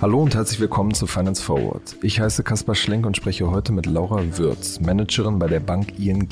Hallo 0.00 0.22
und 0.22 0.34
herzlich 0.34 0.60
willkommen 0.60 0.92
zu 0.92 1.06
Finance 1.06 1.42
Forward. 1.42 1.96
Ich 2.02 2.20
heiße 2.20 2.42
Kaspar 2.42 2.74
Schlenk 2.74 3.06
und 3.06 3.16
spreche 3.16 3.50
heute 3.50 3.72
mit 3.72 3.86
Laura 3.86 4.22
Würz, 4.36 4.78
Managerin 4.80 5.38
bei 5.38 5.46
der 5.46 5.60
Bank 5.60 5.98
ING. 5.98 6.28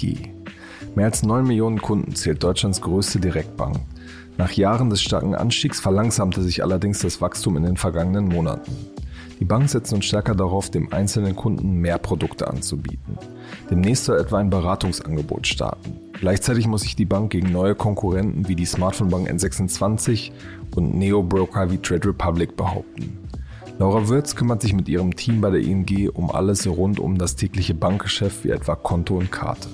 Mehr 0.94 1.06
als 1.06 1.22
9 1.22 1.46
Millionen 1.46 1.80
Kunden 1.80 2.14
zählt 2.14 2.42
Deutschlands 2.42 2.82
größte 2.82 3.18
Direktbank. 3.18 3.78
Nach 4.36 4.52
Jahren 4.52 4.90
des 4.90 5.00
starken 5.00 5.34
Anstiegs 5.34 5.80
verlangsamte 5.80 6.42
sich 6.42 6.62
allerdings 6.62 6.98
das 6.98 7.22
Wachstum 7.22 7.56
in 7.56 7.62
den 7.62 7.78
vergangenen 7.78 8.28
Monaten. 8.28 8.76
Die 9.40 9.46
Bank 9.46 9.70
setzt 9.70 9.92
nun 9.92 10.02
stärker 10.02 10.34
darauf, 10.34 10.70
dem 10.70 10.92
einzelnen 10.92 11.34
Kunden 11.34 11.80
mehr 11.80 11.96
Produkte 11.98 12.48
anzubieten. 12.48 13.16
Demnächst 13.70 14.04
soll 14.04 14.18
etwa 14.18 14.38
ein 14.38 14.50
Beratungsangebot 14.50 15.46
starten. 15.46 15.98
Gleichzeitig 16.12 16.66
muss 16.66 16.82
sich 16.82 16.96
die 16.96 17.04
Bank 17.04 17.30
gegen 17.30 17.50
neue 17.50 17.74
Konkurrenten 17.74 18.48
wie 18.48 18.54
die 18.54 18.66
Smartphone-Bank 18.66 19.28
N26 19.28 20.30
und 20.76 20.94
Neo-Broker 20.94 21.70
wie 21.70 21.78
Trade 21.78 22.08
Republic 22.08 22.56
behaupten. 22.56 23.18
Laura 23.78 24.08
Würz 24.08 24.36
kümmert 24.36 24.62
sich 24.62 24.74
mit 24.74 24.88
ihrem 24.88 25.16
Team 25.16 25.40
bei 25.40 25.50
der 25.50 25.60
ING 25.60 26.10
um 26.10 26.30
alles 26.30 26.66
rund 26.66 27.00
um 27.00 27.18
das 27.18 27.36
tägliche 27.36 27.74
Bankgeschäft 27.74 28.44
wie 28.44 28.50
etwa 28.50 28.76
Konto 28.76 29.16
und 29.16 29.32
Karte. 29.32 29.68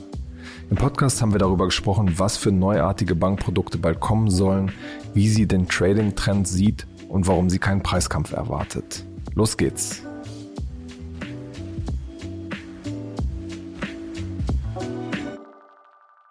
Im 0.71 0.77
Podcast 0.77 1.21
haben 1.21 1.33
wir 1.33 1.39
darüber 1.39 1.67
gesprochen, 1.67 2.15
was 2.17 2.37
für 2.37 2.53
neuartige 2.53 3.15
Bankprodukte 3.15 3.79
bald 3.79 4.01
kommen 4.01 4.31
sollen, 4.31 4.73
wie 5.15 5.29
sie 5.29 5.47
den 5.47 5.69
Trading-Trend 5.69 6.47
sieht 6.47 6.87
und 7.09 7.27
warum 7.27 7.51
sie 7.51 7.59
keinen 7.59 7.83
Preiskampf 7.83 8.33
erwartet. 8.33 9.05
Los 9.35 9.57
geht's! 9.57 10.08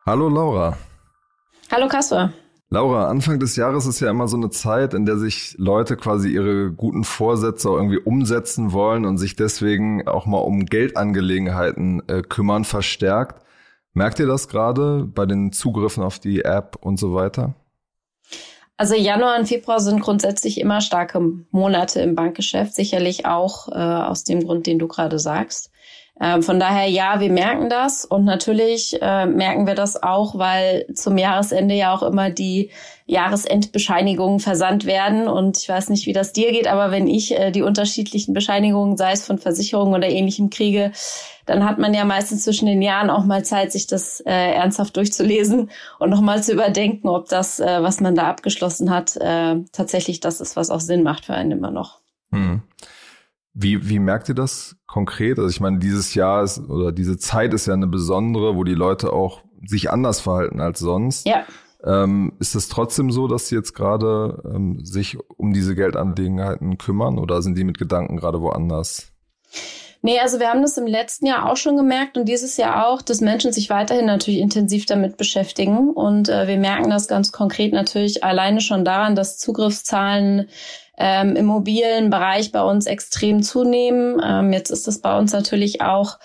Hallo 0.08 0.30
Laura. 0.30 0.78
Hallo 1.70 1.90
Kasper. 1.90 2.32
Laura, 2.70 3.10
Anfang 3.10 3.42
des 3.42 3.58
Jahres 3.58 3.86
ist 3.86 4.00
ja 4.00 4.10
immer 4.10 4.30
so 4.30 4.38
eine 4.38 4.50
Zeit, 4.50 4.94
in 4.94 5.06
der 5.06 5.18
sich 5.18 5.56
Leute 5.58 5.98
quasi 5.98 6.30
ihre 6.30 6.72
guten 6.72 7.04
Vorsätze 7.04 7.68
irgendwie 7.68 7.98
umsetzen 7.98 8.72
wollen 8.72 9.06
und 9.06 9.18
sich 9.18 9.36
deswegen 9.36 10.08
auch 10.08 10.26
mal 10.26 10.38
um 10.38 10.66
Geldangelegenheiten 10.66 12.08
äh, 12.08 12.22
kümmern, 12.22 12.64
verstärkt. 12.64 13.46
Merkt 13.92 14.20
ihr 14.20 14.28
das 14.28 14.48
gerade 14.48 15.04
bei 15.04 15.26
den 15.26 15.52
Zugriffen 15.52 16.04
auf 16.04 16.20
die 16.20 16.46
App 16.46 16.78
und 16.80 16.98
so 16.98 17.14
weiter? 17.14 17.56
Also 18.78 18.96
Januar 18.96 19.38
und 19.38 19.50
Februar 19.50 19.82
sind 19.82 20.00
grundsätzlich 20.00 20.62
immer 20.62 20.80
starke 20.80 21.20
Monate 21.52 22.00
im 22.00 22.16
Bankgeschäft, 22.16 22.74
sicherlich 22.74 23.26
auch 23.26 23.68
äh, 23.68 23.74
aus 23.74 24.24
dem 24.24 24.46
Grund, 24.46 24.68
den 24.68 24.80
du 24.80 24.88
gerade 24.88 25.20
sagst. 25.20 25.70
Ähm, 26.20 26.42
von 26.42 26.60
daher, 26.60 26.90
ja, 26.90 27.20
wir 27.20 27.32
merken 27.32 27.70
das 27.70 28.04
und 28.04 28.26
natürlich 28.26 29.00
äh, 29.02 29.26
merken 29.26 29.68
wir 29.68 29.76
das 29.76 30.02
auch, 30.02 30.38
weil 30.38 30.88
zum 30.94 31.18
Jahresende 31.18 31.76
ja 31.76 31.94
auch 31.94 32.02
immer 32.02 32.32
die 32.32 32.72
Jahresendbescheinigungen 33.06 34.40
versandt 34.40 34.86
werden. 34.86 35.28
Und 35.28 35.58
ich 35.58 35.70
weiß 35.70 35.90
nicht, 35.90 36.08
wie 36.08 36.14
das 36.14 36.34
dir 36.34 36.52
geht, 36.52 36.68
aber 36.68 36.92
wenn 36.92 37.08
ich 37.08 37.38
äh, 37.38 37.52
die 37.52 37.62
unterschiedlichen 37.62 38.34
Bescheinigungen, 38.34 38.98
sei 38.98 39.12
es 39.12 39.26
von 39.26 39.38
Versicherungen 39.38 39.94
oder 39.94 40.10
ähnlichem, 40.10 40.50
kriege, 40.50 40.92
dann 41.46 41.64
hat 41.64 41.78
man 41.78 41.94
ja 41.94 42.04
meistens 42.04 42.44
zwischen 42.44 42.66
den 42.66 42.82
Jahren 42.82 43.10
auch 43.10 43.24
mal 43.24 43.46
Zeit, 43.46 43.72
sich 43.72 43.88
das 43.88 44.20
äh, 44.22 44.54
ernsthaft 44.54 44.98
durchzulesen 44.98 45.70
und 46.00 46.10
nochmal 46.10 46.44
zu 46.44 46.52
überdenken, 46.52 47.08
ob 47.08 47.30
das, 47.30 47.60
äh, 47.60 47.82
was 47.82 48.02
man 48.02 48.16
da 48.16 48.28
abgeschlossen 48.28 48.90
hat, 48.90 49.16
äh, 49.18 49.56
tatsächlich 49.72 50.20
das 50.20 50.42
ist, 50.42 50.56
was 50.56 50.70
auch 50.70 50.82
Sinn 50.82 51.04
macht 51.04 51.26
für 51.26 51.34
einen 51.34 51.52
immer 51.52 51.72
noch. 51.72 52.00
Hm. 52.32 52.62
Wie, 53.60 53.90
wie 53.90 53.98
merkt 53.98 54.30
ihr 54.30 54.36
das 54.36 54.76
konkret? 54.86 55.40
Also 55.40 55.50
ich 55.50 55.60
meine, 55.60 55.80
dieses 55.80 56.14
Jahr 56.14 56.44
ist 56.44 56.60
oder 56.60 56.92
diese 56.92 57.18
Zeit 57.18 57.56
ist 57.56 57.66
ja 57.66 57.74
eine 57.74 57.88
besondere, 57.88 58.56
wo 58.56 58.64
die 58.64 58.76
Leute 58.76 59.12
auch 59.12 59.42
sich 59.66 59.90
anders 59.90 60.20
verhalten 60.20 60.62
als 60.62 60.78
sonst. 60.78 61.26
Ja. 61.26 61.44
Ähm, 61.84 62.34
ist 62.40 62.54
es 62.54 62.70
trotzdem 62.70 63.12
so, 63.12 63.28
dass 63.28 63.48
sie 63.48 63.56
jetzt 63.56 63.74
gerade 63.74 64.44
ähm, 64.46 64.86
sich 64.86 65.18
um 65.38 65.54
diese 65.54 65.74
Geldangelegenheiten 65.74 66.78
kümmern 66.78 67.18
oder 67.18 67.42
sind 67.42 67.58
die 67.58 67.64
mit 67.64 67.80
Gedanken 67.80 68.18
gerade 68.18 68.42
woanders? 68.42 69.12
Nee, 70.04 70.20
also 70.20 70.40
wir 70.40 70.50
haben 70.50 70.62
das 70.62 70.78
im 70.78 70.86
letzten 70.86 71.26
Jahr 71.26 71.52
auch 71.52 71.58
schon 71.58 71.76
gemerkt 71.76 72.18
und 72.18 72.26
dieses 72.26 72.58
Jahr 72.58 72.88
auch, 72.88 73.02
dass 73.02 73.20
Menschen 73.20 73.52
sich 73.52 73.70
weiterhin 73.70 74.06
natürlich 74.06 74.40
intensiv 74.40 74.86
damit 74.86 75.18
beschäftigen. 75.18 75.90
Und 75.90 76.30
äh, 76.30 76.48
wir 76.48 76.58
merken 76.58 76.90
das 76.90 77.08
ganz 77.08 77.32
konkret 77.32 77.74
natürlich 77.74 78.24
alleine 78.24 78.62
schon 78.62 78.86
daran, 78.86 79.16
dass 79.16 79.40
Zugriffszahlen 79.40 80.48
ähm, 80.98 81.36
im 81.36 81.46
mobilen 81.46 82.10
Bereich 82.10 82.52
bei 82.52 82.62
uns 82.62 82.86
extrem 82.86 83.44
zunehmen. 83.44 84.22
Ähm, 84.24 84.54
jetzt 84.54 84.72
ist 84.72 84.88
es 84.88 85.02
bei 85.02 85.18
uns 85.18 85.32
natürlich 85.32 85.82
auch 85.82 86.18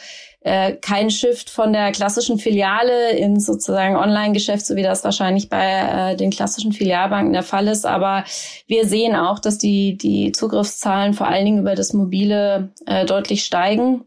äh, 0.44 0.72
kein 0.72 1.10
Shift 1.10 1.50
von 1.50 1.72
der 1.72 1.92
klassischen 1.92 2.38
Filiale 2.38 3.10
in 3.12 3.38
sozusagen 3.38 3.96
Online-Geschäft, 3.96 4.66
so 4.66 4.74
wie 4.74 4.82
das 4.82 5.04
wahrscheinlich 5.04 5.48
bei 5.48 6.12
äh, 6.12 6.16
den 6.16 6.30
klassischen 6.30 6.72
Filialbanken 6.72 7.32
der 7.32 7.44
Fall 7.44 7.68
ist. 7.68 7.86
Aber 7.86 8.24
wir 8.66 8.86
sehen 8.86 9.14
auch, 9.14 9.38
dass 9.38 9.58
die, 9.58 9.96
die 9.96 10.32
Zugriffszahlen 10.32 11.14
vor 11.14 11.28
allen 11.28 11.44
Dingen 11.44 11.60
über 11.60 11.74
das 11.74 11.92
Mobile 11.92 12.70
äh, 12.86 13.04
deutlich 13.04 13.44
steigen. 13.44 14.04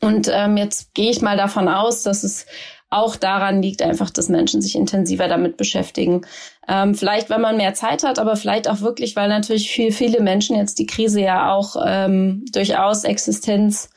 Und 0.00 0.30
ähm, 0.32 0.56
jetzt 0.56 0.94
gehe 0.94 1.10
ich 1.10 1.22
mal 1.22 1.36
davon 1.36 1.68
aus, 1.68 2.02
dass 2.02 2.22
es 2.22 2.46
auch 2.92 3.16
daran 3.16 3.62
liegt 3.62 3.82
einfach, 3.82 4.10
dass 4.10 4.28
Menschen 4.28 4.60
sich 4.60 4.74
intensiver 4.74 5.28
damit 5.28 5.56
beschäftigen. 5.56 6.22
Ähm, 6.68 6.94
vielleicht, 6.94 7.30
wenn 7.30 7.40
man 7.40 7.56
mehr 7.56 7.74
Zeit 7.74 8.04
hat, 8.04 8.18
aber 8.18 8.36
vielleicht 8.36 8.68
auch 8.68 8.80
wirklich, 8.80 9.16
weil 9.16 9.28
natürlich 9.28 9.70
viel, 9.70 9.92
viele 9.92 10.20
Menschen 10.20 10.56
jetzt 10.56 10.78
die 10.78 10.86
Krise 10.86 11.20
ja 11.20 11.52
auch 11.52 11.76
ähm, 11.84 12.44
durchaus 12.52 13.04
Existenz, 13.04 13.90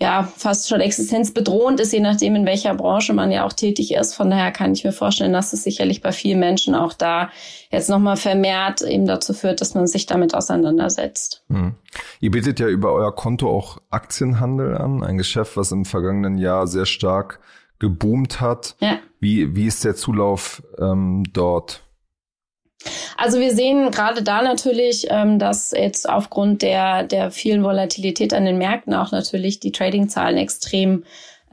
ja, 0.00 0.28
fast 0.36 0.68
schon 0.68 0.80
existenzbedrohend 0.80 1.78
ist, 1.78 1.92
je 1.92 2.00
nachdem, 2.00 2.34
in 2.34 2.46
welcher 2.46 2.74
Branche 2.74 3.12
man 3.12 3.30
ja 3.30 3.46
auch 3.46 3.52
tätig 3.52 3.94
ist. 3.94 4.14
Von 4.14 4.28
daher 4.28 4.50
kann 4.50 4.72
ich 4.72 4.82
mir 4.82 4.92
vorstellen, 4.92 5.32
dass 5.32 5.52
es 5.52 5.62
sicherlich 5.62 6.02
bei 6.02 6.10
vielen 6.10 6.40
Menschen 6.40 6.74
auch 6.74 6.92
da 6.92 7.30
jetzt 7.70 7.88
nochmal 7.88 8.16
vermehrt 8.16 8.82
eben 8.82 9.06
dazu 9.06 9.34
führt, 9.34 9.60
dass 9.60 9.74
man 9.74 9.86
sich 9.86 10.06
damit 10.06 10.34
auseinandersetzt. 10.34 11.44
Hm. 11.48 11.76
Ihr 12.20 12.32
bietet 12.32 12.58
ja 12.58 12.66
über 12.66 12.92
euer 12.92 13.14
Konto 13.14 13.48
auch 13.48 13.78
Aktienhandel 13.90 14.76
an, 14.76 15.04
ein 15.04 15.16
Geschäft, 15.16 15.56
was 15.56 15.70
im 15.70 15.84
vergangenen 15.84 16.38
Jahr 16.38 16.66
sehr 16.66 16.86
stark 16.86 17.38
geboomt 17.84 18.40
hat. 18.40 18.76
Ja. 18.80 18.98
Wie, 19.20 19.54
wie 19.54 19.66
ist 19.66 19.84
der 19.84 19.94
Zulauf 19.94 20.62
ähm, 20.78 21.22
dort? 21.32 21.82
Also 23.16 23.38
wir 23.40 23.54
sehen 23.54 23.90
gerade 23.90 24.22
da 24.22 24.42
natürlich, 24.42 25.06
ähm, 25.10 25.38
dass 25.38 25.72
jetzt 25.72 26.08
aufgrund 26.08 26.62
der, 26.62 27.02
der 27.04 27.30
vielen 27.30 27.62
Volatilität 27.62 28.32
an 28.32 28.46
den 28.46 28.56
Märkten 28.56 28.94
auch 28.94 29.12
natürlich 29.12 29.60
die 29.60 29.72
Trading-Zahlen 29.72 30.38
extrem 30.38 31.04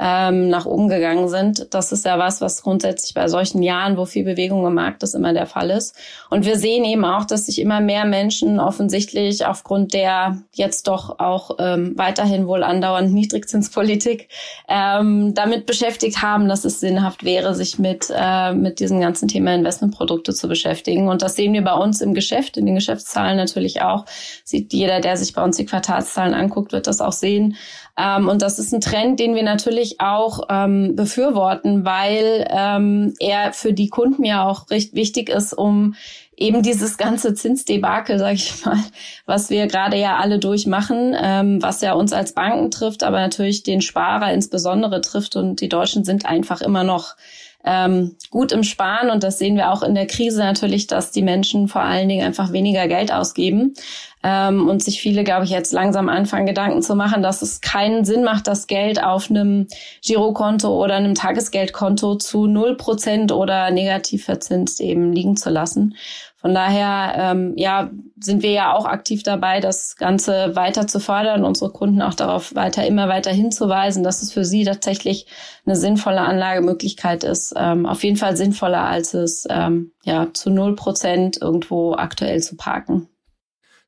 ähm, 0.03 0.49
nach 0.49 0.65
oben 0.65 0.89
gegangen 0.89 1.29
sind. 1.29 1.67
Das 1.75 1.91
ist 1.91 2.05
ja 2.05 2.17
was, 2.17 2.41
was 2.41 2.63
grundsätzlich 2.63 3.13
bei 3.13 3.27
solchen 3.27 3.61
Jahren, 3.61 3.97
wo 3.97 4.05
viel 4.05 4.23
Bewegung 4.23 4.65
im 4.65 4.73
Markt 4.73 5.03
ist, 5.03 5.13
immer 5.13 5.31
der 5.31 5.45
Fall 5.45 5.69
ist. 5.69 5.95
Und 6.31 6.43
wir 6.43 6.57
sehen 6.57 6.83
eben 6.85 7.05
auch, 7.05 7.23
dass 7.23 7.45
sich 7.45 7.61
immer 7.61 7.81
mehr 7.81 8.05
Menschen 8.05 8.59
offensichtlich 8.59 9.45
aufgrund 9.45 9.93
der 9.93 10.41
jetzt 10.53 10.87
doch 10.87 11.19
auch 11.19 11.57
ähm, 11.59 11.93
weiterhin 11.97 12.47
wohl 12.47 12.63
andauernden 12.63 13.13
Niedrigzinspolitik 13.13 14.29
ähm, 14.67 15.35
damit 15.35 15.67
beschäftigt 15.67 16.23
haben, 16.23 16.49
dass 16.49 16.65
es 16.65 16.79
sinnhaft 16.79 17.23
wäre, 17.23 17.53
sich 17.53 17.77
mit, 17.77 18.11
äh, 18.11 18.53
mit 18.53 18.79
diesem 18.79 19.01
ganzen 19.01 19.27
Thema 19.27 19.53
Investmentprodukte 19.53 20.33
zu 20.33 20.47
beschäftigen. 20.47 21.09
Und 21.09 21.21
das 21.21 21.35
sehen 21.35 21.53
wir 21.53 21.63
bei 21.63 21.75
uns 21.75 22.01
im 22.01 22.15
Geschäft, 22.15 22.57
in 22.57 22.65
den 22.65 22.73
Geschäftszahlen 22.73 23.37
natürlich 23.37 23.83
auch. 23.83 24.05
Sieht 24.43 24.73
jeder, 24.73 24.99
der 24.99 25.15
sich 25.15 25.33
bei 25.33 25.43
uns 25.43 25.57
die 25.57 25.65
Quartalszahlen 25.67 26.33
anguckt, 26.33 26.71
wird 26.71 26.87
das 26.87 27.01
auch 27.01 27.11
sehen. 27.11 27.55
Ähm, 28.01 28.27
und 28.27 28.41
das 28.41 28.57
ist 28.57 28.73
ein 28.73 28.81
Trend, 28.81 29.19
den 29.19 29.35
wir 29.35 29.43
natürlich 29.43 29.99
auch 29.99 30.41
ähm, 30.49 30.95
befürworten, 30.95 31.85
weil 31.85 32.47
ähm, 32.49 33.13
er 33.19 33.53
für 33.53 33.73
die 33.73 33.89
Kunden 33.89 34.23
ja 34.23 34.47
auch 34.47 34.69
recht 34.69 34.95
wichtig 34.95 35.29
ist, 35.29 35.53
um 35.53 35.95
eben 36.35 36.63
dieses 36.63 36.97
ganze 36.97 37.35
Zinsdebakel, 37.35 38.17
sage 38.17 38.35
ich 38.35 38.65
mal, 38.65 38.79
was 39.25 39.49
wir 39.51 39.67
gerade 39.67 39.97
ja 39.97 40.17
alle 40.17 40.39
durchmachen, 40.39 41.15
ähm, 41.21 41.61
was 41.61 41.81
ja 41.81 41.93
uns 41.93 42.13
als 42.13 42.33
Banken 42.33 42.71
trifft, 42.71 43.03
aber 43.03 43.19
natürlich 43.19 43.61
den 43.61 43.81
Sparer 43.81 44.33
insbesondere 44.33 45.01
trifft. 45.01 45.35
Und 45.35 45.61
die 45.61 45.69
Deutschen 45.69 46.03
sind 46.03 46.25
einfach 46.25 46.61
immer 46.61 46.83
noch 46.83 47.15
ähm, 47.63 48.15
gut 48.31 48.51
im 48.53 48.63
Sparen 48.63 49.11
und 49.11 49.21
das 49.21 49.37
sehen 49.37 49.55
wir 49.55 49.71
auch 49.71 49.83
in 49.83 49.93
der 49.93 50.07
Krise 50.07 50.39
natürlich, 50.39 50.87
dass 50.87 51.11
die 51.11 51.21
Menschen 51.21 51.67
vor 51.67 51.81
allen 51.81 52.09
Dingen 52.09 52.25
einfach 52.25 52.51
weniger 52.51 52.87
Geld 52.87 53.13
ausgeben 53.13 53.75
ähm, 54.23 54.69
und 54.69 54.83
sich 54.83 55.01
viele, 55.01 55.23
glaube 55.23 55.45
ich, 55.45 55.51
jetzt 55.51 55.73
langsam 55.73 56.09
anfangen, 56.09 56.45
Gedanken 56.45 56.81
zu 56.81 56.95
machen, 56.95 57.23
dass 57.23 57.41
es 57.41 57.61
keinen 57.61 58.05
Sinn 58.05 58.23
macht, 58.23 58.47
das 58.47 58.67
Geld 58.67 59.03
auf 59.03 59.29
einem 59.29 59.67
Girokonto 60.05 60.81
oder 60.83 60.95
einem 60.95 61.15
Tagesgeldkonto 61.15 62.15
zu 62.15 62.47
null 62.47 62.75
Prozent 62.77 63.31
oder 63.31 63.71
negativ 63.71 64.25
verzinst 64.25 64.81
eben 64.81 65.11
liegen 65.13 65.37
zu 65.37 65.49
lassen. 65.49 65.95
Von 66.41 66.55
daher, 66.55 67.13
ähm, 67.17 67.53
ja, 67.55 67.91
sind 68.19 68.41
wir 68.41 68.49
ja 68.49 68.73
auch 68.73 68.85
aktiv 68.85 69.21
dabei, 69.21 69.59
das 69.59 69.95
Ganze 69.95 70.55
weiter 70.55 70.87
zu 70.87 70.99
fördern, 70.99 71.45
unsere 71.45 71.71
Kunden 71.71 72.01
auch 72.01 72.15
darauf 72.15 72.55
weiter, 72.55 72.85
immer 72.85 73.07
weiter 73.07 73.31
hinzuweisen, 73.31 74.03
dass 74.03 74.23
es 74.23 74.33
für 74.33 74.43
sie 74.43 74.63
tatsächlich 74.63 75.27
eine 75.67 75.75
sinnvolle 75.75 76.21
Anlagemöglichkeit 76.21 77.23
ist. 77.23 77.53
Ähm, 77.55 77.85
auf 77.85 78.03
jeden 78.03 78.17
Fall 78.17 78.35
sinnvoller, 78.35 78.81
als 78.85 79.13
es 79.13 79.45
ähm, 79.51 79.91
ja 80.03 80.29
zu 80.33 80.49
null 80.49 80.75
Prozent 80.75 81.39
irgendwo 81.39 81.93
aktuell 81.93 82.41
zu 82.41 82.55
parken. 82.55 83.07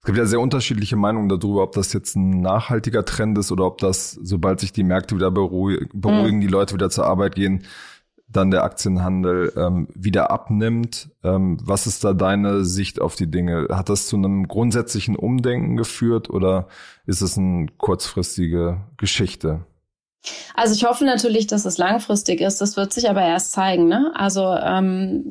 Es 0.03 0.07
gibt 0.07 0.17
ja 0.17 0.25
sehr 0.25 0.41
unterschiedliche 0.41 0.97
Meinungen 0.97 1.29
darüber, 1.29 1.63
ob 1.63 1.71
das 1.71 1.93
jetzt 1.93 2.17
ein 2.17 2.41
nachhaltiger 2.41 3.05
Trend 3.05 3.37
ist 3.37 3.53
oder 3.53 3.65
ob 3.65 3.77
das, 3.77 4.11
sobald 4.11 4.59
sich 4.59 4.73
die 4.73 4.83
Märkte 4.83 5.15
wieder 5.15 5.31
beruhigen, 5.31 5.87
beruhigen 5.93 6.37
mhm. 6.39 6.41
die 6.41 6.47
Leute 6.47 6.73
wieder 6.73 6.89
zur 6.89 7.05
Arbeit 7.05 7.35
gehen, 7.35 7.63
dann 8.27 8.51
der 8.51 8.65
Aktienhandel 8.65 9.53
ähm, 9.55 9.87
wieder 9.95 10.29
abnimmt. 10.29 11.09
Ähm, 11.23 11.57
was 11.63 11.87
ist 11.87 12.03
da 12.03 12.11
deine 12.11 12.65
Sicht 12.65 12.99
auf 12.99 13.15
die 13.15 13.31
Dinge? 13.31 13.67
Hat 13.71 13.87
das 13.87 14.07
zu 14.07 14.17
einem 14.17 14.49
grundsätzlichen 14.49 15.15
Umdenken 15.15 15.77
geführt 15.77 16.29
oder 16.29 16.67
ist 17.05 17.21
es 17.21 17.37
eine 17.37 17.67
kurzfristige 17.77 18.81
Geschichte? 18.97 19.65
Also 20.53 20.73
ich 20.73 20.83
hoffe 20.85 21.05
natürlich, 21.05 21.47
dass 21.47 21.63
es 21.63 21.77
langfristig 21.77 22.41
ist. 22.41 22.59
Das 22.59 22.75
wird 22.75 22.91
sich 22.91 23.09
aber 23.09 23.21
erst 23.21 23.53
zeigen. 23.53 23.87
Ne? 23.87 24.11
Also 24.15 24.53
ähm, 24.53 25.29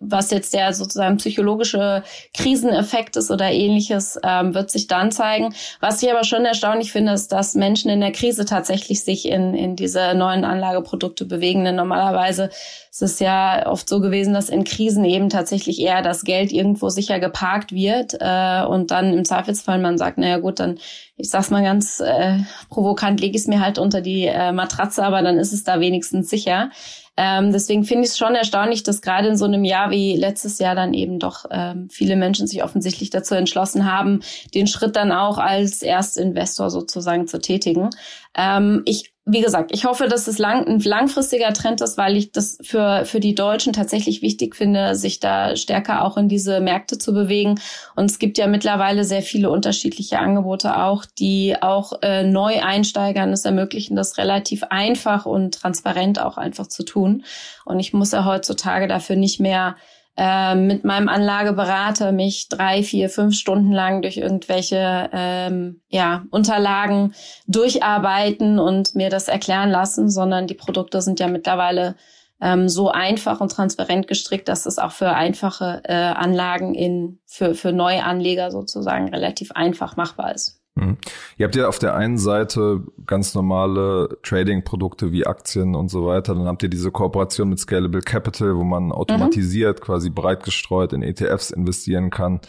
was 0.00 0.30
jetzt 0.30 0.52
der 0.54 0.72
sozusagen 0.72 1.16
psychologische 1.18 2.02
Kriseneffekt 2.34 3.16
ist 3.16 3.30
oder 3.30 3.50
ähnliches, 3.50 4.18
ähm, 4.22 4.54
wird 4.54 4.70
sich 4.70 4.86
dann 4.86 5.12
zeigen. 5.12 5.54
Was 5.80 6.02
ich 6.02 6.10
aber 6.10 6.24
schon 6.24 6.44
erstaunlich 6.44 6.92
finde, 6.92 7.12
ist, 7.12 7.32
dass 7.32 7.54
Menschen 7.54 7.90
in 7.90 8.00
der 8.00 8.12
Krise 8.12 8.44
tatsächlich 8.44 9.04
sich 9.04 9.28
in, 9.28 9.54
in 9.54 9.76
diese 9.76 10.14
neuen 10.14 10.44
Anlageprodukte 10.44 11.24
bewegen. 11.24 11.64
Denn 11.64 11.76
normalerweise 11.76 12.50
ist 12.90 13.02
es 13.02 13.20
ja 13.20 13.66
oft 13.66 13.88
so 13.88 14.00
gewesen, 14.00 14.34
dass 14.34 14.48
in 14.48 14.64
Krisen 14.64 15.04
eben 15.04 15.28
tatsächlich 15.28 15.80
eher 15.80 16.02
das 16.02 16.24
Geld 16.24 16.52
irgendwo 16.52 16.88
sicher 16.88 17.20
geparkt 17.20 17.72
wird 17.72 18.16
äh, 18.18 18.64
und 18.64 18.90
dann 18.90 19.12
im 19.12 19.24
Zweifelsfall 19.24 19.78
man 19.78 19.98
sagt, 19.98 20.18
naja 20.18 20.38
gut, 20.38 20.60
dann 20.60 20.78
ich 21.18 21.30
sag's 21.30 21.50
mal 21.50 21.62
ganz 21.62 22.00
äh, 22.00 22.38
provokant, 22.68 23.20
lege 23.20 23.36
ich 23.36 23.42
es 23.42 23.48
mir 23.48 23.60
halt 23.60 23.78
unter 23.78 24.00
die 24.00 24.26
äh, 24.26 24.52
Matratze, 24.52 25.02
aber 25.02 25.22
dann 25.22 25.38
ist 25.38 25.52
es 25.52 25.64
da 25.64 25.80
wenigstens 25.80 26.28
sicher. 26.28 26.70
Ähm, 27.16 27.52
deswegen 27.52 27.84
finde 27.84 28.04
ich 28.04 28.10
es 28.10 28.18
schon 28.18 28.34
erstaunlich, 28.34 28.82
dass 28.82 29.00
gerade 29.00 29.28
in 29.28 29.36
so 29.36 29.46
einem 29.46 29.64
Jahr 29.64 29.90
wie 29.90 30.16
letztes 30.16 30.58
Jahr 30.58 30.74
dann 30.74 30.92
eben 30.92 31.18
doch 31.18 31.46
ähm, 31.50 31.88
viele 31.90 32.16
Menschen 32.16 32.46
sich 32.46 32.62
offensichtlich 32.62 33.10
dazu 33.10 33.34
entschlossen 33.34 33.90
haben, 33.90 34.20
den 34.54 34.66
Schritt 34.66 34.96
dann 34.96 35.12
auch 35.12 35.38
als 35.38 35.82
Erstinvestor 35.82 36.70
sozusagen 36.70 37.26
zu 37.26 37.40
tätigen. 37.40 37.90
Ähm, 38.36 38.82
ich 38.84 39.15
wie 39.28 39.40
gesagt, 39.40 39.72
ich 39.74 39.84
hoffe, 39.84 40.06
dass 40.06 40.28
es 40.28 40.38
lang, 40.38 40.68
ein 40.68 40.78
langfristiger 40.78 41.52
Trend 41.52 41.80
ist, 41.80 41.98
weil 41.98 42.16
ich 42.16 42.30
das 42.30 42.58
für, 42.62 43.04
für 43.06 43.18
die 43.18 43.34
Deutschen 43.34 43.72
tatsächlich 43.72 44.22
wichtig 44.22 44.54
finde, 44.54 44.94
sich 44.94 45.18
da 45.18 45.56
stärker 45.56 46.04
auch 46.04 46.16
in 46.16 46.28
diese 46.28 46.60
Märkte 46.60 46.96
zu 46.96 47.12
bewegen. 47.12 47.60
Und 47.96 48.08
es 48.08 48.20
gibt 48.20 48.38
ja 48.38 48.46
mittlerweile 48.46 49.02
sehr 49.02 49.22
viele 49.22 49.50
unterschiedliche 49.50 50.20
Angebote 50.20 50.76
auch, 50.76 51.04
die 51.04 51.56
auch 51.60 51.94
äh, 52.02 52.22
Neueinsteigern 52.22 53.32
es 53.32 53.44
ermöglichen, 53.44 53.96
das 53.96 54.16
relativ 54.16 54.62
einfach 54.70 55.26
und 55.26 55.54
transparent 55.54 56.20
auch 56.20 56.36
einfach 56.36 56.68
zu 56.68 56.84
tun. 56.84 57.24
Und 57.64 57.80
ich 57.80 57.92
muss 57.92 58.12
ja 58.12 58.24
heutzutage 58.24 58.86
dafür 58.86 59.16
nicht 59.16 59.40
mehr 59.40 59.74
äh, 60.16 60.54
mit 60.54 60.84
meinem 60.84 61.08
Anlageberater 61.08 62.12
mich 62.12 62.48
drei, 62.48 62.82
vier, 62.82 63.10
fünf 63.10 63.34
Stunden 63.34 63.72
lang 63.72 64.02
durch 64.02 64.16
irgendwelche 64.16 65.10
ähm, 65.12 65.80
ja, 65.88 66.24
Unterlagen 66.30 67.14
durcharbeiten 67.46 68.58
und 68.58 68.94
mir 68.94 69.10
das 69.10 69.28
erklären 69.28 69.70
lassen, 69.70 70.10
sondern 70.10 70.46
die 70.46 70.54
Produkte 70.54 71.02
sind 71.02 71.20
ja 71.20 71.28
mittlerweile 71.28 71.96
ähm, 72.40 72.68
so 72.68 72.90
einfach 72.90 73.40
und 73.40 73.52
transparent 73.52 74.08
gestrickt, 74.08 74.48
dass 74.48 74.66
es 74.66 74.78
auch 74.78 74.92
für 74.92 75.10
einfache 75.10 75.82
äh, 75.84 75.94
Anlagen 75.94 76.74
in 76.74 77.18
für, 77.26 77.54
für 77.54 77.72
Neuanleger 77.72 78.50
sozusagen 78.50 79.08
relativ 79.08 79.52
einfach 79.52 79.96
machbar 79.96 80.34
ist. 80.34 80.55
Mhm. 80.76 80.98
Ihr 81.38 81.46
habt 81.46 81.56
ja 81.56 81.68
auf 81.68 81.78
der 81.78 81.96
einen 81.96 82.18
Seite 82.18 82.84
ganz 83.06 83.34
normale 83.34 84.18
Trading-Produkte 84.22 85.10
wie 85.10 85.26
Aktien 85.26 85.74
und 85.74 85.88
so 85.88 86.06
weiter. 86.06 86.34
Dann 86.34 86.46
habt 86.46 86.62
ihr 86.62 86.68
diese 86.68 86.90
Kooperation 86.90 87.48
mit 87.48 87.58
Scalable 87.58 88.02
Capital, 88.02 88.56
wo 88.56 88.62
man 88.62 88.92
automatisiert, 88.92 89.80
mhm. 89.80 89.84
quasi 89.84 90.10
breit 90.10 90.44
gestreut 90.44 90.92
in 90.92 91.02
ETFs 91.02 91.50
investieren 91.50 92.10
kann. 92.10 92.40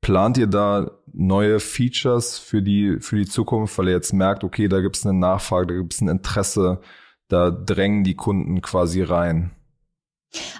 Plant 0.00 0.38
ihr 0.38 0.46
da 0.46 0.90
neue 1.12 1.60
Features 1.60 2.38
für 2.38 2.62
die, 2.62 2.98
für 3.00 3.16
die 3.16 3.26
Zukunft, 3.26 3.76
weil 3.78 3.88
ihr 3.88 3.94
jetzt 3.94 4.12
merkt, 4.12 4.44
okay, 4.44 4.68
da 4.68 4.80
gibt 4.80 4.96
es 4.96 5.04
eine 5.04 5.18
Nachfrage, 5.18 5.66
da 5.66 5.74
gibt 5.74 5.94
es 5.94 6.00
ein 6.00 6.08
Interesse, 6.08 6.80
da 7.28 7.50
drängen 7.50 8.04
die 8.04 8.14
Kunden 8.14 8.62
quasi 8.62 9.02
rein? 9.02 9.55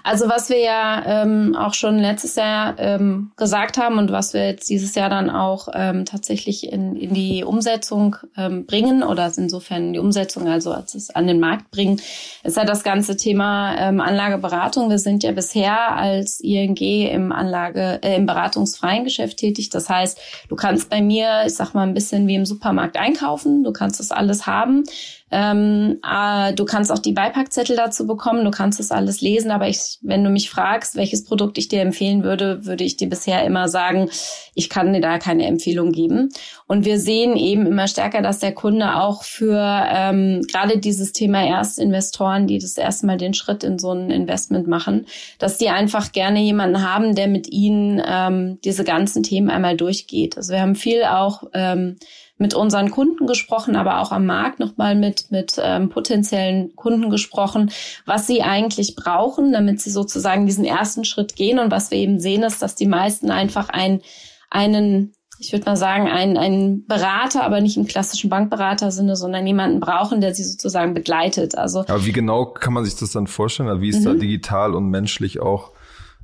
Also 0.03 0.29
was 0.29 0.49
wir 0.49 0.59
ja 0.59 1.03
ähm, 1.05 1.55
auch 1.55 1.73
schon 1.73 1.99
letztes 1.99 2.35
Jahr 2.35 2.75
ähm, 2.77 3.31
gesagt 3.35 3.77
haben 3.77 3.97
und 3.97 4.11
was 4.11 4.33
wir 4.33 4.45
jetzt 4.45 4.69
dieses 4.69 4.95
Jahr 4.95 5.09
dann 5.09 5.29
auch 5.29 5.67
ähm, 5.73 6.05
tatsächlich 6.05 6.71
in, 6.71 6.95
in 6.95 7.13
die 7.13 7.43
Umsetzung 7.43 8.15
ähm, 8.37 8.65
bringen 8.65 9.03
oder 9.03 9.31
insofern 9.35 9.87
in 9.87 9.93
die 9.93 9.99
Umsetzung, 9.99 10.47
also 10.47 10.71
als 10.71 10.95
es 10.95 11.09
an 11.09 11.27
den 11.27 11.39
Markt 11.39 11.71
bringen, 11.71 12.01
ist 12.43 12.57
ja 12.57 12.65
das 12.65 12.83
ganze 12.83 13.17
Thema 13.17 13.75
ähm, 13.77 14.01
Anlageberatung. 14.01 14.89
Wir 14.89 14.99
sind 14.99 15.23
ja 15.23 15.31
bisher 15.31 15.95
als 15.95 16.39
ING 16.39 16.77
im 16.77 17.31
Anlage, 17.31 17.99
äh, 18.03 18.15
im 18.15 18.25
beratungsfreien 18.25 19.03
Geschäft 19.03 19.37
tätig. 19.37 19.69
Das 19.69 19.89
heißt, 19.89 20.19
du 20.49 20.55
kannst 20.55 20.89
bei 20.89 21.01
mir, 21.01 21.43
ich 21.45 21.55
sag 21.55 21.73
mal, 21.73 21.83
ein 21.83 21.93
bisschen 21.93 22.27
wie 22.27 22.35
im 22.35 22.45
Supermarkt 22.45 22.97
einkaufen, 22.97 23.63
du 23.63 23.71
kannst 23.71 23.99
das 23.99 24.11
alles 24.11 24.47
haben. 24.47 24.83
Ähm, 25.29 25.99
äh, 26.09 26.53
du 26.53 26.63
kannst 26.63 26.91
auch 26.91 26.99
die 26.99 27.11
Beipackzettel 27.11 27.75
dazu 27.75 28.07
bekommen, 28.07 28.45
du 28.45 28.51
kannst 28.51 28.79
das 28.79 28.91
alles 28.91 29.19
lesen, 29.19 29.51
aber 29.51 29.67
ich, 29.67 29.97
wenn 30.01 30.23
du 30.23 30.29
mich 30.29 30.49
fragst, 30.49 30.95
welches 30.95 31.25
Produkt 31.25 31.57
ich 31.57 31.67
dir 31.67 31.81
empfehlen 31.81 32.23
würde, 32.23 32.65
würde 32.65 32.85
ich 32.85 32.95
dir 32.95 33.09
bisher 33.09 33.43
immer 33.43 33.67
sagen, 33.67 34.09
ich 34.55 34.69
kann 34.69 34.93
dir 34.93 35.01
da 35.01 35.19
keine 35.19 35.45
Empfehlung 35.45 35.91
geben. 35.91 36.29
Und 36.65 36.85
wir 36.85 36.99
sehen 36.99 37.35
eben 37.35 37.65
immer 37.65 37.87
stärker, 37.87 38.21
dass 38.21 38.39
der 38.39 38.53
Kunde 38.53 38.95
auch 38.95 39.23
für 39.23 39.59
ähm, 39.59 40.43
gerade 40.49 40.77
dieses 40.77 41.11
Thema 41.11 41.45
Erstinvestoren, 41.45 42.47
die 42.47 42.59
das 42.59 42.77
erstmal 42.77 43.17
den 43.17 43.33
Schritt 43.33 43.63
in 43.63 43.79
so 43.79 43.91
ein 43.91 44.09
Investment 44.09 44.67
machen, 44.67 45.07
dass 45.39 45.57
die 45.57 45.69
einfach 45.69 46.13
gerne 46.13 46.41
jemanden 46.41 46.89
haben, 46.89 47.15
der 47.15 47.27
mit 47.27 47.49
ihnen 47.49 48.01
ähm, 48.05 48.59
diese 48.63 48.83
ganzen 48.85 49.23
Themen 49.23 49.49
einmal 49.49 49.75
durchgeht. 49.75 50.37
Also 50.37 50.53
wir 50.53 50.61
haben 50.61 50.75
viel 50.75 51.03
auch 51.03 51.43
ähm, 51.53 51.97
mit 52.37 52.53
unseren 52.53 52.91
Kunden 52.91 53.25
gesprochen, 53.25 53.75
aber 53.75 53.99
auch 53.99 54.11
am 54.11 54.25
Markt 54.25 54.59
nochmal 54.59 54.95
mit, 54.95 55.31
mit 55.31 55.59
ähm, 55.61 55.89
potenziellen 55.89 56.75
Kunden 56.75 57.09
gesprochen, 57.09 57.71
was 58.05 58.27
sie 58.27 58.43
eigentlich 58.43 58.95
brauchen, 58.95 59.51
damit 59.53 59.81
sie 59.81 59.89
sozusagen 59.89 60.45
diesen 60.45 60.65
ersten 60.65 61.03
Schritt 61.03 61.35
gehen. 61.35 61.59
Und 61.59 61.71
was 61.71 61.91
wir 61.91 61.97
eben 61.97 62.19
sehen, 62.19 62.43
ist, 62.43 62.61
dass 62.61 62.75
die 62.75 62.87
meisten 62.87 63.31
einfach 63.31 63.69
ein, 63.69 64.01
einen 64.49 65.13
ich 65.39 65.51
würde 65.51 65.65
mal 65.65 65.75
sagen, 65.75 66.07
einen, 66.07 66.37
einen 66.37 66.87
Berater, 66.87 67.43
aber 67.43 67.61
nicht 67.61 67.77
im 67.77 67.85
klassischen 67.85 68.29
Bankberater-Sinne, 68.29 69.15
sondern 69.15 69.45
jemanden 69.45 69.79
brauchen, 69.79 70.19
der 70.19 70.33
sie 70.33 70.43
sozusagen 70.43 70.93
begleitet. 70.93 71.57
Also, 71.57 71.81
aber 71.81 72.05
wie 72.05 72.11
genau 72.11 72.45
kann 72.45 72.73
man 72.73 72.85
sich 72.85 72.95
das 72.95 73.11
dann 73.11 73.27
vorstellen? 73.27 73.69
Also 73.69 73.81
wie 73.81 73.89
ist 73.89 73.99
mhm. 73.99 74.05
da 74.05 74.13
digital 74.15 74.73
und 74.73 74.89
menschlich 74.89 75.39
auch 75.39 75.73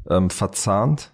ähm, 0.10 0.30
verzahnt? 0.30 1.13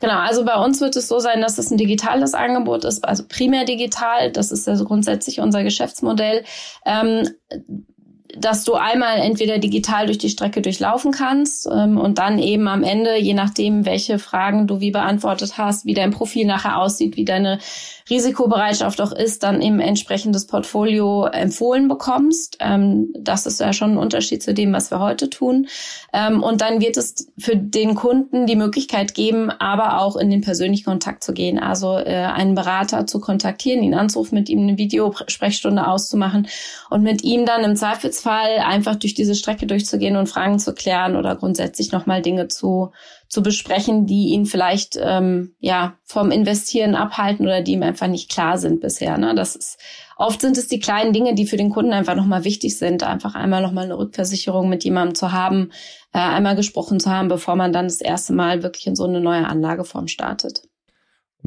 Genau, 0.00 0.18
also 0.18 0.44
bei 0.44 0.56
uns 0.56 0.80
wird 0.80 0.96
es 0.96 1.08
so 1.08 1.18
sein, 1.18 1.40
dass 1.40 1.58
es 1.58 1.70
ein 1.70 1.78
digitales 1.78 2.34
Angebot 2.34 2.84
ist, 2.84 3.04
also 3.04 3.24
primär 3.28 3.64
digital. 3.64 4.30
Das 4.30 4.52
ist 4.52 4.68
also 4.68 4.84
grundsätzlich 4.84 5.40
unser 5.40 5.62
Geschäftsmodell. 5.64 6.44
Ähm, 6.84 7.28
dass 8.36 8.64
du 8.64 8.74
einmal 8.74 9.18
entweder 9.18 9.58
digital 9.58 10.06
durch 10.06 10.18
die 10.18 10.28
Strecke 10.28 10.62
durchlaufen 10.62 11.12
kannst 11.12 11.68
ähm, 11.70 11.98
und 11.98 12.18
dann 12.18 12.38
eben 12.38 12.68
am 12.68 12.82
Ende, 12.82 13.16
je 13.16 13.34
nachdem, 13.34 13.84
welche 13.84 14.18
Fragen 14.18 14.66
du 14.66 14.80
wie 14.80 14.90
beantwortet 14.90 15.58
hast, 15.58 15.84
wie 15.86 15.94
dein 15.94 16.10
Profil 16.10 16.46
nachher 16.46 16.78
aussieht, 16.78 17.16
wie 17.16 17.24
deine 17.24 17.58
Risikobereitschaft 18.08 19.00
auch 19.00 19.12
ist, 19.12 19.42
dann 19.42 19.60
eben 19.60 19.80
entsprechendes 19.80 20.46
Portfolio 20.46 21.24
empfohlen 21.26 21.88
bekommst. 21.88 22.58
Ähm, 22.60 23.12
das 23.18 23.46
ist 23.46 23.60
ja 23.60 23.72
schon 23.72 23.92
ein 23.92 23.98
Unterschied 23.98 24.42
zu 24.42 24.54
dem, 24.54 24.72
was 24.72 24.90
wir 24.90 25.00
heute 25.00 25.28
tun. 25.28 25.66
Ähm, 26.12 26.42
und 26.42 26.60
dann 26.60 26.80
wird 26.80 26.96
es 26.96 27.28
für 27.36 27.56
den 27.56 27.96
Kunden 27.96 28.46
die 28.46 28.54
Möglichkeit 28.54 29.14
geben, 29.14 29.50
aber 29.50 30.00
auch 30.00 30.16
in 30.16 30.30
den 30.30 30.40
persönlichen 30.40 30.84
Kontakt 30.84 31.24
zu 31.24 31.32
gehen. 31.32 31.58
Also 31.58 31.98
äh, 31.98 32.26
einen 32.32 32.54
Berater 32.54 33.06
zu 33.06 33.20
kontaktieren, 33.20 33.82
ihn 33.82 33.94
anzurufen, 33.94 34.38
mit 34.38 34.48
ihm 34.48 34.60
eine 34.60 34.78
Videosprechstunde 34.78 35.86
auszumachen 35.88 36.46
und 36.90 37.02
mit 37.02 37.24
ihm 37.24 37.44
dann 37.44 37.64
im 37.64 37.74
Zweifelsfall 38.16 38.58
einfach 38.58 38.96
durch 38.96 39.14
diese 39.14 39.34
Strecke 39.34 39.66
durchzugehen 39.66 40.16
und 40.16 40.28
Fragen 40.28 40.58
zu 40.58 40.74
klären 40.74 41.16
oder 41.16 41.36
grundsätzlich 41.36 41.92
nochmal 41.92 42.22
Dinge 42.22 42.48
zu 42.48 42.92
zu 43.28 43.42
besprechen, 43.42 44.06
die 44.06 44.28
ihn 44.28 44.46
vielleicht 44.46 44.96
ähm, 45.00 45.56
ja 45.58 45.98
vom 46.04 46.30
Investieren 46.30 46.94
abhalten 46.94 47.44
oder 47.44 47.60
die 47.60 47.72
ihm 47.72 47.82
einfach 47.82 48.06
nicht 48.06 48.30
klar 48.30 48.56
sind 48.56 48.80
bisher. 48.80 49.18
Ne? 49.18 49.34
Das 49.34 49.56
ist 49.56 49.78
oft 50.16 50.40
sind 50.40 50.56
es 50.56 50.68
die 50.68 50.78
kleinen 50.78 51.12
Dinge, 51.12 51.34
die 51.34 51.46
für 51.46 51.56
den 51.56 51.70
Kunden 51.70 51.92
einfach 51.92 52.14
nochmal 52.14 52.44
wichtig 52.44 52.78
sind, 52.78 53.02
einfach 53.02 53.34
einmal 53.34 53.62
nochmal 53.62 53.84
eine 53.84 53.98
Rückversicherung 53.98 54.68
mit 54.68 54.84
jemandem 54.84 55.14
zu 55.16 55.32
haben, 55.32 55.70
äh, 56.12 56.18
einmal 56.18 56.56
gesprochen 56.56 57.00
zu 57.00 57.10
haben, 57.10 57.28
bevor 57.28 57.56
man 57.56 57.72
dann 57.72 57.86
das 57.86 58.00
erste 58.00 58.32
Mal 58.32 58.62
wirklich 58.62 58.86
in 58.86 58.96
so 58.96 59.04
eine 59.04 59.20
neue 59.20 59.46
Anlageform 59.46 60.06
startet. 60.06 60.62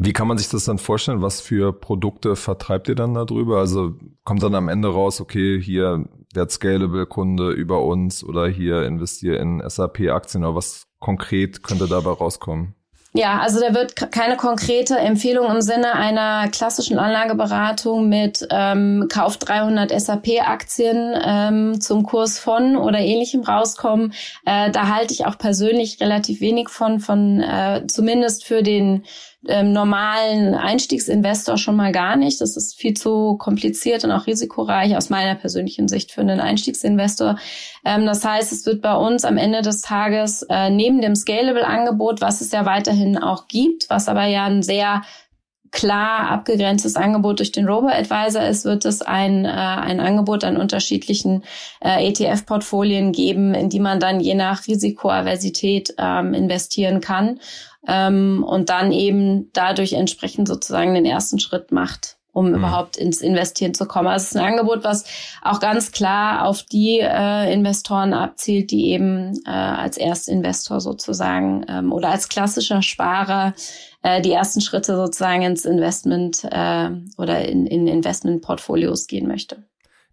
Wie 0.02 0.14
kann 0.14 0.30
man 0.30 0.38
sich 0.38 0.48
das 0.48 0.64
dann 0.64 0.78
vorstellen? 0.78 1.22
Was 1.22 1.42
für 1.42 1.74
Produkte 1.74 2.38
vertreibt 2.38 2.88
ihr 2.88 2.96
dann 2.96 3.16
darüber? 3.16 3.58
Also 3.58 3.96
kommt 4.24 4.42
dann 4.42 4.56
am 4.56 4.70
Ende 4.70 4.88
raus, 4.88 5.20
okay, 5.20 5.62
hier 5.62 6.06
der 6.34 6.48
Scalable-Kunde 6.48 7.52
über 7.52 7.84
uns 7.84 8.24
oder 8.24 8.48
hier 8.48 8.84
investiere 8.84 9.36
in 9.36 9.62
SAP-Aktien 9.68 10.46
oder 10.46 10.56
was 10.56 10.88
konkret 11.00 11.64
könnte 11.64 11.90
dabei 11.90 12.12
rauskommen? 12.12 12.76
Ja, 13.14 13.40
also 13.40 13.60
da 13.60 13.74
wird 13.74 13.96
keine 14.12 14.38
konkrete 14.38 14.96
Empfehlung 14.98 15.52
im 15.52 15.62
Sinne 15.62 15.94
einer 15.96 16.48
klassischen 16.50 17.00
Anlageberatung 17.00 18.08
mit 18.08 18.48
ähm, 18.52 19.08
Kauf 19.12 19.38
300 19.38 20.00
SAP-Aktien 20.00 21.16
ähm, 21.26 21.82
zum 21.82 22.04
Kurs 22.04 22.38
von 22.38 22.78
oder 22.78 23.00
ähnlichem 23.00 23.42
rauskommen. 23.42 24.14
Äh, 24.46 24.70
da 24.70 24.88
halte 24.88 25.14
ich 25.14 25.26
auch 25.26 25.40
persönlich 25.40 26.00
relativ 26.00 26.40
wenig 26.40 26.70
von, 26.70 27.00
von 27.00 27.42
äh, 27.42 27.88
zumindest 27.88 28.46
für 28.46 28.62
den 28.62 29.04
ähm, 29.48 29.72
normalen 29.72 30.54
Einstiegsinvestor 30.54 31.58
schon 31.58 31.78
mal 31.78 31.92
gar 31.92 32.18
nicht. 32.18 32.42
Das 32.42 32.58
ist 32.58 32.78
viel 32.78 32.94
zu 32.94 33.38
kompliziert 33.38 34.04
und 34.04 34.12
auch 34.12 34.28
risikoreich 34.28 34.98
aus 34.98 35.10
meiner 35.10 35.36
persönlichen 35.36 35.88
Sicht 35.88 36.12
für 36.12 36.22
einen 36.22 36.42
Einstiegsinvestor. 36.42 37.38
Ähm, 37.86 38.06
das 38.06 38.26
heißt, 38.26 38.52
es 38.52 38.66
wird 38.66 38.82
bei 38.82 38.96
uns 38.96 39.24
am 39.24 39.38
Ende 39.38 39.62
des 39.62 39.82
Tages 39.82 40.46
äh, 40.50 40.70
neben 40.70 41.02
dem 41.02 41.16
Scalable-Angebot, 41.16 42.20
was 42.20 42.42
es 42.42 42.52
ja 42.52 42.66
weiterhin 42.66 43.18
auch 43.18 43.48
gibt, 43.48 43.90
was 43.90 44.10
aber 44.10 44.26
ja 44.26 44.46
ein 44.46 44.62
sehr 44.62 45.04
klar 45.72 46.32
abgegrenztes 46.32 46.96
Angebot 46.96 47.40
durch 47.40 47.52
den 47.52 47.68
Robo-Advisor 47.68 48.44
ist, 48.44 48.66
wird 48.66 48.86
es 48.86 49.02
ein, 49.02 49.46
äh, 49.46 49.50
ein 49.50 50.00
Angebot 50.00 50.44
an 50.44 50.58
unterschiedlichen 50.58 51.44
äh, 51.80 52.10
ETF-Portfolien 52.10 53.12
geben, 53.12 53.54
in 53.54 53.70
die 53.70 53.80
man 53.80 54.00
dann 54.00 54.20
je 54.20 54.34
nach 54.34 54.68
Risikoaversität 54.68 55.94
ähm, 55.98 56.34
investieren 56.34 57.02
kann 57.02 57.40
ähm, 57.88 58.44
und 58.44 58.70
dann 58.70 58.92
eben 58.92 59.52
dadurch 59.54 59.94
entsprechend 59.94 60.48
sozusagen 60.48 60.94
den 60.94 61.06
ersten 61.06 61.40
Schritt 61.40 61.72
macht 61.72 62.20
um 62.32 62.50
mhm. 62.50 62.56
überhaupt 62.56 62.98
ins 62.98 63.22
Investieren 63.22 63.74
zu 63.74 63.86
kommen. 63.86 64.08
Also 64.08 64.24
es 64.24 64.32
ist 64.32 64.38
ein 64.38 64.46
Angebot, 64.46 64.84
was 64.84 65.06
auch 65.42 65.60
ganz 65.60 65.92
klar 65.92 66.46
auf 66.46 66.64
die 66.64 67.00
äh, 67.00 67.54
Investoren 67.54 68.14
abzielt, 68.14 68.72
die 68.72 68.90
eben 68.92 69.34
äh, 69.46 69.50
als 69.50 69.98
Erstinvestor 69.98 70.80
sozusagen 70.80 71.66
ähm, 71.68 71.92
oder 71.92 72.10
als 72.10 72.30
klassischer 72.30 72.82
Sparer 72.82 73.54
äh, 74.04 74.22
die 74.22 74.32
ersten 74.32 74.62
Schritte 74.62 74.96
sozusagen 74.96 75.42
ins 75.42 75.66
Investment 75.66 76.44
äh, 76.50 76.90
oder 77.18 77.46
in, 77.48 77.66
in 77.66 77.88
Investmentportfolios 77.88 79.08
gehen 79.08 79.28
möchte. 79.28 79.56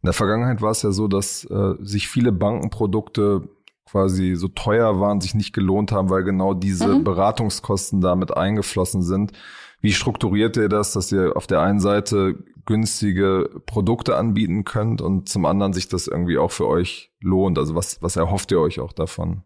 In 0.03 0.09
der 0.09 0.13
Vergangenheit 0.13 0.63
war 0.63 0.71
es 0.71 0.83
ja 0.83 0.93
so, 0.93 1.09
dass 1.09 1.45
äh, 1.45 1.75
sich 1.81 2.09
viele 2.09 2.33
Bankenprodukte 2.33 3.49
quasi 3.87 4.35
so 4.35 4.49
teuer 4.49 5.01
waren, 5.01 5.21
sich 5.21 5.35
nicht 5.35 5.53
gelohnt 5.53 5.93
haben, 5.93 6.11
weil 6.11 6.25
genau 6.25 6.55
diese 6.55 6.89
mhm. 6.89 7.05
Beratungskosten 7.05 8.01
damit 8.01 8.37
eingeflossen 8.37 9.03
sind. 9.03 9.33
Wie 9.81 9.93
strukturiert 9.93 10.57
ihr 10.57 10.69
das, 10.69 10.93
dass 10.93 11.13
ihr 11.13 11.37
auf 11.37 11.47
der 11.47 11.61
einen 11.61 11.81
Seite 11.81 12.37
günstige 12.65 13.49
Produkte 13.67 14.17
anbieten 14.17 14.65
könnt 14.65 15.01
und 15.01 15.29
zum 15.29 15.47
anderen 15.47 15.73
sich 15.73 15.89
das 15.89 16.09
irgendwie 16.09 16.39
auch 16.39 16.51
für 16.51 16.67
euch 16.67 17.13
lohnt? 17.21 17.59
Also 17.59 17.75
was, 17.75 18.03
was 18.03 18.17
erhofft 18.17 18.51
ihr 18.51 18.61
euch 18.61 18.81
auch 18.81 18.93
davon? 18.93 19.43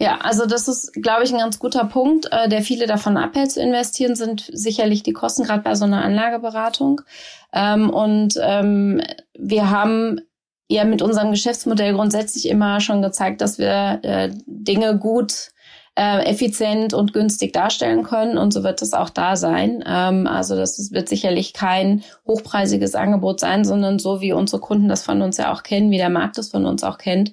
Ja, 0.00 0.18
also 0.18 0.46
das 0.46 0.68
ist, 0.68 0.92
glaube 0.92 1.24
ich, 1.24 1.32
ein 1.32 1.38
ganz 1.38 1.58
guter 1.58 1.84
Punkt, 1.84 2.28
äh, 2.30 2.48
der 2.48 2.62
viele 2.62 2.86
davon 2.86 3.16
abhält 3.16 3.50
zu 3.50 3.60
investieren, 3.60 4.14
sind 4.14 4.48
sicherlich 4.52 5.02
die 5.02 5.12
Kosten 5.12 5.44
gerade 5.44 5.62
bei 5.62 5.74
so 5.74 5.84
einer 5.84 6.04
Anlageberatung. 6.04 7.00
Ähm, 7.52 7.90
und 7.90 8.34
ähm, 8.40 9.00
wir 9.36 9.70
haben 9.70 10.20
ja 10.68 10.84
mit 10.84 11.02
unserem 11.02 11.30
Geschäftsmodell 11.30 11.94
grundsätzlich 11.94 12.48
immer 12.48 12.80
schon 12.80 13.02
gezeigt, 13.02 13.40
dass 13.40 13.58
wir 13.58 14.00
äh, 14.02 14.30
Dinge 14.46 14.98
gut 14.98 15.50
äh, 15.98 16.24
effizient 16.26 16.94
und 16.94 17.12
günstig 17.12 17.52
darstellen 17.52 18.04
können. 18.04 18.38
Und 18.38 18.52
so 18.52 18.62
wird 18.62 18.82
es 18.82 18.92
auch 18.92 19.10
da 19.10 19.34
sein. 19.34 19.82
Ähm, 19.86 20.26
also 20.28 20.54
das 20.54 20.92
wird 20.92 21.08
sicherlich 21.08 21.54
kein 21.54 22.04
hochpreisiges 22.26 22.94
Angebot 22.94 23.40
sein, 23.40 23.64
sondern 23.64 23.98
so 23.98 24.20
wie 24.20 24.32
unsere 24.32 24.60
Kunden 24.60 24.88
das 24.88 25.02
von 25.02 25.22
uns 25.22 25.38
ja 25.38 25.52
auch 25.52 25.64
kennen, 25.64 25.90
wie 25.90 25.96
der 25.96 26.10
Markt 26.10 26.38
das 26.38 26.50
von 26.50 26.66
uns 26.66 26.84
auch 26.84 26.98
kennt, 26.98 27.32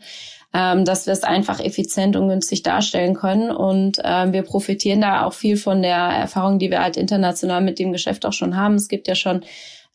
ähm, 0.52 0.84
dass 0.84 1.06
wir 1.06 1.14
es 1.14 1.24
einfach 1.24 1.60
effizient 1.60 2.16
und 2.16 2.28
günstig 2.28 2.64
darstellen 2.64 3.14
können. 3.14 3.52
Und 3.52 4.00
ähm, 4.04 4.34
wir 4.34 4.42
profitieren 4.42 5.02
da 5.02 5.26
auch 5.26 5.34
viel 5.34 5.58
von 5.58 5.84
der 5.84 5.98
Erfahrung, 5.98 6.58
die 6.58 6.72
wir 6.72 6.82
halt 6.82 6.98
international 6.98 7.62
mit 7.62 7.78
dem 7.78 7.92
Geschäft 7.92 8.26
auch 8.26 8.34
schon 8.34 8.58
haben. 8.58 8.76
Es 8.76 8.88
gibt 8.88 9.08
ja 9.08 9.14
schon 9.14 9.44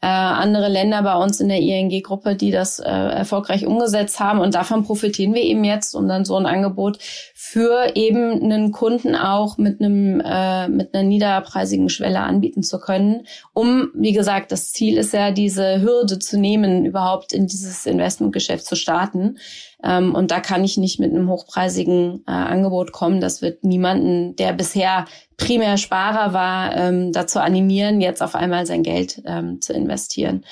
äh, 0.03 0.07
andere 0.07 0.69
Länder 0.69 1.03
bei 1.03 1.15
uns 1.15 1.41
in 1.41 1.49
der 1.49 1.59
ING-Gruppe, 1.59 2.35
die 2.35 2.51
das 2.51 2.79
äh, 2.79 2.89
erfolgreich 2.89 3.67
umgesetzt 3.67 4.19
haben. 4.19 4.41
Und 4.41 4.55
davon 4.55 4.85
profitieren 4.85 5.35
wir 5.35 5.43
eben 5.43 5.63
jetzt, 5.63 5.95
um 5.95 6.09
dann 6.09 6.25
so 6.25 6.37
ein 6.37 6.47
Angebot 6.47 6.99
für 7.35 7.97
eben 7.97 8.43
einen 8.43 8.73
Kunden 8.73 9.15
auch 9.15 9.59
mit 9.59 9.81
einem 9.81 10.21
äh, 10.21 10.69
mit 10.69 10.95
einer 10.95 11.03
niederpreisigen 11.03 11.91
Schwelle 11.91 12.21
anbieten 12.21 12.63
zu 12.63 12.81
können, 12.81 13.27
um 13.53 13.91
wie 13.95 14.13
gesagt, 14.13 14.53
das 14.53 14.73
Ziel 14.73 14.97
ist 14.97 15.13
ja 15.13 15.33
diese 15.33 15.83
Hürde 15.83 16.19
zu 16.19 16.39
nehmen, 16.39 16.87
überhaupt 16.87 17.33
in 17.33 17.47
dieses 17.47 17.85
Investmentgeschäft 17.85 18.65
zu 18.65 18.77
starten. 18.77 19.37
Ähm, 19.83 20.15
und 20.15 20.31
da 20.31 20.41
kann 20.41 20.65
ich 20.65 20.77
nicht 20.77 21.01
mit 21.01 21.13
einem 21.13 21.29
hochpreisigen 21.29 22.25
äh, 22.27 22.31
Angebot 22.31 22.93
kommen. 22.93 23.21
Das 23.21 23.43
wird 23.43 23.65
niemanden, 23.65 24.37
der 24.37 24.53
bisher 24.53 25.07
primär 25.37 25.79
Sparer 25.79 26.33
war, 26.33 26.77
ähm, 26.77 27.13
dazu 27.13 27.41
animieren, 27.41 28.01
jetzt 28.01 28.23
auf 28.23 28.35
einmal 28.35 28.67
sein 28.67 28.83
Geld 28.83 29.23
ähm, 29.25 29.61
zu 29.61 29.73
investieren. 29.73 30.45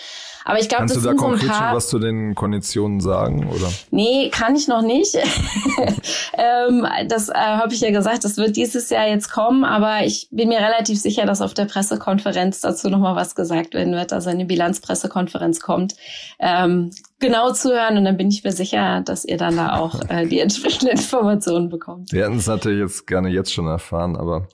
Aber 0.48 0.58
ich 0.58 0.70
glaube, 0.70 0.86
das 0.86 0.96
du 0.96 1.02
da 1.02 1.12
konkret 1.12 1.48
so 1.48 1.52
schon 1.52 1.74
was 1.74 1.88
zu 1.88 1.98
den 1.98 2.34
Konditionen 2.34 3.00
sagen, 3.00 3.50
oder? 3.50 3.70
Nee, 3.90 4.30
kann 4.30 4.56
ich 4.56 4.66
noch 4.66 4.80
nicht. 4.80 5.14
ähm, 6.38 6.86
das 7.06 7.28
äh, 7.28 7.34
habe 7.34 7.74
ich 7.74 7.82
ja 7.82 7.90
gesagt, 7.90 8.24
das 8.24 8.38
wird 8.38 8.56
dieses 8.56 8.88
Jahr 8.88 9.06
jetzt 9.06 9.30
kommen, 9.30 9.64
aber 9.64 10.06
ich 10.06 10.28
bin 10.30 10.48
mir 10.48 10.60
relativ 10.60 10.98
sicher, 10.98 11.26
dass 11.26 11.42
auf 11.42 11.52
der 11.52 11.66
Pressekonferenz 11.66 12.60
dazu 12.60 12.88
nochmal 12.88 13.14
was 13.14 13.34
gesagt 13.34 13.74
werden 13.74 13.92
wird, 13.92 14.14
also 14.14 14.30
eine 14.30 14.46
Bilanzpressekonferenz 14.46 15.60
kommt. 15.60 15.96
Ähm, 16.38 16.92
genau 17.18 17.52
zuhören 17.52 17.96
und 17.98 18.04
dann 18.04 18.16
bin 18.16 18.28
ich 18.28 18.44
mir 18.44 18.52
sicher, 18.52 19.00
dass 19.02 19.24
ihr 19.24 19.36
dann 19.36 19.56
da 19.56 19.76
auch 19.76 20.00
äh, 20.08 20.26
die 20.26 20.40
entsprechenden 20.40 20.88
Informationen 20.96 21.68
bekommt. 21.68 22.12
Wir 22.12 22.24
hätten 22.24 22.36
es 22.38 22.46
natürlich 22.46 22.80
jetzt 22.80 23.06
gerne 23.06 23.28
jetzt 23.28 23.52
schon 23.52 23.66
erfahren, 23.66 24.16
aber 24.16 24.48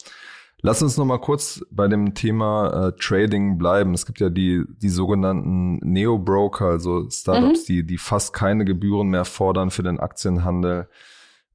Lass 0.66 0.80
uns 0.80 0.97
noch 0.97 1.04
mal 1.04 1.18
kurz 1.18 1.62
bei 1.71 1.88
dem 1.88 2.14
Thema 2.14 2.88
äh, 2.88 2.92
Trading 2.99 3.59
bleiben. 3.59 3.92
Es 3.92 4.06
gibt 4.06 4.18
ja 4.18 4.30
die, 4.30 4.62
die 4.80 4.88
sogenannten 4.88 5.76
Neo-Broker, 5.80 6.64
also 6.64 7.06
Startups, 7.11 7.61
mhm. 7.61 7.64
die, 7.66 7.85
die 7.85 7.99
fast 7.99 8.33
keine 8.33 8.64
Gebühren 8.64 9.09
mehr 9.09 9.26
fordern 9.26 9.71
für 9.71 9.83
den 9.83 10.00
Aktienhandel. 10.00 10.88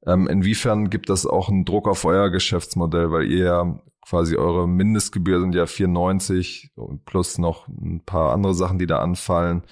Ähm, 0.06 0.28
inwiefern 0.28 0.90
gibt 0.90 1.08
das 1.08 1.26
auch 1.26 1.48
einen 1.48 1.64
Druck 1.64 1.88
auf 1.88 2.04
euer 2.04 2.30
Geschäftsmodell, 2.30 3.10
weil 3.10 3.24
ihr 3.24 3.44
ja 3.46 3.80
quasi 4.06 4.36
eure 4.36 4.68
Mindestgebühr 4.68 5.40
sind 5.40 5.56
ja 5.56 5.66
94 5.66 6.70
plus 7.04 7.38
noch 7.38 7.66
ein 7.66 8.04
paar 8.06 8.32
andere 8.32 8.54
Sachen, 8.54 8.78
die 8.78 8.86
da 8.86 9.00
anfallen. 9.00 9.64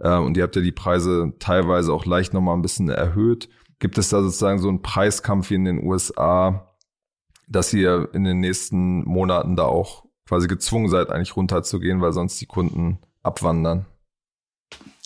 Äh, 0.00 0.16
und 0.16 0.36
ihr 0.36 0.42
habt 0.42 0.56
ja 0.56 0.62
die 0.62 0.72
Preise 0.72 1.32
teilweise 1.38 1.92
auch 1.92 2.06
leicht 2.06 2.34
noch 2.34 2.40
mal 2.40 2.54
ein 2.54 2.62
bisschen 2.62 2.88
erhöht. 2.88 3.48
Gibt 3.78 3.98
es 3.98 4.08
da 4.08 4.22
sozusagen 4.22 4.58
so 4.58 4.68
einen 4.68 4.82
Preiskampf 4.82 5.50
wie 5.50 5.56
in 5.56 5.64
den 5.64 5.84
USA, 5.84 6.74
dass 7.48 7.72
ihr 7.72 8.08
in 8.12 8.24
den 8.24 8.40
nächsten 8.40 9.04
Monaten 9.04 9.56
da 9.56 9.64
auch 9.64 10.04
quasi 10.26 10.48
gezwungen 10.48 10.88
seid, 10.88 11.10
eigentlich 11.10 11.36
runterzugehen, 11.36 12.00
weil 12.00 12.12
sonst 12.12 12.40
die 12.40 12.46
Kunden 12.46 12.98
abwandern? 13.22 13.86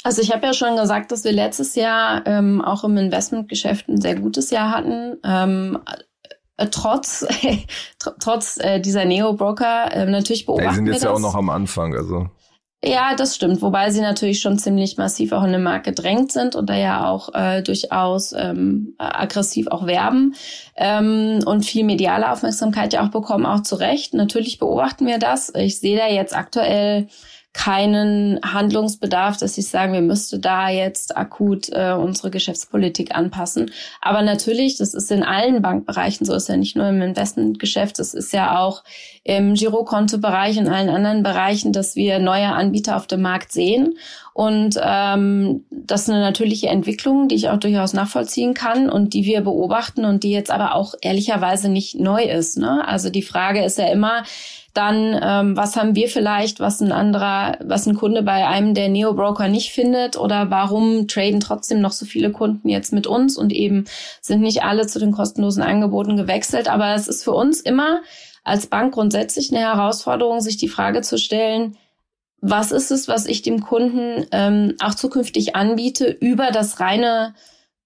Also 0.02 0.22
ich 0.22 0.32
habe 0.32 0.46
ja 0.46 0.54
schon 0.54 0.76
gesagt, 0.76 1.12
dass 1.12 1.24
wir 1.24 1.32
letztes 1.32 1.74
Jahr 1.74 2.26
ähm, 2.26 2.62
auch 2.62 2.84
im 2.84 2.96
Investmentgeschäft 2.96 3.88
ein 3.88 4.00
sehr 4.00 4.14
gutes 4.14 4.50
Jahr 4.50 4.70
hatten. 4.70 5.18
Ähm, 5.24 5.78
äh, 6.56 6.68
trotz 6.70 7.26
trotz 7.98 8.58
äh, 8.58 8.80
dieser 8.80 9.04
Neo-Broker 9.04 9.92
äh, 9.92 10.06
natürlich 10.06 10.46
beobachten 10.46 10.68
wir 10.68 10.70
Die 10.70 10.76
sind 10.76 10.86
jetzt 10.94 11.04
ja 11.04 11.10
auch 11.10 11.20
noch 11.20 11.34
am 11.34 11.50
Anfang, 11.50 11.94
also. 11.94 12.30
Ja, 12.82 13.14
das 13.14 13.34
stimmt. 13.36 13.60
Wobei 13.60 13.90
sie 13.90 14.00
natürlich 14.00 14.40
schon 14.40 14.58
ziemlich 14.58 14.96
massiv 14.96 15.32
auch 15.32 15.44
in 15.44 15.52
den 15.52 15.62
Markt 15.62 15.84
gedrängt 15.84 16.32
sind 16.32 16.56
und 16.56 16.70
da 16.70 16.76
ja 16.76 17.10
auch 17.10 17.34
äh, 17.34 17.62
durchaus 17.62 18.32
ähm, 18.32 18.94
aggressiv 18.96 19.66
auch 19.66 19.86
werben 19.86 20.34
ähm, 20.76 21.40
und 21.44 21.66
viel 21.66 21.84
mediale 21.84 22.32
Aufmerksamkeit 22.32 22.94
ja 22.94 23.04
auch 23.04 23.10
bekommen, 23.10 23.44
auch 23.44 23.62
zu 23.62 23.76
Recht. 23.76 24.14
Natürlich 24.14 24.58
beobachten 24.58 25.06
wir 25.06 25.18
das. 25.18 25.52
Ich 25.54 25.78
sehe 25.78 25.98
da 25.98 26.06
jetzt 26.08 26.34
aktuell 26.34 27.08
keinen 27.52 28.38
Handlungsbedarf, 28.44 29.36
dass 29.36 29.58
ich 29.58 29.68
sagen, 29.68 29.92
wir 29.92 30.02
müsste 30.02 30.38
da 30.38 30.68
jetzt 30.68 31.16
akut 31.16 31.68
äh, 31.72 31.92
unsere 31.92 32.30
Geschäftspolitik 32.30 33.16
anpassen. 33.16 33.72
Aber 34.00 34.22
natürlich, 34.22 34.76
das 34.76 34.94
ist 34.94 35.10
in 35.10 35.24
allen 35.24 35.60
Bankbereichen 35.60 36.24
so, 36.24 36.32
ist 36.32 36.48
ja 36.48 36.56
nicht 36.56 36.76
nur 36.76 36.88
im 36.88 37.02
Investmentgeschäft, 37.02 37.98
es 37.98 38.14
ist 38.14 38.32
ja 38.32 38.58
auch 38.60 38.84
im 39.24 39.54
Girokontobereich 39.54 40.58
und 40.58 40.68
allen 40.68 40.88
anderen 40.88 41.24
Bereichen, 41.24 41.72
dass 41.72 41.96
wir 41.96 42.20
neue 42.20 42.46
Anbieter 42.46 42.96
auf 42.96 43.08
dem 43.08 43.22
Markt 43.22 43.52
sehen. 43.52 43.98
Und 44.32 44.76
ähm, 44.80 45.64
das 45.70 46.02
ist 46.02 46.10
eine 46.10 46.20
natürliche 46.20 46.68
Entwicklung, 46.68 47.26
die 47.26 47.34
ich 47.34 47.48
auch 47.48 47.58
durchaus 47.58 47.92
nachvollziehen 47.92 48.54
kann 48.54 48.88
und 48.88 49.12
die 49.12 49.24
wir 49.24 49.40
beobachten 49.40 50.04
und 50.04 50.22
die 50.22 50.30
jetzt 50.30 50.52
aber 50.52 50.76
auch 50.76 50.94
ehrlicherweise 51.02 51.68
nicht 51.68 51.98
neu 51.98 52.22
ist. 52.22 52.58
Ne? 52.58 52.86
Also 52.86 53.10
die 53.10 53.22
Frage 53.22 53.64
ist 53.64 53.76
ja 53.76 53.88
immer, 53.88 54.22
dann, 54.74 55.18
ähm, 55.22 55.56
was 55.56 55.76
haben 55.76 55.94
wir 55.96 56.08
vielleicht, 56.08 56.60
was 56.60 56.80
ein 56.80 56.92
anderer, 56.92 57.58
was 57.64 57.86
ein 57.86 57.96
Kunde 57.96 58.22
bei 58.22 58.46
einem 58.46 58.74
der 58.74 58.88
Neo-Broker 58.88 59.48
nicht 59.48 59.72
findet? 59.72 60.16
Oder 60.16 60.50
warum 60.50 61.08
traden 61.08 61.40
trotzdem 61.40 61.80
noch 61.80 61.92
so 61.92 62.06
viele 62.06 62.30
Kunden 62.30 62.68
jetzt 62.68 62.92
mit 62.92 63.06
uns 63.06 63.36
und 63.36 63.52
eben 63.52 63.84
sind 64.20 64.42
nicht 64.42 64.62
alle 64.62 64.86
zu 64.86 64.98
den 64.98 65.12
kostenlosen 65.12 65.62
Angeboten 65.62 66.16
gewechselt? 66.16 66.68
Aber 66.68 66.94
es 66.94 67.08
ist 67.08 67.24
für 67.24 67.32
uns 67.32 67.60
immer 67.60 68.00
als 68.44 68.68
Bank 68.68 68.94
grundsätzlich 68.94 69.50
eine 69.50 69.60
Herausforderung, 69.60 70.40
sich 70.40 70.56
die 70.56 70.68
Frage 70.68 71.02
zu 71.02 71.18
stellen, 71.18 71.76
was 72.40 72.72
ist 72.72 72.90
es, 72.90 73.08
was 73.08 73.26
ich 73.26 73.42
dem 73.42 73.60
Kunden 73.60 74.26
ähm, 74.32 74.76
auch 74.80 74.94
zukünftig 74.94 75.56
anbiete 75.56 76.06
über 76.08 76.50
das 76.50 76.80
reine 76.80 77.34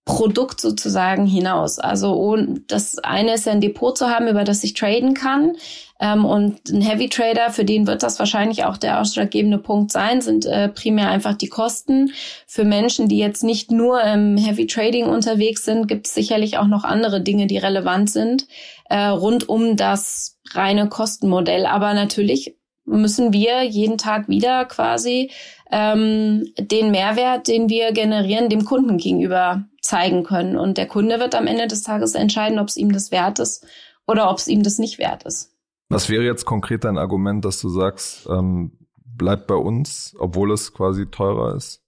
Produkt 0.05 0.61
sozusagen 0.61 1.27
hinaus. 1.27 1.79
Also 1.79 2.37
das 2.69 2.99
eine 2.99 3.35
ist 3.35 3.47
ja 3.47 3.53
ein 3.53 3.63
Depot 3.63 3.97
zu 3.97 4.09
haben, 4.09 4.29
über 4.29 4.45
das 4.45 4.63
ich 4.63 4.75
traden 4.75 5.15
kann. 5.15 5.57
Ähm, 6.05 6.27
und 6.27 6.69
ein 6.69 6.83
Heavy 6.83 7.09
Trader, 7.09 7.51
für 7.51 7.65
den 7.65 7.87
wird 7.87 8.03
das 8.03 8.19
wahrscheinlich 8.19 8.65
auch 8.65 8.77
der 8.77 9.01
ausschlaggebende 9.01 9.57
Punkt 9.57 9.91
sein, 9.91 10.21
sind 10.21 10.45
äh, 10.45 10.69
primär 10.69 11.09
einfach 11.09 11.35
die 11.35 11.49
Kosten. 11.49 12.13
Für 12.47 12.65
Menschen, 12.65 13.09
die 13.09 13.17
jetzt 13.17 13.43
nicht 13.43 13.71
nur 13.71 14.03
im 14.03 14.37
Heavy 14.37 14.67
Trading 14.67 15.07
unterwegs 15.07 15.65
sind, 15.65 15.89
gibt 15.89 16.07
es 16.07 16.13
sicherlich 16.13 16.59
auch 16.59 16.67
noch 16.67 16.85
andere 16.85 17.23
Dinge, 17.23 17.47
die 17.47 17.57
relevant 17.57 18.11
sind, 18.11 18.47
äh, 18.91 19.07
rund 19.07 19.49
um 19.49 19.77
das 19.77 20.39
reine 20.53 20.91
Kostenmodell. 20.91 21.65
Aber 21.65 21.95
natürlich 21.95 22.55
müssen 22.85 23.33
wir 23.33 23.63
jeden 23.63 23.97
Tag 23.97 24.29
wieder 24.29 24.67
quasi 24.67 25.31
ähm, 25.73 26.53
den 26.59 26.91
Mehrwert, 26.91 27.49
den 27.49 27.71
wir 27.71 27.93
generieren, 27.93 28.51
dem 28.51 28.67
Kunden 28.67 28.99
gegenüber 28.99 29.65
zeigen 29.81 30.23
können. 30.23 30.59
Und 30.59 30.77
der 30.77 30.87
Kunde 30.87 31.19
wird 31.19 31.35
am 31.35 31.47
Ende 31.47 31.67
des 31.67 31.83
Tages 31.83 32.15
entscheiden, 32.15 32.59
ob 32.59 32.69
es 32.69 32.77
ihm 32.77 32.93
das 32.93 33.11
wert 33.11 33.39
ist 33.39 33.67
oder 34.07 34.31
ob 34.31 34.37
es 34.37 34.49
ihm 34.49 34.63
das 34.63 34.79
nicht 34.79 34.99
wert 34.99 35.23
ist. 35.23 35.54
Was 35.89 36.09
wäre 36.09 36.25
jetzt 36.25 36.45
konkret 36.45 36.85
dein 36.85 36.99
Argument, 36.99 37.45
dass 37.45 37.61
du 37.61 37.69
sagst, 37.69 38.27
ähm, 38.29 38.73
bleibt 39.05 39.47
bei 39.47 39.55
uns, 39.55 40.15
obwohl 40.19 40.53
es 40.53 40.73
quasi 40.73 41.07
teurer 41.07 41.55
ist? 41.55 41.85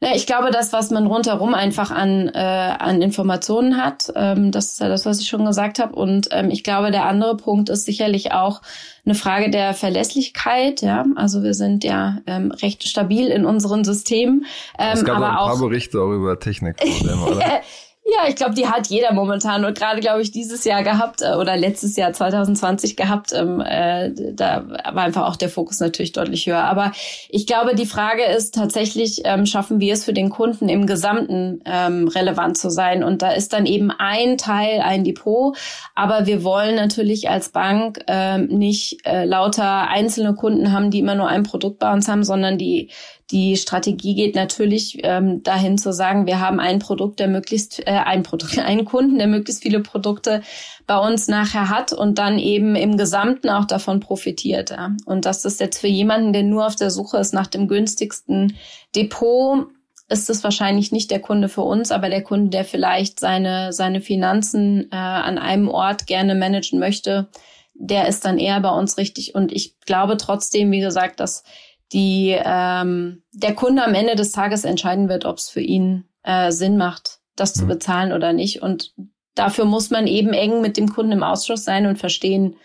Ja, 0.00 0.10
ich 0.14 0.26
glaube, 0.26 0.50
das, 0.52 0.72
was 0.72 0.90
man 0.90 1.06
rundherum 1.06 1.52
einfach 1.52 1.90
an, 1.90 2.28
äh, 2.28 2.38
an 2.38 3.02
Informationen 3.02 3.76
hat, 3.76 4.12
ähm, 4.14 4.52
das 4.52 4.72
ist 4.72 4.80
ja 4.80 4.88
das, 4.88 5.04
was 5.04 5.20
ich 5.20 5.28
schon 5.28 5.44
gesagt 5.44 5.80
habe. 5.80 5.96
Und 5.96 6.28
ähm, 6.30 6.50
ich 6.50 6.62
glaube, 6.62 6.92
der 6.92 7.06
andere 7.06 7.36
Punkt 7.36 7.68
ist 7.68 7.84
sicherlich 7.84 8.30
auch 8.32 8.62
eine 9.04 9.16
Frage 9.16 9.50
der 9.50 9.74
Verlässlichkeit. 9.74 10.80
Ja, 10.82 11.04
also 11.16 11.42
wir 11.42 11.54
sind 11.54 11.82
ja 11.82 12.18
ähm, 12.26 12.52
recht 12.52 12.86
stabil 12.86 13.26
in 13.26 13.44
unseren 13.44 13.84
Systemen. 13.84 14.46
Ähm, 14.78 14.92
es 14.94 15.04
gab 15.04 15.16
aber 15.16 15.30
ein 15.30 15.36
paar 15.36 15.52
auch, 15.54 15.60
Berichte 15.60 16.00
auch 16.00 16.12
über 16.12 16.38
Technikprobleme, 16.38 17.24
oder? 17.24 17.60
Ja, 18.10 18.26
ich 18.26 18.36
glaube, 18.36 18.54
die 18.54 18.66
hat 18.66 18.86
jeder 18.86 19.12
momentan 19.12 19.66
und 19.66 19.76
gerade, 19.76 20.00
glaube 20.00 20.22
ich, 20.22 20.30
dieses 20.30 20.64
Jahr 20.64 20.82
gehabt 20.82 21.20
äh, 21.20 21.34
oder 21.34 21.58
letztes 21.58 21.94
Jahr 21.94 22.10
2020 22.10 22.96
gehabt. 22.96 23.34
Ähm, 23.34 23.60
äh, 23.60 24.10
da 24.32 24.66
war 24.66 25.02
einfach 25.02 25.28
auch 25.28 25.36
der 25.36 25.50
Fokus 25.50 25.78
natürlich 25.80 26.12
deutlich 26.12 26.46
höher. 26.46 26.64
Aber 26.64 26.92
ich 27.28 27.46
glaube, 27.46 27.74
die 27.74 27.84
Frage 27.84 28.24
ist 28.24 28.54
tatsächlich, 28.54 29.20
ähm, 29.24 29.44
schaffen 29.44 29.78
wir 29.78 29.92
es 29.92 30.06
für 30.06 30.14
den 30.14 30.30
Kunden 30.30 30.70
im 30.70 30.86
Gesamten 30.86 31.60
ähm, 31.66 32.08
relevant 32.08 32.56
zu 32.56 32.70
sein? 32.70 33.04
Und 33.04 33.20
da 33.20 33.32
ist 33.32 33.52
dann 33.52 33.66
eben 33.66 33.90
ein 33.90 34.38
Teil 34.38 34.80
ein 34.80 35.04
Depot. 35.04 35.54
Aber 35.94 36.24
wir 36.24 36.42
wollen 36.42 36.76
natürlich 36.76 37.28
als 37.28 37.50
Bank 37.50 37.98
ähm, 38.06 38.46
nicht 38.46 39.04
äh, 39.04 39.26
lauter 39.26 39.86
einzelne 39.88 40.34
Kunden 40.34 40.72
haben, 40.72 40.90
die 40.90 41.00
immer 41.00 41.14
nur 41.14 41.28
ein 41.28 41.42
Produkt 41.42 41.78
bei 41.78 41.92
uns 41.92 42.08
haben, 42.08 42.24
sondern 42.24 42.56
die 42.56 42.88
die 43.30 43.56
Strategie 43.56 44.14
geht 44.14 44.34
natürlich 44.34 45.00
ähm, 45.02 45.42
dahin 45.42 45.76
zu 45.76 45.92
sagen, 45.92 46.26
wir 46.26 46.40
haben 46.40 46.60
ein 46.60 46.78
Produkt, 46.78 47.20
der 47.20 47.28
möglichst 47.28 47.86
äh, 47.86 47.90
ein 47.90 48.22
Produkt, 48.22 48.58
einen 48.58 48.84
Kunden, 48.84 49.18
der 49.18 49.26
möglichst 49.26 49.62
viele 49.62 49.80
Produkte 49.80 50.42
bei 50.86 50.98
uns 50.98 51.28
nachher 51.28 51.68
hat 51.68 51.92
und 51.92 52.18
dann 52.18 52.38
eben 52.38 52.74
im 52.74 52.96
Gesamten 52.96 53.50
auch 53.50 53.66
davon 53.66 54.00
profitiert. 54.00 54.70
Ja. 54.70 54.96
Und 55.04 55.26
das 55.26 55.44
ist 55.44 55.60
jetzt 55.60 55.78
für 55.78 55.88
jemanden, 55.88 56.32
der 56.32 56.42
nur 56.42 56.66
auf 56.66 56.76
der 56.76 56.90
Suche 56.90 57.18
ist 57.18 57.34
nach 57.34 57.46
dem 57.46 57.68
günstigsten 57.68 58.56
Depot, 58.96 59.66
ist 60.08 60.30
es 60.30 60.42
wahrscheinlich 60.42 60.90
nicht 60.90 61.10
der 61.10 61.20
Kunde 61.20 61.50
für 61.50 61.60
uns, 61.60 61.92
aber 61.92 62.08
der 62.08 62.22
Kunde, 62.22 62.48
der 62.48 62.64
vielleicht 62.64 63.20
seine 63.20 63.74
seine 63.74 64.00
Finanzen 64.00 64.88
äh, 64.90 64.96
an 64.96 65.36
einem 65.36 65.68
Ort 65.68 66.06
gerne 66.06 66.34
managen 66.34 66.78
möchte, 66.78 67.28
der 67.74 68.08
ist 68.08 68.24
dann 68.24 68.38
eher 68.38 68.58
bei 68.60 68.70
uns 68.70 68.96
richtig. 68.96 69.34
Und 69.34 69.52
ich 69.52 69.78
glaube 69.80 70.16
trotzdem, 70.16 70.70
wie 70.70 70.80
gesagt, 70.80 71.20
dass 71.20 71.44
die 71.92 72.36
ähm, 72.38 73.22
der 73.32 73.54
Kunde 73.54 73.84
am 73.84 73.94
Ende 73.94 74.16
des 74.16 74.32
Tages 74.32 74.64
entscheiden 74.64 75.08
wird, 75.08 75.24
ob 75.24 75.38
es 75.38 75.48
für 75.48 75.60
ihn 75.60 76.04
äh, 76.22 76.50
Sinn 76.52 76.76
macht, 76.76 77.20
das 77.36 77.54
mhm. 77.56 77.60
zu 77.60 77.66
bezahlen 77.66 78.12
oder 78.12 78.32
nicht. 78.32 78.62
Und 78.62 78.94
dafür 79.34 79.64
muss 79.64 79.90
man 79.90 80.06
eben 80.06 80.32
eng 80.32 80.60
mit 80.60 80.76
dem 80.76 80.88
Kunden 80.88 81.12
im 81.12 81.22
Ausschuss 81.22 81.64
sein 81.64 81.86
und 81.86 81.98
verstehen, 81.98 82.56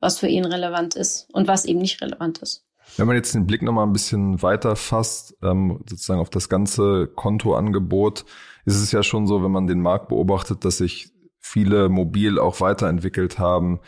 was 0.00 0.18
für 0.18 0.28
ihn 0.28 0.44
relevant 0.44 0.96
ist 0.96 1.28
und 1.32 1.46
was 1.46 1.64
eben 1.64 1.80
nicht 1.80 2.00
relevant 2.02 2.38
ist. 2.38 2.64
Wenn 2.96 3.06
man 3.06 3.16
jetzt 3.16 3.34
den 3.34 3.46
Blick 3.46 3.62
nochmal 3.62 3.86
ein 3.86 3.92
bisschen 3.92 4.42
weiter 4.42 4.76
fasst, 4.76 5.36
ähm, 5.42 5.82
sozusagen 5.88 6.20
auf 6.20 6.30
das 6.30 6.48
ganze 6.48 7.06
Kontoangebot, 7.06 8.24
ist 8.64 8.80
es 8.80 8.92
ja 8.92 9.02
schon 9.02 9.26
so, 9.26 9.42
wenn 9.42 9.50
man 9.50 9.66
den 9.66 9.80
Markt 9.80 10.08
beobachtet, 10.08 10.64
dass 10.64 10.78
sich 10.78 11.10
viele 11.38 11.88
mobil 11.88 12.38
auch 12.38 12.60
weiterentwickelt 12.60 13.38
haben. 13.38 13.80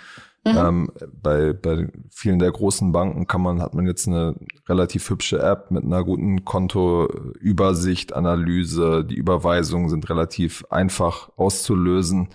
Mhm. 0.45 0.57
Ähm, 0.57 0.91
bei, 1.23 1.53
bei 1.55 1.89
vielen 2.11 2.39
der 2.39 2.53
großen 2.53 2.93
Banken 2.93 3.27
kann 3.27 3.41
man, 3.41 3.63
hat 3.63 3.75
man 3.75 3.87
jetzt 3.87 4.07
eine 4.07 4.35
relativ 4.69 5.09
hübsche 5.09 5.39
App 5.39 5.71
mit 5.71 5.85
einer 5.85 6.05
guten 6.05 6.45
Kontoübersicht, 6.45 8.13
Analyse. 8.13 9.05
Die 9.05 9.17
Überweisungen 9.17 9.89
sind 9.89 10.09
relativ 10.11 10.65
einfach 10.69 11.31
auszulösen. 11.37 12.29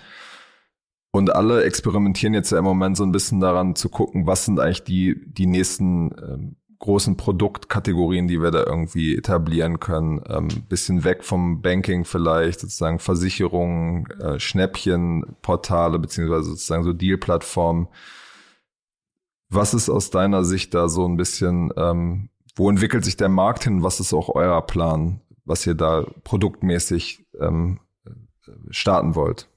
Und 1.11 1.35
alle 1.35 1.63
experimentieren 1.63 2.33
jetzt 2.33 2.51
ja 2.51 2.59
im 2.59 2.63
Moment 2.63 2.97
so 2.97 3.03
ein 3.03 3.11
bisschen 3.11 3.39
daran 3.39 3.75
zu 3.75 3.89
gucken, 3.89 4.27
was 4.27 4.45
sind 4.45 4.59
eigentlich 4.59 4.83
die, 4.83 5.15
die 5.25 5.47
nächsten 5.47 6.11
ähm, 6.21 6.55
großen 6.79 7.17
Produktkategorien, 7.17 8.27
die 8.27 8.41
wir 8.41 8.51
da 8.51 8.63
irgendwie 8.63 9.15
etablieren 9.15 9.79
können. 9.79 10.21
Ähm, 10.27 10.47
bisschen 10.69 11.03
weg 11.03 11.23
vom 11.23 11.61
Banking 11.61 12.05
vielleicht, 12.05 12.61
sozusagen 12.61 12.99
Versicherungen, 12.99 14.09
äh, 14.19 14.39
Schnäppchenportale, 14.39 15.99
beziehungsweise 15.99 16.51
sozusagen 16.51 16.83
so 16.83 16.93
Deal-Plattformen. 16.93 17.89
Was 19.49 19.73
ist 19.73 19.89
aus 19.89 20.09
deiner 20.09 20.45
Sicht 20.45 20.73
da 20.73 20.87
so 20.87 21.05
ein 21.05 21.17
bisschen, 21.17 21.71
ähm, 21.75 22.29
wo 22.55 22.69
entwickelt 22.69 23.03
sich 23.03 23.17
der 23.17 23.29
Markt 23.29 23.65
hin? 23.65 23.83
Was 23.83 23.99
ist 23.99 24.13
auch 24.13 24.29
euer 24.29 24.61
Plan, 24.61 25.21
was 25.43 25.67
ihr 25.67 25.75
da 25.75 26.05
produktmäßig 26.23 27.25
ähm, 27.39 27.79
starten 28.69 29.15
wollt? 29.15 29.49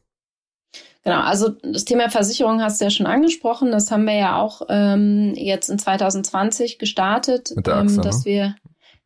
Genau, 1.04 1.20
also 1.20 1.48
das 1.48 1.84
Thema 1.84 2.10
Versicherung 2.10 2.62
hast 2.62 2.80
du 2.80 2.84
ja 2.84 2.90
schon 2.90 3.06
angesprochen. 3.06 3.72
Das 3.72 3.90
haben 3.90 4.04
wir 4.04 4.14
ja 4.14 4.40
auch 4.40 4.62
ähm, 4.68 5.34
jetzt 5.34 5.68
in 5.68 5.78
2020 5.78 6.78
gestartet, 6.78 7.52
mit 7.56 7.66
der 7.66 7.76
AXA, 7.76 7.96
ähm, 7.96 8.02
dass 8.02 8.18
ne? 8.20 8.24
wir 8.24 8.54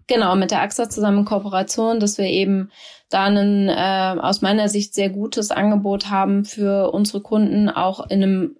genau 0.06 0.36
mit 0.36 0.50
der 0.50 0.60
AXA 0.60 0.90
zusammen 0.90 1.20
in 1.20 1.24
Kooperation, 1.24 1.98
dass 1.98 2.18
wir 2.18 2.26
eben 2.26 2.70
da 3.08 3.24
ein 3.24 3.68
äh, 3.68 4.20
aus 4.20 4.42
meiner 4.42 4.68
Sicht 4.68 4.94
sehr 4.94 5.08
gutes 5.08 5.50
Angebot 5.50 6.10
haben 6.10 6.44
für 6.44 6.92
unsere 6.92 7.22
Kunden, 7.22 7.70
auch 7.70 8.10
in 8.10 8.22
einem 8.22 8.56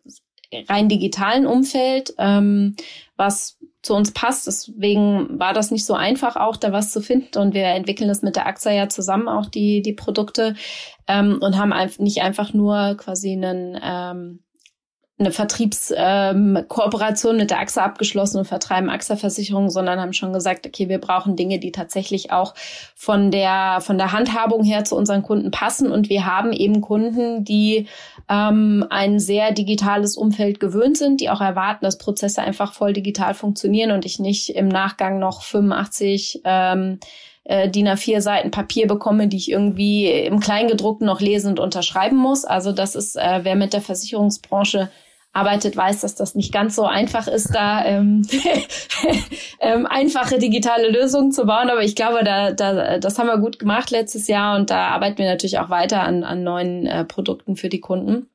rein 0.69 0.89
digitalen 0.89 1.47
Umfeld, 1.47 2.15
ähm, 2.19 2.77
was 3.17 3.56
zu 3.87 3.95
uns 3.95 4.11
passt. 4.11 4.47
Deswegen 4.47 5.39
war 5.39 5.55
das 5.55 5.71
nicht 5.71 5.87
so 5.87 5.95
einfach, 5.95 6.37
auch 6.37 6.57
da 6.57 6.73
was 6.73 6.91
zu 6.91 7.01
finden. 7.01 7.39
Und 7.39 7.55
wir 7.55 7.65
entwickeln 7.65 8.09
das 8.09 8.23
mit 8.23 8.37
der 8.37 8.47
AXA 8.47 8.73
ja 8.73 8.89
zusammen 8.89 9.29
auch 9.29 9.47
die, 9.47 9.81
die 9.81 9.95
Produkte 9.95 10.55
ähm, 11.07 11.39
und 11.41 11.57
haben 11.57 11.73
nicht 11.99 12.23
einfach 12.23 12.53
nur 12.53 12.97
quasi 12.97 13.33
einen 13.33 13.79
ähm, 13.83 14.41
eine 15.19 15.33
Vertriebskooperation 15.33 17.35
ähm, 17.35 17.41
mit 17.41 17.51
der 17.51 17.61
AXA 17.61 17.83
abgeschlossen 17.83 18.37
und 18.39 18.45
vertreiben 18.45 18.91
AXA-Versicherungen, 18.91 19.71
sondern 19.71 19.99
haben 19.99 20.13
schon 20.13 20.35
gesagt, 20.35 20.67
okay, 20.67 20.91
wir 20.91 20.99
brauchen 20.99 21.37
Dinge, 21.37 21.59
die 21.59 21.73
tatsächlich 21.73 22.33
auch 22.33 22.53
von 22.95 23.31
der 23.31 23.79
von 23.81 23.97
der 23.97 24.13
Handhabung 24.13 24.63
her 24.63 24.85
zu 24.85 24.95
unseren 24.95 25.23
Kunden 25.23 25.51
passen. 25.51 25.91
Und 25.91 26.11
wir 26.11 26.27
haben 26.27 26.53
eben 26.53 26.83
Kunden, 26.83 27.45
die 27.45 27.87
ähm, 28.29 28.85
ein 28.91 29.19
sehr 29.19 29.53
digitales 29.53 30.19
Umfeld 30.19 30.61
gewöhnt 30.61 30.99
sind, 30.99 31.23
die 31.23 31.31
auch 31.31 31.41
erwarten, 31.41 31.87
dass 31.87 31.97
Prozesse 31.97 32.43
einfach 32.43 32.75
voll 32.75 32.93
digital 32.93 33.33
funktionieren 33.33 33.93
und 33.93 34.05
ich 34.05 34.19
nicht 34.19 34.51
im 34.51 34.69
Nachgang 34.69 35.19
noch 35.19 35.43
85 35.43 36.43
ähm, 36.45 37.01
äh, 37.45 37.71
DIN 37.71 37.89
A4 37.89 38.21
Seiten 38.21 38.51
Papier 38.51 38.87
bekomme, 38.87 39.29
die 39.29 39.39
ich 39.39 39.51
irgendwie 39.51 40.11
im 40.11 40.41
Kleingedruckten 40.41 41.07
noch 41.07 41.23
lesen 41.23 41.53
und 41.53 41.61
unterschreiben 41.61 42.19
muss. 42.19 42.45
Also 42.45 42.73
das 42.73 42.95
ist, 42.95 43.17
äh, 43.17 43.41
wer 43.45 43.57
mit 43.57 43.73
der 43.73 43.81
Versicherungsbranche 43.81 44.91
arbeitet, 45.37 45.77
weiß, 45.77 46.01
dass 46.01 46.15
das 46.15 46.35
nicht 46.35 46.53
ganz 46.53 46.75
so 46.75 46.85
einfach 46.85 47.29
ist, 47.29 47.55
da 47.55 47.85
ähm, 47.85 48.23
ähm, 49.61 49.87
einfache 49.87 50.39
digitale 50.39 50.91
Lösungen 50.91 51.33
zu 51.33 51.45
bauen. 51.45 51.71
Aber 51.71 51.83
ich 51.83 51.95
glaube, 51.95 52.25
da, 52.25 52.53
da, 52.53 52.99
das 52.99 53.19
haben 53.19 53.29
wir 53.29 53.39
gut 53.39 53.59
gemacht 53.59 53.91
letztes 53.91 54.27
Jahr 54.27 54.57
und 54.57 54.71
da 54.71 54.89
arbeiten 54.89 55.19
wir 55.19 55.27
natürlich 55.27 55.59
auch 55.59 55.71
weiter 55.71 56.03
an, 56.03 56.25
an 56.25 56.43
neuen 56.43 56.87
äh, 56.87 57.05
Produkten 57.05 57.57
für 57.57 57.69
die 57.69 57.81
Kunden. 57.81 58.29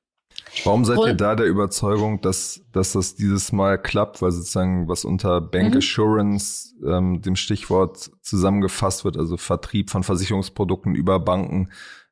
Warum 0.63 0.83
seid 0.83 0.99
ihr 0.99 1.13
da 1.13 1.35
der 1.35 1.45
Überzeugung, 1.45 2.21
dass, 2.21 2.61
dass 2.73 2.93
das 2.93 3.15
dieses 3.15 3.51
Mal 3.51 3.77
klappt, 3.77 4.21
weil 4.21 4.31
sozusagen 4.31 4.87
was 4.87 5.05
unter 5.05 5.39
Bank 5.39 5.71
mhm. 5.71 5.77
Assurance, 5.77 6.75
ähm, 6.85 7.21
dem 7.21 7.35
Stichwort 7.35 8.11
zusammengefasst 8.21 9.05
wird, 9.05 9.17
also 9.17 9.37
Vertrieb 9.37 9.89
von 9.89 10.03
Versicherungsprodukten 10.03 10.93
über 10.93 11.19
Banken, 11.19 11.69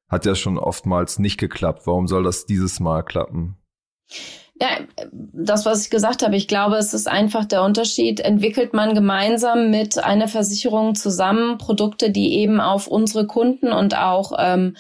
hat 0.08 0.26
ja 0.26 0.36
schon 0.36 0.58
oftmals 0.58 1.20
nicht 1.20 1.38
geklappt. 1.38 1.86
Warum 1.86 2.08
soll 2.08 2.24
das 2.24 2.46
dieses 2.46 2.80
Mal 2.80 3.04
klappen? 3.04 3.58
Ja, 4.62 4.68
das, 5.12 5.66
was 5.66 5.84
ich 5.84 5.90
gesagt 5.90 6.22
habe, 6.22 6.36
ich 6.36 6.50
glaube, 6.50 6.76
es 6.76 6.94
ist 6.94 7.08
einfach 7.08 7.46
der 7.46 7.64
Unterschied. 7.64 8.20
Entwickelt 8.20 8.74
man 8.74 8.94
gemeinsam 8.94 9.70
mit 9.70 9.98
einer 10.04 10.28
Versicherung 10.28 10.96
zusammen 10.96 11.58
Produkte, 11.58 12.12
die 12.12 12.34
eben 12.34 12.60
auf 12.60 12.88
unsere 12.88 13.26
Kunden 13.26 13.72
und 13.72 13.98
auch 13.98 14.34
ähm, 14.38 14.76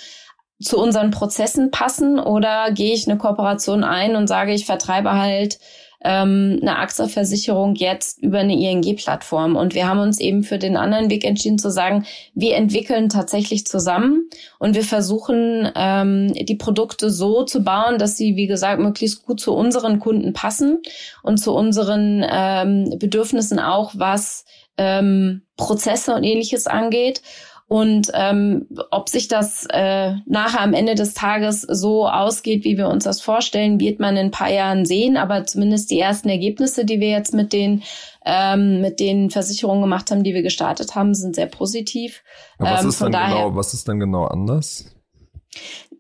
zu 0.61 0.77
unseren 0.77 1.11
Prozessen 1.11 1.71
passen 1.71 2.19
oder 2.19 2.71
gehe 2.71 2.93
ich 2.93 3.07
eine 3.07 3.17
Kooperation 3.17 3.85
ein 3.85 4.17
und 4.17 4.27
sage, 4.27 4.53
ich 4.53 4.65
vertreibe 4.65 5.13
halt 5.13 5.59
ähm, 6.01 6.59
eine 6.61 6.77
AXA-Versicherung 6.77 7.75
jetzt 7.75 8.21
über 8.21 8.39
eine 8.39 8.55
ING-Plattform. 8.55 9.55
Und 9.55 9.73
wir 9.73 9.87
haben 9.87 9.99
uns 9.99 10.19
eben 10.19 10.43
für 10.43 10.57
den 10.57 10.77
anderen 10.77 11.09
Weg 11.09 11.25
entschieden 11.25 11.59
zu 11.59 11.69
sagen, 11.71 12.05
wir 12.33 12.55
entwickeln 12.55 13.09
tatsächlich 13.09 13.65
zusammen 13.65 14.29
und 14.59 14.75
wir 14.75 14.83
versuchen, 14.83 15.69
ähm, 15.75 16.33
die 16.33 16.55
Produkte 16.55 17.09
so 17.09 17.43
zu 17.43 17.63
bauen, 17.63 17.97
dass 17.97 18.15
sie, 18.15 18.35
wie 18.35 18.47
gesagt, 18.47 18.79
möglichst 18.81 19.25
gut 19.25 19.39
zu 19.39 19.53
unseren 19.53 19.99
Kunden 19.99 20.33
passen 20.33 20.79
und 21.23 21.37
zu 21.37 21.53
unseren 21.53 22.25
ähm, 22.29 22.95
Bedürfnissen 22.97 23.59
auch, 23.59 23.91
was 23.95 24.45
ähm, 24.77 25.41
Prozesse 25.57 26.15
und 26.15 26.23
ähnliches 26.23 26.65
angeht. 26.65 27.21
Und 27.69 28.09
ähm, 28.15 28.65
ob 28.89 29.09
sich 29.09 29.27
das 29.27 29.67
äh, 29.69 30.15
nachher 30.25 30.61
am 30.61 30.73
Ende 30.73 30.95
des 30.95 31.13
Tages 31.13 31.61
so 31.61 32.07
ausgeht, 32.07 32.63
wie 32.63 32.77
wir 32.77 32.89
uns 32.89 33.03
das 33.03 33.21
vorstellen, 33.21 33.79
wird 33.79 33.99
man 33.99 34.17
in 34.17 34.25
ein 34.25 34.31
paar 34.31 34.51
Jahren 34.51 34.87
sehen. 34.87 35.17
Aber 35.17 35.45
zumindest 35.45 35.91
die 35.91 35.99
ersten 35.99 36.29
Ergebnisse, 36.29 36.83
die 36.83 36.99
wir 36.99 37.09
jetzt 37.09 37.31
mit 37.31 37.53
den 37.53 37.83
ähm, 38.25 38.81
mit 38.81 38.99
den 38.99 39.29
Versicherungen 39.29 39.83
gemacht 39.83 40.09
haben, 40.09 40.23
die 40.23 40.33
wir 40.33 40.41
gestartet 40.41 40.95
haben, 40.95 41.13
sind 41.13 41.35
sehr 41.35 41.45
positiv. 41.45 42.23
Ja, 42.59 42.73
was, 42.73 42.81
ähm, 42.81 42.89
ist 42.89 43.01
dann 43.01 43.11
daher, 43.11 43.35
genau, 43.35 43.55
was 43.55 43.73
ist 43.75 43.87
dann 43.87 43.99
genau 43.99 44.25
anders? 44.25 44.85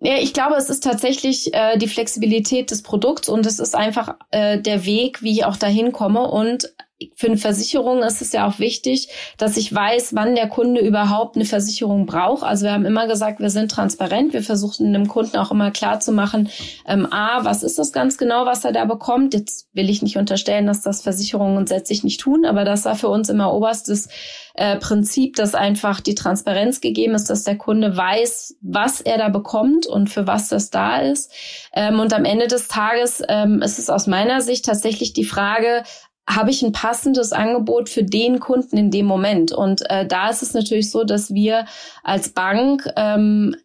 Ja, 0.01 0.15
ich 0.15 0.33
glaube, 0.33 0.55
es 0.55 0.71
ist 0.71 0.83
tatsächlich 0.83 1.53
äh, 1.53 1.77
die 1.77 1.87
Flexibilität 1.87 2.71
des 2.71 2.81
Produkts 2.81 3.29
und 3.29 3.45
es 3.45 3.59
ist 3.59 3.75
einfach 3.75 4.15
äh, 4.31 4.59
der 4.59 4.85
Weg, 4.85 5.21
wie 5.21 5.33
ich 5.33 5.45
auch 5.45 5.57
dahin 5.57 5.91
komme. 5.91 6.21
Und 6.21 6.73
für 7.15 7.27
eine 7.27 7.37
Versicherung 7.37 8.03
ist 8.03 8.21
es 8.21 8.33
ja 8.33 8.47
auch 8.47 8.59
wichtig, 8.59 9.09
dass 9.37 9.55
ich 9.55 9.73
weiß, 9.73 10.15
wann 10.15 10.35
der 10.35 10.49
Kunde 10.49 10.81
überhaupt 10.81 11.35
eine 11.35 11.45
Versicherung 11.45 12.05
braucht. 12.05 12.43
Also 12.43 12.65
wir 12.65 12.73
haben 12.73 12.85
immer 12.85 13.07
gesagt, 13.07 13.39
wir 13.39 13.49
sind 13.49 13.71
transparent. 13.71 14.33
Wir 14.33 14.43
versuchen 14.43 14.91
dem 14.91 15.07
Kunden 15.07 15.37
auch 15.37 15.51
immer 15.51 15.71
klar 15.71 15.99
zu 15.99 16.11
machen, 16.11 16.49
ähm, 16.85 17.07
a, 17.11 17.45
was 17.45 17.63
ist 17.63 17.79
das 17.79 17.93
ganz 17.93 18.17
genau, 18.17 18.45
was 18.45 18.65
er 18.65 18.73
da 18.73 18.85
bekommt. 18.85 19.33
Jetzt 19.33 19.69
will 19.73 19.89
ich 19.89 20.01
nicht 20.01 20.17
unterstellen, 20.17 20.67
dass 20.67 20.81
das 20.81 21.01
Versicherungen 21.01 21.55
grundsätzlich 21.55 22.03
nicht 22.03 22.19
tun, 22.19 22.45
aber 22.45 22.65
das 22.65 22.85
war 22.85 22.95
für 22.95 23.09
uns 23.09 23.29
immer 23.29 23.53
oberstes 23.53 24.09
äh, 24.55 24.77
Prinzip, 24.77 25.35
dass 25.35 25.55
einfach 25.55 26.01
die 26.01 26.15
Transparenz 26.15 26.81
gegeben 26.81 27.15
ist, 27.15 27.29
dass 27.29 27.43
der 27.43 27.57
Kunde 27.57 27.95
weiß, 27.95 28.57
was 28.61 29.01
er 29.01 29.17
da 29.17 29.29
bekommt 29.29 29.87
und 29.87 30.09
für 30.09 30.27
was 30.27 30.49
das 30.49 30.69
da 30.69 30.99
ist. 30.99 31.31
Ähm, 31.73 31.99
und 31.99 32.13
am 32.13 32.25
Ende 32.25 32.47
des 32.47 32.67
Tages 32.67 33.23
ähm, 33.29 33.61
ist 33.61 33.79
es 33.79 33.89
aus 33.89 34.07
meiner 34.07 34.41
Sicht 34.41 34.65
tatsächlich 34.65 35.13
die 35.13 35.23
Frage, 35.23 35.83
habe 36.29 36.51
ich 36.51 36.61
ein 36.61 36.71
passendes 36.71 37.33
Angebot 37.33 37.89
für 37.89 38.03
den 38.03 38.39
Kunden 38.39 38.77
in 38.77 38.91
dem 38.91 39.07
Moment. 39.07 39.51
Und 39.51 39.89
äh, 39.89 40.05
da 40.05 40.29
ist 40.29 40.43
es 40.43 40.53
natürlich 40.53 40.91
so, 40.91 41.03
dass 41.03 41.33
wir 41.33 41.65
als 42.03 42.29
Bank 42.29 42.87
ähm, 42.95 43.55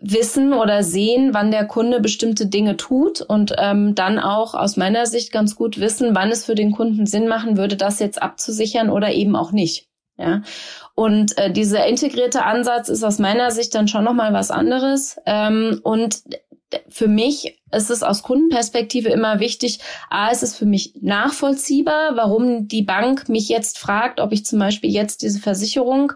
wissen 0.00 0.52
oder 0.52 0.82
sehen, 0.82 1.34
wann 1.34 1.50
der 1.50 1.66
Kunde 1.66 2.00
bestimmte 2.00 2.46
Dinge 2.46 2.76
tut 2.76 3.20
und 3.20 3.54
ähm, 3.58 3.94
dann 3.94 4.18
auch 4.18 4.54
aus 4.54 4.76
meiner 4.76 5.06
Sicht 5.06 5.32
ganz 5.32 5.56
gut 5.56 5.80
wissen, 5.80 6.14
wann 6.14 6.30
es 6.30 6.44
für 6.44 6.54
den 6.54 6.72
Kunden 6.72 7.06
Sinn 7.06 7.28
machen 7.28 7.56
würde, 7.56 7.76
das 7.76 7.98
jetzt 7.98 8.22
abzusichern 8.22 8.90
oder 8.90 9.12
eben 9.12 9.36
auch 9.36 9.52
nicht. 9.52 9.88
Ja. 10.16 10.42
Und 10.94 11.38
äh, 11.38 11.50
dieser 11.50 11.86
integrierte 11.86 12.44
Ansatz 12.44 12.88
ist 12.88 13.02
aus 13.02 13.18
meiner 13.18 13.50
Sicht 13.50 13.74
dann 13.74 13.88
schon 13.88 14.04
nochmal 14.04 14.32
was 14.32 14.50
anderes. 14.50 15.16
Ähm, 15.26 15.80
und 15.82 16.22
für 16.88 17.08
mich 17.08 17.60
ist 17.72 17.90
es 17.90 18.02
aus 18.02 18.22
Kundenperspektive 18.22 19.08
immer 19.10 19.40
wichtig, 19.40 19.78
a, 20.08 20.28
ist 20.30 20.42
es 20.42 20.56
für 20.56 20.66
mich 20.66 20.94
nachvollziehbar, 21.00 22.16
warum 22.16 22.68
die 22.68 22.82
Bank 22.82 23.28
mich 23.28 23.48
jetzt 23.48 23.78
fragt, 23.78 24.20
ob 24.20 24.32
ich 24.32 24.44
zum 24.44 24.58
Beispiel 24.58 24.90
jetzt 24.90 25.22
diese 25.22 25.38
Versicherung 25.38 26.12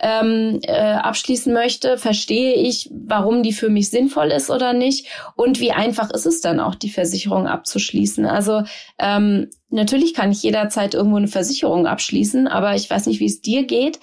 ähm, 0.00 0.60
äh, 0.62 0.72
abschließen 0.72 1.52
möchte, 1.52 1.98
verstehe 1.98 2.54
ich, 2.54 2.90
warum 2.92 3.42
die 3.42 3.52
für 3.52 3.70
mich 3.70 3.90
sinnvoll 3.90 4.28
ist 4.28 4.50
oder 4.50 4.72
nicht? 4.72 5.06
Und 5.34 5.60
wie 5.60 5.72
einfach 5.72 6.10
ist 6.10 6.26
es 6.26 6.40
dann 6.40 6.60
auch, 6.60 6.74
die 6.74 6.90
Versicherung 6.90 7.46
abzuschließen. 7.46 8.26
Also 8.26 8.62
ähm, 8.98 9.48
natürlich 9.70 10.14
kann 10.14 10.30
ich 10.30 10.42
jederzeit 10.42 10.94
irgendwo 10.94 11.16
eine 11.16 11.28
Versicherung 11.28 11.86
abschließen, 11.86 12.48
aber 12.48 12.74
ich 12.74 12.88
weiß 12.88 13.06
nicht, 13.06 13.20
wie 13.20 13.26
es 13.26 13.40
dir 13.40 13.64
geht 13.64 13.98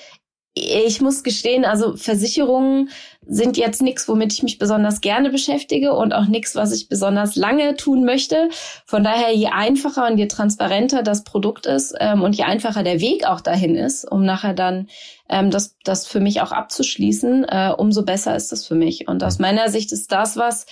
ich 0.57 1.01
muss 1.01 1.23
gestehen, 1.23 1.65
also 1.65 1.97
Versicherungen 1.97 2.89
sind 3.27 3.57
jetzt 3.57 3.81
nichts, 3.81 4.07
womit 4.07 4.31
ich 4.31 4.41
mich 4.41 4.57
besonders 4.57 5.01
gerne 5.01 5.29
beschäftige 5.29 5.93
und 5.93 6.13
auch 6.13 6.27
nichts, 6.27 6.55
was 6.55 6.71
ich 6.71 6.87
besonders 6.87 7.35
lange 7.35 7.75
tun 7.75 8.05
möchte. 8.05 8.47
Von 8.85 9.03
daher, 9.03 9.35
je 9.35 9.47
einfacher 9.47 10.07
und 10.07 10.17
je 10.17 10.27
transparenter 10.27 11.03
das 11.03 11.25
Produkt 11.25 11.65
ist 11.65 11.93
ähm, 11.99 12.21
und 12.21 12.37
je 12.37 12.43
einfacher 12.43 12.83
der 12.83 13.01
Weg 13.01 13.27
auch 13.27 13.41
dahin 13.41 13.75
ist, 13.75 14.09
um 14.09 14.23
nachher 14.23 14.53
dann 14.53 14.87
ähm, 15.27 15.51
das, 15.51 15.75
das 15.83 16.07
für 16.07 16.21
mich 16.21 16.39
auch 16.41 16.53
abzuschließen, 16.53 17.43
äh, 17.43 17.73
umso 17.77 18.03
besser 18.03 18.35
ist 18.35 18.53
das 18.53 18.65
für 18.65 18.75
mich. 18.75 19.09
Und 19.09 19.23
aus 19.23 19.39
meiner 19.39 19.69
Sicht 19.69 19.91
ist 19.91 20.13
das 20.13 20.37
was, 20.37 20.67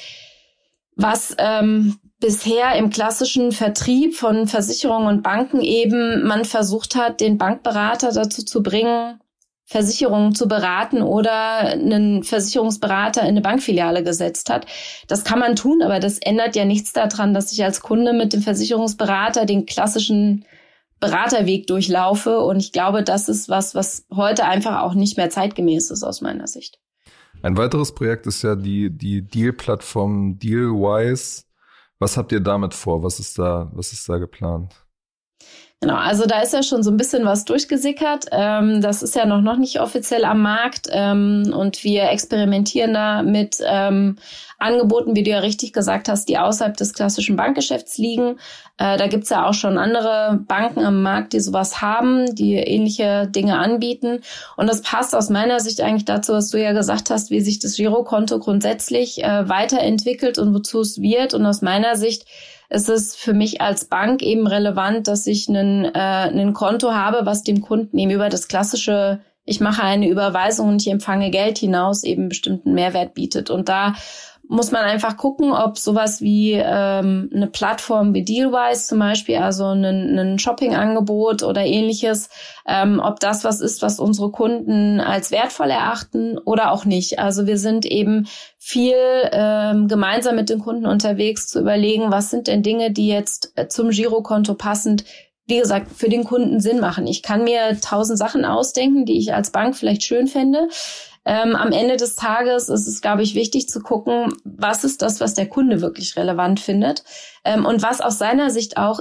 was 0.96 1.36
ähm, 1.40 2.00
bisher 2.20 2.76
im 2.76 2.90
klassischen 2.90 3.52
Vertrieb 3.52 4.16
von 4.16 4.48
Versicherungen 4.48 5.08
und 5.08 5.24
Banken 5.24 5.60
eben 5.60 6.26
man 6.26 6.46
versucht 6.46 6.96
hat, 6.96 7.20
den 7.20 7.38
Bankberater 7.38 8.14
dazu 8.14 8.46
zu 8.46 8.64
bringen, 8.64 9.20
Versicherungen 9.74 10.36
zu 10.36 10.48
beraten 10.48 11.02
oder 11.02 11.58
einen 11.58 12.22
Versicherungsberater 12.22 13.22
in 13.22 13.30
eine 13.30 13.42
Bankfiliale 13.42 14.04
gesetzt 14.04 14.52
hat. 14.52 14.68
Das 15.08 15.24
kann 15.24 15.40
man 15.40 15.56
tun, 15.56 15.82
aber 15.82 16.00
das 16.00 16.20
ändert 16.20 16.56
ja 16.56 16.64
nichts 16.64 16.94
daran, 16.94 17.34
dass 17.34 17.52
ich 17.52 17.64
als 17.64 17.82
Kunde 17.82 18.14
mit 18.14 18.34
dem 18.34 18.44
Versicherungsberater 18.44 19.48
den 19.48 19.66
klassischen 19.66 20.46
Beraterweg 21.00 21.66
durchlaufe. 21.66 22.42
Und 22.42 22.58
ich 22.58 22.72
glaube, 22.72 23.02
das 23.02 23.28
ist 23.28 23.50
was, 23.50 23.74
was 23.74 24.06
heute 24.14 24.46
einfach 24.46 24.84
auch 24.84 24.94
nicht 24.94 25.18
mehr 25.18 25.32
zeitgemäß 25.32 25.90
ist 25.90 26.04
aus 26.04 26.22
meiner 26.22 26.46
Sicht. 26.46 26.80
Ein 27.42 27.58
weiteres 27.58 27.96
Projekt 27.96 28.28
ist 28.28 28.44
ja 28.44 28.56
die, 28.56 28.96
die 28.96 29.24
Deal-Plattform 29.24 30.38
Dealwise. 30.38 31.46
Was 31.98 32.16
habt 32.16 32.32
ihr 32.32 32.42
damit 32.42 32.76
vor? 32.76 33.02
Was 33.02 33.20
ist 33.20 33.40
da, 33.40 33.72
was 33.74 33.92
ist 33.92 34.08
da 34.08 34.20
geplant? 34.20 34.86
Genau, 35.84 35.96
also 35.96 36.26
da 36.26 36.40
ist 36.40 36.54
ja 36.54 36.64
schon 36.64 36.82
so 36.82 36.92
ein 36.92 36.96
bisschen 36.96 37.26
was 37.26 37.44
durchgesickert. 37.44 38.28
Ähm, 38.32 38.80
das 38.80 39.04
ist 39.04 39.18
ja 39.18 39.26
noch, 39.26 39.42
noch 39.42 39.58
nicht 39.58 39.82
offiziell 39.82 40.24
am 40.24 40.42
Markt 40.42 40.88
ähm, 40.90 41.54
und 41.54 41.84
wir 41.84 42.10
experimentieren 42.10 42.94
da 42.94 43.22
mit 43.22 43.58
ähm, 43.66 44.16
Angeboten, 44.60 45.14
wie 45.14 45.24
du 45.24 45.32
ja 45.32 45.40
richtig 45.40 45.74
gesagt 45.74 46.08
hast, 46.08 46.30
die 46.30 46.38
außerhalb 46.38 46.78
des 46.78 46.94
klassischen 46.94 47.36
Bankgeschäfts 47.36 47.98
liegen. 47.98 48.38
Äh, 48.78 48.98
da 48.98 49.08
gibt's 49.08 49.30
ja 49.30 49.46
auch 49.46 49.54
schon 49.54 49.78
andere 49.78 50.40
Banken 50.48 50.86
am 50.86 51.02
Markt, 51.02 51.34
die 51.34 51.42
sowas 51.42 51.82
haben, 51.82 52.34
die 52.34 52.54
ähnliche 52.54 53.28
Dinge 53.28 53.60
anbieten. 53.60 54.22
Und 54.56 54.70
das 54.70 54.84
passt 54.84 55.14
aus 55.14 55.30
meiner 55.30 55.60
Sicht 55.60 55.82
eigentlich 55.82 56.06
dazu, 56.06 56.32
was 56.32 56.50
du 56.50 56.64
ja 56.64 56.72
gesagt 56.72 57.10
hast, 57.10 57.30
wie 57.30 57.42
sich 57.42 57.60
das 57.60 57.76
Girokonto 57.76 58.40
grundsätzlich 58.40 59.22
äh, 59.22 59.50
weiterentwickelt 59.50 60.40
und 60.40 60.54
wozu 60.54 60.80
es 60.80 61.02
wird. 61.02 61.34
Und 61.34 61.46
aus 61.46 61.62
meiner 61.62 61.98
Sicht 61.98 62.26
ist 62.70 62.90
es 62.90 63.16
für 63.16 63.34
mich 63.34 63.62
als 63.62 63.86
Bank 63.86 64.22
eben 64.22 64.48
relevant, 64.48 65.08
dass 65.08 65.28
ich 65.28 65.48
einen, 65.50 65.86
äh, 65.86 65.90
ein 65.94 66.54
Konto 66.54 66.94
habe, 66.94 67.26
was 67.26 67.44
dem 67.44 67.62
Kunden 67.62 67.98
eben 67.98 68.12
über 68.12 68.30
das 68.30 68.48
klassische 68.48 69.20
ich 69.46 69.60
mache 69.60 69.84
eine 69.84 70.08
Überweisung 70.08 70.70
und 70.70 70.82
ich 70.82 70.92
empfange 70.92 71.30
Geld 71.30 71.58
hinaus 71.58 72.04
eben 72.04 72.30
bestimmten 72.30 72.74
Mehrwert 72.74 73.14
bietet. 73.14 73.50
Und 73.50 73.70
da 73.70 73.94
muss 74.48 74.72
man 74.72 74.84
einfach 74.84 75.16
gucken, 75.16 75.54
ob 75.54 75.78
sowas 75.78 76.22
wie 76.22 76.52
ähm, 76.54 77.30
eine 77.34 77.48
Plattform 77.48 78.14
wie 78.14 78.24
Dealwise 78.24 78.88
zum 78.88 79.00
Beispiel, 79.00 79.38
also 79.38 79.68
ein, 79.68 79.84
ein 79.86 80.38
Shopping-Angebot 80.38 81.44
oder 81.44 81.66
ähnliches, 81.66 82.30
ähm, 82.68 83.02
ob 83.04 83.20
das 83.20 83.44
was 83.46 83.62
ist, 83.62 83.82
was 83.82 84.00
unsere 84.00 84.32
Kunden 84.32 85.00
als 85.00 85.32
wertvoll 85.32 85.70
erachten 85.70 86.38
oder 86.38 86.72
auch 86.72 86.84
nicht. 86.84 87.20
Also 87.20 87.48
wir 87.48 87.58
sind 87.58 87.86
eben 87.86 88.28
viel 88.58 88.96
ähm, 89.32 89.88
gemeinsam 89.88 90.36
mit 90.36 90.50
den 90.50 90.60
Kunden 90.60 90.86
unterwegs 90.86 91.48
zu 91.48 91.62
überlegen, 91.62 92.12
was 92.12 92.30
sind 92.30 92.48
denn 92.48 92.64
Dinge, 92.64 92.92
die 92.92 93.08
jetzt 93.08 93.54
äh, 93.56 93.70
zum 93.70 93.90
Girokonto 93.92 94.56
passend 94.56 95.06
wie 95.46 95.58
gesagt, 95.58 95.92
für 95.96 96.10
den 96.10 96.24
Kunden 96.24 96.60
Sinn 96.60 96.80
machen. 96.80 97.06
Ich 97.08 97.22
kann 97.22 97.44
mir 97.44 97.80
tausend 97.82 98.18
Sachen 98.18 98.46
ausdenken, 98.46 99.06
die 99.06 99.18
ich 99.18 99.34
als 99.34 99.52
Bank 99.52 99.76
vielleicht 99.76 100.04
schön 100.04 100.28
fände. 100.28 100.70
Ähm, 101.26 101.56
am 101.56 101.72
Ende 101.72 101.96
des 101.96 102.16
Tages 102.16 102.70
ist 102.70 102.88
es, 102.88 103.02
glaube 103.02 103.24
ich, 103.24 103.36
wichtig 103.36 103.70
zu 103.70 103.82
gucken, 103.82 104.34
was 104.44 104.84
ist 104.84 105.02
das, 105.02 105.20
was 105.20 105.34
der 105.34 105.48
Kunde 105.48 105.82
wirklich 105.82 106.18
relevant 106.18 106.60
findet 106.60 107.04
ähm, 107.46 107.66
und 107.66 107.82
was 107.82 108.02
aus 108.02 108.18
seiner 108.18 108.50
Sicht 108.50 108.78
auch 108.78 109.00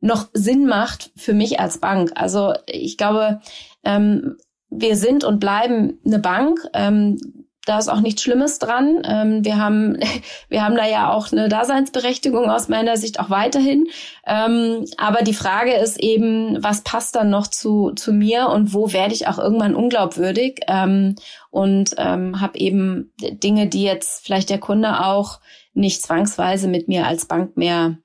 noch 0.00 0.28
Sinn 0.32 0.66
macht 0.66 1.10
für 1.16 1.32
mich 1.32 1.58
als 1.58 1.78
Bank. 1.78 2.12
Also 2.14 2.54
ich 2.66 2.96
glaube, 2.96 3.40
ähm, 3.84 4.36
wir 4.70 4.96
sind 4.96 5.24
und 5.24 5.40
bleiben 5.40 5.98
eine 6.04 6.18
Bank. 6.18 6.60
Ähm, 6.72 7.18
da 7.66 7.78
ist 7.78 7.88
auch 7.88 8.00
nichts 8.00 8.22
Schlimmes 8.22 8.58
dran. 8.58 9.02
Ähm, 9.04 9.44
wir 9.44 9.58
haben, 9.58 9.98
wir 10.48 10.64
haben 10.64 10.76
da 10.76 10.86
ja 10.86 11.12
auch 11.12 11.30
eine 11.30 11.48
Daseinsberechtigung 11.48 12.48
aus 12.48 12.68
meiner 12.68 12.96
Sicht 12.96 13.20
auch 13.20 13.28
weiterhin. 13.28 13.88
Ähm, 14.26 14.86
aber 14.96 15.22
die 15.22 15.34
Frage 15.34 15.74
ist 15.74 16.00
eben, 16.00 16.62
was 16.62 16.82
passt 16.82 17.16
dann 17.16 17.28
noch 17.28 17.48
zu, 17.48 17.90
zu 17.94 18.12
mir 18.12 18.48
und 18.48 18.72
wo 18.72 18.92
werde 18.92 19.12
ich 19.12 19.26
auch 19.26 19.38
irgendwann 19.38 19.74
unglaubwürdig? 19.74 20.60
Ähm, 20.68 21.16
und 21.50 21.94
ähm, 21.98 22.40
habe 22.40 22.58
eben 22.58 23.12
Dinge, 23.18 23.66
die 23.66 23.82
jetzt 23.82 24.24
vielleicht 24.24 24.48
der 24.48 24.58
Kunde 24.58 25.04
auch 25.04 25.40
nicht 25.74 26.02
zwangsweise 26.02 26.68
mit 26.68 26.88
mir 26.88 27.06
als 27.06 27.26
Bank 27.26 27.56
mehr 27.56 27.98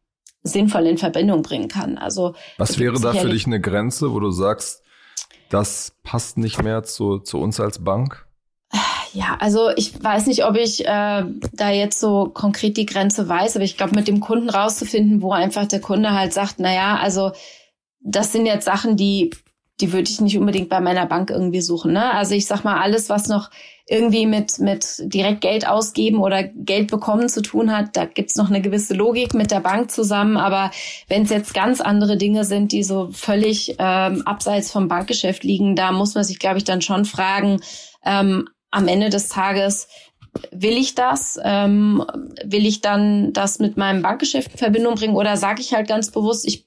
sinnvoll 0.44 0.88
in 0.88 0.98
Verbindung 0.98 1.44
bringen 1.44 1.68
kann. 1.68 1.98
Also 1.98 2.34
was 2.58 2.80
wäre 2.80 3.00
da 3.00 3.14
für 3.14 3.30
dich 3.30 3.46
eine 3.46 3.62
Grenze, 3.62 4.12
wo 4.12 4.20
du 4.20 4.32
sagst, 4.32 4.82
das 5.50 5.98
passt 6.04 6.38
nicht 6.38 6.64
mehr 6.64 6.84
zu, 6.84 7.20
zu 7.20 7.38
uns 7.38 7.60
als 7.60 7.84
Bank? 7.84 8.26
Ja, 9.14 9.38
also 9.40 9.70
ich 9.76 10.02
weiß 10.02 10.28
nicht, 10.28 10.46
ob 10.46 10.56
ich 10.56 10.86
äh, 10.86 11.24
da 11.54 11.70
jetzt 11.70 12.00
so 12.00 12.30
konkret 12.34 12.78
die 12.78 12.86
Grenze 12.86 13.28
weiß, 13.28 13.56
aber 13.56 13.66
ich 13.66 13.78
glaube, 13.78 13.96
mit 13.96 14.08
dem 14.08 14.20
Kunden 14.20 14.50
rauszufinden, 14.50 15.22
wo 15.22 15.32
einfach 15.32 15.68
der 15.68 15.82
Kunde 15.82 16.12
halt 16.12 16.34
sagt, 16.34 16.56
na 16.60 16.74
ja, 16.74 16.98
also 16.98 17.32
das 18.00 18.32
sind 18.32 18.46
jetzt 18.46 18.66
Sachen, 18.66 18.96
die 18.96 19.32
die 19.82 19.94
würde 19.94 20.10
ich 20.10 20.22
nicht 20.22 20.38
unbedingt 20.38 20.70
bei 20.70 20.80
meiner 20.80 21.06
Bank 21.06 21.30
irgendwie 21.30 21.62
suchen. 21.62 21.94
Ne? 21.94 22.14
Also 22.14 22.36
ich 22.36 22.46
sag 22.46 22.64
mal, 22.64 22.80
alles, 22.80 23.10
was 23.10 23.28
noch 23.28 23.50
irgendwie 23.88 24.26
mit, 24.26 24.60
mit 24.60 24.86
direkt 25.00 25.42
Geld 25.42 25.68
ausgeben 25.68 26.20
oder 26.20 26.44
Geld 26.44 26.90
bekommen 26.90 27.28
zu 27.28 27.42
tun 27.42 27.76
hat, 27.76 27.98
da 27.98 28.06
gibt's 28.06 28.36
noch 28.36 28.50
eine 28.50 28.62
gewisse 28.62 28.94
Logik 28.94 29.34
mit 29.34 29.52
der 29.52 29.60
Bank 29.60 29.92
zusammen. 29.92 30.38
Aber 30.38 30.72
wenn 31.08 31.24
es 31.24 31.30
jetzt 31.30 31.54
ganz 31.54 31.82
andere 31.82 32.16
Dinge 32.16 32.46
sind, 32.46 32.72
die 32.72 32.84
so 32.84 33.10
völlig 33.12 33.76
ähm, 33.80 34.22
abseits 34.26 34.72
vom 34.72 34.88
Bankgeschäft 34.88 35.44
liegen, 35.44 35.76
da 35.76 35.92
muss 35.92 36.16
man 36.16 36.24
sich, 36.24 36.40
glaube 36.40 36.58
ich, 36.58 36.64
dann 36.64 36.82
schon 36.82 37.06
fragen, 37.06 37.60
ähm, 38.06 38.48
am 38.72 38.88
Ende 38.88 39.10
des 39.10 39.30
Tages, 39.30 39.88
will 40.52 40.78
ich 40.78 40.96
das? 40.96 41.40
Ähm, 41.44 42.06
will 42.44 42.66
ich 42.66 42.82
dann 42.82 43.34
das 43.34 43.60
mit 43.60 43.78
meinem 43.78 44.02
Bankgeschäft 44.02 44.54
in 44.54 44.58
Verbindung 44.58 44.96
bringen 44.96 45.16
oder 45.16 45.38
sage 45.38 45.62
ich 45.62 45.74
halt 45.74 45.88
ganz 45.88 46.12
bewusst, 46.12 46.48
ich 46.48 46.66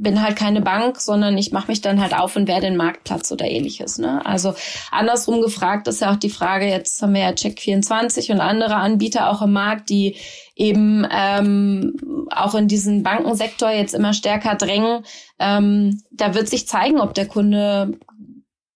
bin 0.00 0.22
halt 0.22 0.36
keine 0.36 0.62
Bank, 0.62 0.98
sondern 0.98 1.36
ich 1.36 1.52
mache 1.52 1.68
mich 1.68 1.82
dann 1.82 2.00
halt 2.00 2.18
auf 2.18 2.34
und 2.34 2.48
werde 2.48 2.62
den 2.62 2.76
Marktplatz 2.76 3.30
oder 3.30 3.44
ähnliches. 3.44 3.98
Ne? 3.98 4.24
Also 4.24 4.54
andersrum 4.90 5.42
gefragt 5.42 5.88
ist 5.88 6.00
ja 6.00 6.10
auch 6.10 6.16
die 6.16 6.30
Frage, 6.30 6.66
jetzt 6.66 7.02
haben 7.02 7.12
wir 7.12 7.20
ja 7.20 7.30
Check24 7.30 8.32
und 8.32 8.40
andere 8.40 8.76
Anbieter 8.76 9.30
auch 9.30 9.42
im 9.42 9.52
Markt, 9.52 9.90
die 9.90 10.16
eben 10.56 11.06
ähm, 11.10 12.26
auch 12.30 12.54
in 12.54 12.66
diesen 12.66 13.02
Bankensektor 13.02 13.70
jetzt 13.70 13.94
immer 13.94 14.14
stärker 14.14 14.54
drängen. 14.54 15.04
Ähm, 15.38 16.02
da 16.10 16.34
wird 16.34 16.48
sich 16.48 16.66
zeigen, 16.66 16.98
ob 16.98 17.12
der 17.12 17.26
Kunde 17.26 17.98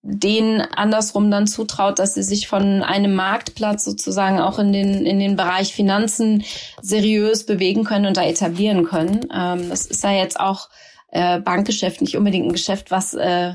denen 0.07 0.61
andersrum 0.61 1.31
dann 1.31 1.47
zutraut, 1.47 1.99
dass 1.99 2.13
sie 2.13 2.23
sich 2.23 2.47
von 2.47 2.83
einem 2.83 3.15
Marktplatz 3.15 3.85
sozusagen 3.85 4.39
auch 4.39 4.59
in 4.59 4.71
den, 4.71 5.07
in 5.07 5.19
den 5.19 5.35
Bereich 5.35 5.73
Finanzen 5.73 6.45
seriös 6.83 7.47
bewegen 7.47 7.85
können 7.85 8.05
und 8.05 8.19
da 8.19 8.23
etablieren 8.23 8.85
können. 8.85 9.27
Ähm, 9.35 9.71
das 9.71 9.87
ist 9.87 10.05
ja 10.05 10.13
jetzt 10.13 10.39
auch 10.39 10.69
äh, 11.11 11.41
Bankgeschäft 11.41 12.03
nicht 12.03 12.19
unbedingt 12.19 12.47
ein 12.47 12.53
Geschäft, 12.53 12.91
was 12.91 13.15
äh, 13.15 13.55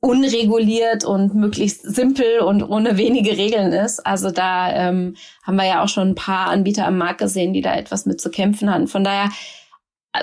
unreguliert 0.00 1.04
und 1.04 1.36
möglichst 1.36 1.82
simpel 1.82 2.40
und 2.40 2.64
ohne 2.64 2.96
wenige 2.96 3.38
Regeln 3.38 3.72
ist. 3.72 4.04
Also 4.04 4.32
da 4.32 4.72
ähm, 4.72 5.14
haben 5.44 5.56
wir 5.56 5.66
ja 5.66 5.84
auch 5.84 5.88
schon 5.88 6.08
ein 6.08 6.14
paar 6.16 6.48
Anbieter 6.48 6.88
am 6.88 6.98
Markt 6.98 7.18
gesehen, 7.20 7.52
die 7.52 7.62
da 7.62 7.72
etwas 7.74 8.04
mit 8.04 8.20
zu 8.20 8.30
kämpfen 8.30 8.68
hatten. 8.68 8.88
Von 8.88 9.04
daher, 9.04 9.30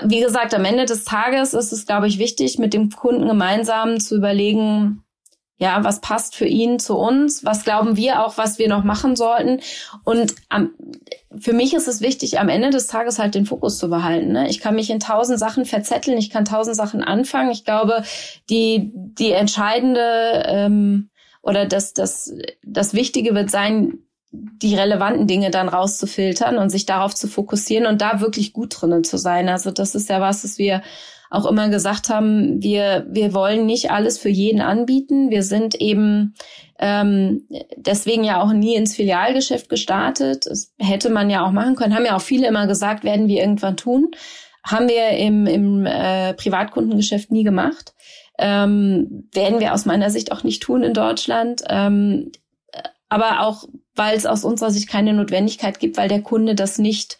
wie 0.04 0.20
gesagt, 0.20 0.54
am 0.54 0.66
Ende 0.66 0.84
des 0.84 1.04
Tages 1.04 1.54
ist 1.54 1.72
es, 1.72 1.86
glaube 1.86 2.08
ich, 2.08 2.18
wichtig, 2.18 2.58
mit 2.58 2.74
dem 2.74 2.90
Kunden 2.90 3.26
gemeinsam 3.26 3.98
zu 4.00 4.16
überlegen, 4.16 5.01
ja, 5.62 5.84
was 5.84 6.00
passt 6.00 6.34
für 6.34 6.44
ihn 6.44 6.80
zu 6.80 6.96
uns? 6.96 7.44
Was 7.44 7.62
glauben 7.62 7.96
wir 7.96 8.26
auch, 8.26 8.36
was 8.36 8.58
wir 8.58 8.68
noch 8.68 8.82
machen 8.82 9.14
sollten? 9.14 9.60
Und 10.02 10.34
am, 10.48 10.70
für 11.38 11.52
mich 11.52 11.72
ist 11.72 11.86
es 11.86 12.00
wichtig, 12.00 12.40
am 12.40 12.48
Ende 12.48 12.70
des 12.70 12.88
Tages 12.88 13.20
halt 13.20 13.36
den 13.36 13.46
Fokus 13.46 13.78
zu 13.78 13.88
behalten. 13.88 14.32
Ne? 14.32 14.50
Ich 14.50 14.58
kann 14.58 14.74
mich 14.74 14.90
in 14.90 14.98
tausend 14.98 15.38
Sachen 15.38 15.64
verzetteln, 15.64 16.18
ich 16.18 16.30
kann 16.30 16.44
tausend 16.44 16.74
Sachen 16.74 17.04
anfangen. 17.04 17.52
Ich 17.52 17.64
glaube, 17.64 18.02
die, 18.50 18.90
die 18.92 19.30
entscheidende 19.30 20.42
ähm, 20.46 21.10
oder 21.42 21.64
das, 21.64 21.92
das, 21.92 22.34
das 22.64 22.92
Wichtige 22.92 23.32
wird 23.36 23.52
sein, 23.52 24.00
die 24.32 24.74
relevanten 24.74 25.28
Dinge 25.28 25.52
dann 25.52 25.68
rauszufiltern 25.68 26.58
und 26.58 26.70
sich 26.70 26.86
darauf 26.86 27.14
zu 27.14 27.28
fokussieren 27.28 27.86
und 27.86 28.00
da 28.00 28.20
wirklich 28.20 28.52
gut 28.52 28.80
drinnen 28.80 29.04
zu 29.04 29.16
sein. 29.16 29.48
Also 29.48 29.70
das 29.70 29.94
ist 29.94 30.08
ja 30.08 30.20
was, 30.20 30.42
was 30.42 30.58
wir 30.58 30.82
auch 31.32 31.46
immer 31.46 31.70
gesagt 31.70 32.10
haben, 32.10 32.62
wir, 32.62 33.06
wir 33.08 33.32
wollen 33.32 33.64
nicht 33.64 33.90
alles 33.90 34.18
für 34.18 34.28
jeden 34.28 34.60
anbieten. 34.60 35.30
Wir 35.30 35.42
sind 35.42 35.74
eben 35.74 36.34
ähm, 36.78 37.48
deswegen 37.76 38.22
ja 38.22 38.42
auch 38.42 38.52
nie 38.52 38.74
ins 38.74 38.94
Filialgeschäft 38.94 39.70
gestartet. 39.70 40.44
Das 40.44 40.74
hätte 40.78 41.08
man 41.08 41.30
ja 41.30 41.46
auch 41.46 41.52
machen 41.52 41.74
können. 41.74 41.94
Haben 41.94 42.04
ja 42.04 42.16
auch 42.16 42.22
viele 42.22 42.46
immer 42.46 42.66
gesagt, 42.66 43.02
werden 43.02 43.28
wir 43.28 43.40
irgendwann 43.40 43.78
tun. 43.78 44.10
Haben 44.62 44.88
wir 44.88 45.08
im, 45.10 45.46
im 45.46 45.86
äh, 45.86 46.34
Privatkundengeschäft 46.34 47.30
nie 47.30 47.44
gemacht. 47.44 47.94
Ähm, 48.38 49.28
werden 49.32 49.58
wir 49.58 49.72
aus 49.72 49.86
meiner 49.86 50.10
Sicht 50.10 50.32
auch 50.32 50.44
nicht 50.44 50.62
tun 50.62 50.82
in 50.82 50.92
Deutschland. 50.92 51.62
Ähm, 51.66 52.30
aber 53.08 53.40
auch, 53.40 53.64
weil 53.94 54.16
es 54.16 54.26
aus 54.26 54.44
unserer 54.44 54.70
Sicht 54.70 54.88
keine 54.88 55.14
Notwendigkeit 55.14 55.80
gibt, 55.80 55.96
weil 55.96 56.08
der 56.08 56.20
Kunde 56.20 56.54
das 56.54 56.78
nicht 56.78 57.16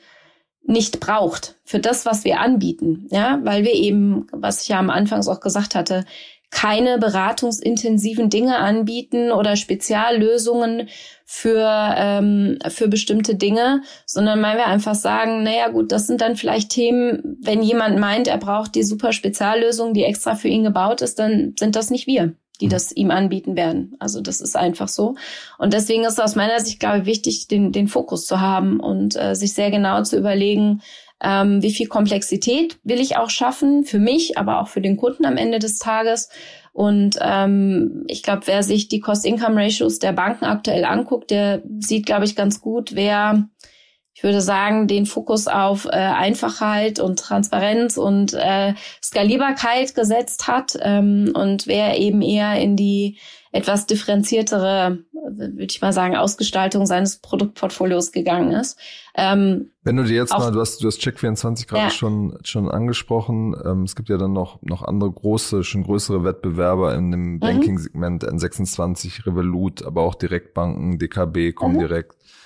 nicht 0.65 1.01
braucht 1.01 1.57
für 1.65 1.81
das, 1.81 2.07
was 2.07 2.25
wir 2.25 2.41
anbieten. 2.41 3.09
Ja, 3.11 3.41
weil 3.43 3.65
wir 3.65 3.75
eben, 3.75 4.27
was 4.33 4.63
ich 4.63 4.69
ja 4.69 4.79
am 4.79 4.91
Anfang 4.91 5.27
auch 5.27 5.41
gesagt 5.41 5.75
hatte, 5.75 6.05
keine 6.53 6.99
beratungsintensiven 6.99 8.29
Dinge 8.29 8.59
anbieten 8.59 9.33
oder 9.33 9.57
Speziallösungen 9.57 10.91
für, 11.25 11.95
ähm, 11.97 12.59
für 12.69 12.89
bestimmte 12.89 13.37
Dinge, 13.37 13.81
sondern 14.05 14.43
weil 14.43 14.59
wir 14.59 14.67
einfach 14.67 14.95
sagen, 14.95 15.43
naja 15.43 15.69
gut, 15.69 15.91
das 15.93 16.07
sind 16.07 16.21
dann 16.21 16.37
vielleicht 16.37 16.71
Themen, 16.71 17.39
wenn 17.41 17.63
jemand 17.63 17.99
meint, 17.99 18.29
er 18.29 18.37
braucht 18.37 18.75
die 18.75 18.83
super 18.83 19.15
Speziallösung, 19.15 19.95
die 19.95 20.05
extra 20.05 20.35
für 20.35 20.49
ihn 20.49 20.63
gebaut 20.63 21.01
ist, 21.01 21.19
dann 21.19 21.55
sind 21.59 21.75
das 21.75 21.89
nicht 21.89 22.07
wir 22.07 22.35
die 22.63 22.69
das 22.69 22.93
ihm 22.93 23.11
anbieten 23.11 23.57
werden. 23.57 23.97
Also 23.99 24.21
das 24.21 24.41
ist 24.41 24.57
einfach 24.57 24.89
so. 24.89 25.17
Und 25.59 25.75
deswegen 25.75 26.05
ist 26.05 26.15
es 26.15 26.21
aus 26.21 26.37
meiner 26.37 26.61
Sicht, 26.61 26.79
glaube 26.79 27.01
ich, 27.01 27.07
wichtig, 27.07 27.49
den, 27.49 27.73
den 27.73 27.89
Fokus 27.89 28.25
zu 28.25 28.41
haben 28.41 28.79
und 28.79 29.17
äh, 29.17 29.35
sich 29.35 29.53
sehr 29.53 29.71
genau 29.71 30.03
zu 30.05 30.17
überlegen, 30.17 30.81
ähm, 31.21 31.61
wie 31.61 31.73
viel 31.73 31.89
Komplexität 31.89 32.79
will 32.85 33.01
ich 33.01 33.17
auch 33.17 33.31
schaffen, 33.31 33.85
für 33.85 33.99
mich, 33.99 34.39
aber 34.39 34.61
auch 34.61 34.69
für 34.69 34.81
den 34.81 34.97
Kunden 34.97 35.27
am 35.27 35.37
Ende 35.37 35.59
des 35.59 35.79
Tages. 35.79 36.29
Und 36.73 37.19
ähm, 37.21 38.05
ich 38.07 38.23
glaube, 38.23 38.43
wer 38.47 38.63
sich 38.63 38.89
die 38.89 39.01
Cost-Income-Ratios 39.01 39.99
der 39.99 40.13
Banken 40.13 40.45
aktuell 40.45 40.85
anguckt, 40.85 41.31
der 41.31 41.63
sieht, 41.81 42.07
glaube 42.07 42.25
ich, 42.25 42.37
ganz 42.37 42.61
gut, 42.61 42.95
wer 42.95 43.49
ich 44.23 44.25
würde 44.25 44.41
sagen, 44.41 44.87
den 44.87 45.05
Fokus 45.05 45.49
auf 45.49 45.87
äh, 45.87 45.91
Einfachheit 45.91 47.01
und 47.01 47.19
Transparenz 47.19 47.97
und 47.97 48.33
äh, 48.35 48.73
Skalierbarkeit 49.03 49.97
gesetzt 49.97 50.47
hat 50.47 50.79
ähm, 50.81 51.33
und 51.35 51.67
wer 51.67 51.99
eben 51.99 52.23
eher 52.23 52.55
in 52.61 52.77
die 52.77 53.19
etwas 53.51 53.87
differenziertere, 53.87 54.99
würde 55.13 55.67
ich 55.69 55.83
mal 55.83 55.93
sagen, 55.93 56.15
Ausgestaltung 56.15 56.87
seines 56.87 57.17
Produktportfolios 57.17 58.13
gegangen 58.13 58.53
ist. 58.53 58.79
Ähm, 59.17 59.73
Wenn 59.83 59.97
du 59.97 60.05
dir 60.05 60.15
jetzt 60.15 60.33
mal, 60.33 60.53
du 60.53 60.61
hast, 60.61 60.85
du 60.85 60.87
hast 60.87 61.01
Check24 61.01 61.67
gerade 61.67 61.83
ja. 61.83 61.91
schon, 61.91 62.39
schon 62.45 62.71
angesprochen. 62.71 63.57
Ähm, 63.65 63.83
es 63.83 63.97
gibt 63.97 64.09
ja 64.09 64.19
dann 64.19 64.33
noch, 64.33 64.63
noch 64.63 64.83
andere 64.83 65.11
große, 65.11 65.65
schon 65.65 65.83
größere 65.83 66.23
Wettbewerber 66.23 66.95
in 66.95 67.11
dem 67.11 67.33
mhm. 67.33 67.41
Banking-Segment, 67.41 68.25
N26, 68.25 69.27
Revolut, 69.27 69.85
aber 69.85 70.03
auch 70.03 70.15
Direktbanken, 70.15 71.01
DKB, 71.01 71.57
Comdirect. 71.57 72.13
Mhm. 72.13 72.42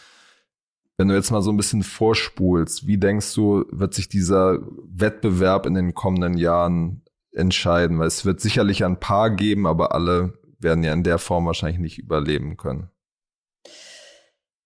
Wenn 0.98 1.08
du 1.08 1.14
jetzt 1.14 1.30
mal 1.30 1.42
so 1.42 1.50
ein 1.50 1.56
bisschen 1.56 1.82
vorspulst, 1.82 2.86
wie 2.86 2.98
denkst 2.98 3.34
du, 3.34 3.64
wird 3.70 3.92
sich 3.92 4.08
dieser 4.08 4.58
Wettbewerb 4.88 5.66
in 5.66 5.74
den 5.74 5.94
kommenden 5.94 6.38
Jahren 6.38 7.02
entscheiden? 7.32 7.98
Weil 7.98 8.06
es 8.06 8.24
wird 8.24 8.40
sicherlich 8.40 8.84
ein 8.84 8.98
paar 8.98 9.30
geben, 9.30 9.66
aber 9.66 9.94
alle 9.94 10.38
werden 10.58 10.82
ja 10.82 10.92
in 10.94 11.02
der 11.02 11.18
Form 11.18 11.46
wahrscheinlich 11.46 11.80
nicht 11.80 11.98
überleben 11.98 12.56
können. 12.56 12.90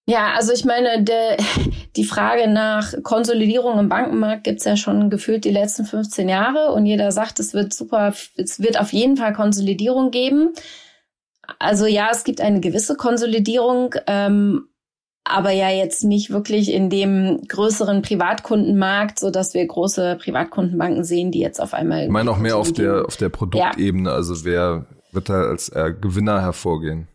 Ja, 0.06 0.32
also 0.34 0.52
ich 0.52 0.64
meine, 0.64 1.02
der, 1.02 1.36
die 1.96 2.04
Frage 2.04 2.48
nach 2.48 2.94
Konsolidierung 3.02 3.78
im 3.78 3.88
Bankenmarkt 3.88 4.44
gibt's 4.44 4.64
ja 4.64 4.76
schon 4.76 5.10
gefühlt 5.10 5.44
die 5.44 5.52
letzten 5.52 5.84
15 5.84 6.28
Jahre 6.28 6.72
und 6.72 6.86
jeder 6.86 7.12
sagt, 7.12 7.38
es 7.38 7.54
wird 7.54 7.74
super, 7.74 8.12
es 8.36 8.60
wird 8.60 8.80
auf 8.80 8.92
jeden 8.92 9.16
Fall 9.16 9.32
Konsolidierung 9.32 10.10
geben. 10.10 10.52
Also 11.58 11.86
ja, 11.86 12.08
es 12.10 12.24
gibt 12.24 12.40
eine 12.40 12.60
gewisse 12.60 12.96
Konsolidierung, 12.96 13.94
ähm, 14.06 14.69
aber 15.24 15.50
ja 15.50 15.70
jetzt 15.70 16.02
nicht 16.04 16.30
wirklich 16.30 16.72
in 16.72 16.90
dem 16.90 17.42
größeren 17.46 18.02
Privatkundenmarkt, 18.02 19.18
so 19.18 19.30
dass 19.30 19.54
wir 19.54 19.66
große 19.66 20.16
Privatkundenbanken 20.20 21.04
sehen, 21.04 21.30
die 21.30 21.40
jetzt 21.40 21.60
auf 21.60 21.74
einmal. 21.74 22.04
Ich 22.04 22.10
meine 22.10 22.30
auch 22.30 22.38
mehr 22.38 22.56
auf 22.56 22.72
der, 22.72 23.04
auf 23.06 23.16
der 23.16 23.28
Produktebene. 23.28 24.08
Ja. 24.08 24.14
Also 24.14 24.44
wer 24.44 24.86
wird 25.12 25.28
da 25.28 25.42
als 25.42 25.68
äh, 25.70 25.92
Gewinner 25.98 26.40
hervorgehen? 26.40 27.06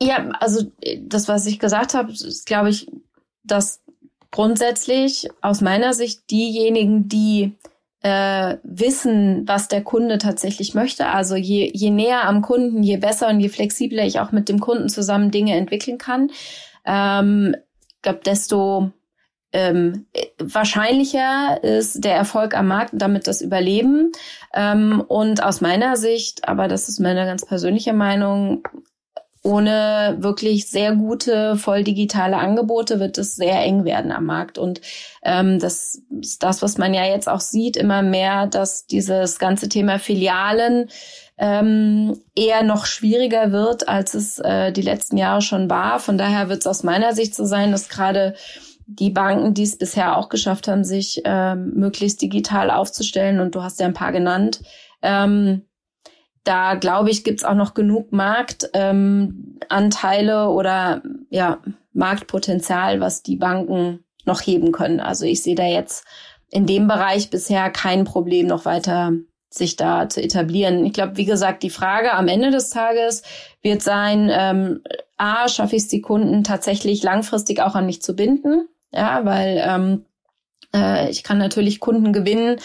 Ja, 0.00 0.30
also 0.40 0.64
das, 1.02 1.28
was 1.28 1.46
ich 1.46 1.58
gesagt 1.58 1.94
habe, 1.94 2.12
ist, 2.12 2.46
glaube 2.46 2.70
ich, 2.70 2.90
dass 3.44 3.82
grundsätzlich 4.30 5.28
aus 5.40 5.60
meiner 5.60 5.94
Sicht 5.94 6.30
diejenigen, 6.30 7.08
die 7.08 7.56
äh, 8.00 8.56
wissen, 8.64 9.46
was 9.46 9.68
der 9.68 9.82
Kunde 9.82 10.18
tatsächlich 10.18 10.74
möchte. 10.74 11.06
Also 11.06 11.36
je, 11.36 11.70
je 11.72 11.90
näher 11.90 12.24
am 12.24 12.42
Kunden, 12.42 12.82
je 12.82 12.96
besser 12.96 13.28
und 13.28 13.38
je 13.38 13.48
flexibler 13.48 14.04
ich 14.04 14.18
auch 14.18 14.32
mit 14.32 14.48
dem 14.48 14.58
Kunden 14.58 14.88
zusammen 14.88 15.30
Dinge 15.30 15.54
entwickeln 15.54 15.98
kann, 15.98 16.30
ähm, 16.84 17.56
glaube, 18.02 18.20
desto 18.24 18.90
ähm, 19.52 20.06
wahrscheinlicher 20.38 21.62
ist 21.62 22.04
der 22.04 22.14
Erfolg 22.14 22.56
am 22.56 22.68
Markt, 22.68 22.92
damit 22.94 23.26
das 23.26 23.42
Überleben. 23.42 24.12
Ähm, 24.54 25.02
und 25.06 25.42
aus 25.42 25.60
meiner 25.60 25.96
Sicht, 25.96 26.48
aber 26.48 26.68
das 26.68 26.88
ist 26.88 27.00
meine 27.00 27.26
ganz 27.26 27.44
persönliche 27.44 27.92
Meinung, 27.92 28.62
ohne 29.44 30.16
wirklich 30.20 30.68
sehr 30.68 30.94
gute, 30.94 31.56
voll 31.56 31.82
digitale 31.82 32.36
Angebote 32.36 33.00
wird 33.00 33.18
es 33.18 33.34
sehr 33.34 33.60
eng 33.60 33.84
werden 33.84 34.12
am 34.12 34.24
Markt. 34.24 34.56
Und 34.56 34.80
ähm, 35.24 35.58
das 35.58 36.00
ist 36.20 36.42
das, 36.44 36.62
was 36.62 36.78
man 36.78 36.94
ja 36.94 37.04
jetzt 37.04 37.28
auch 37.28 37.40
sieht, 37.40 37.76
immer 37.76 38.02
mehr, 38.02 38.46
dass 38.46 38.86
dieses 38.86 39.40
ganze 39.40 39.68
Thema 39.68 39.98
Filialen 39.98 40.88
ähm, 41.38 42.18
eher 42.34 42.62
noch 42.62 42.86
schwieriger 42.86 43.52
wird, 43.52 43.88
als 43.88 44.14
es 44.14 44.38
äh, 44.38 44.72
die 44.72 44.82
letzten 44.82 45.16
Jahre 45.16 45.42
schon 45.42 45.70
war. 45.70 45.98
Von 45.98 46.18
daher 46.18 46.48
wird 46.48 46.60
es 46.60 46.66
aus 46.66 46.82
meiner 46.82 47.14
Sicht 47.14 47.34
so 47.34 47.44
sein, 47.44 47.72
dass 47.72 47.88
gerade 47.88 48.34
die 48.86 49.10
Banken, 49.10 49.54
die 49.54 49.62
es 49.62 49.78
bisher 49.78 50.16
auch 50.16 50.28
geschafft 50.28 50.68
haben, 50.68 50.84
sich 50.84 51.22
ähm, 51.24 51.72
möglichst 51.74 52.20
digital 52.20 52.70
aufzustellen, 52.70 53.40
und 53.40 53.54
du 53.54 53.62
hast 53.62 53.80
ja 53.80 53.86
ein 53.86 53.94
paar 53.94 54.12
genannt, 54.12 54.60
ähm, 55.00 55.62
da 56.44 56.74
glaube 56.74 57.10
ich, 57.10 57.24
gibt's 57.24 57.44
auch 57.44 57.54
noch 57.54 57.74
genug 57.74 58.12
Marktanteile 58.12 60.42
ähm, 60.42 60.48
oder 60.48 61.02
ja, 61.30 61.62
Marktpotenzial, 61.92 63.00
was 63.00 63.22
die 63.22 63.36
Banken 63.36 64.04
noch 64.24 64.40
heben 64.40 64.72
können. 64.72 65.00
Also 65.00 65.24
ich 65.24 65.42
sehe 65.42 65.54
da 65.54 65.64
jetzt 65.64 66.04
in 66.50 66.66
dem 66.66 66.88
Bereich 66.88 67.30
bisher 67.30 67.70
kein 67.70 68.04
Problem, 68.04 68.46
noch 68.46 68.64
weiter 68.64 69.12
sich 69.54 69.76
da 69.76 70.08
zu 70.08 70.22
etablieren. 70.22 70.84
Ich 70.84 70.92
glaube, 70.92 71.16
wie 71.16 71.24
gesagt, 71.24 71.62
die 71.62 71.70
Frage 71.70 72.12
am 72.12 72.28
Ende 72.28 72.50
des 72.50 72.70
Tages 72.70 73.22
wird 73.62 73.82
sein, 73.82 74.30
ähm, 74.32 74.80
a, 75.16 75.48
schaffe 75.48 75.76
ich 75.76 75.82
es 75.82 75.88
die 75.88 76.00
Kunden 76.00 76.44
tatsächlich 76.44 77.02
langfristig 77.02 77.60
auch 77.60 77.74
an 77.74 77.86
mich 77.86 78.02
zu 78.02 78.14
binden? 78.14 78.68
Ja, 78.92 79.24
weil 79.24 79.62
ähm, 79.64 80.04
äh, 80.74 81.10
ich 81.10 81.22
kann 81.22 81.38
natürlich 81.38 81.80
Kunden 81.80 82.12
gewinnen, 82.12 82.56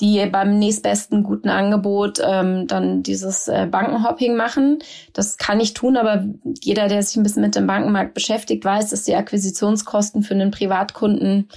die 0.00 0.24
beim 0.26 0.58
nächstbesten 0.58 1.22
guten 1.22 1.48
Angebot 1.48 2.20
ähm, 2.24 2.66
dann 2.66 3.02
dieses 3.02 3.48
äh, 3.48 3.66
Bankenhopping 3.70 4.36
machen. 4.36 4.78
Das 5.12 5.36
kann 5.36 5.60
ich 5.60 5.74
tun, 5.74 5.96
aber 5.96 6.24
jeder, 6.62 6.88
der 6.88 7.02
sich 7.02 7.16
ein 7.16 7.22
bisschen 7.22 7.42
mit 7.42 7.54
dem 7.54 7.66
Bankenmarkt 7.66 8.14
beschäftigt, 8.14 8.64
weiß, 8.64 8.90
dass 8.90 9.04
die 9.04 9.14
Akquisitionskosten 9.14 10.22
für 10.22 10.34
einen 10.34 10.50
Privatkunden 10.50 11.48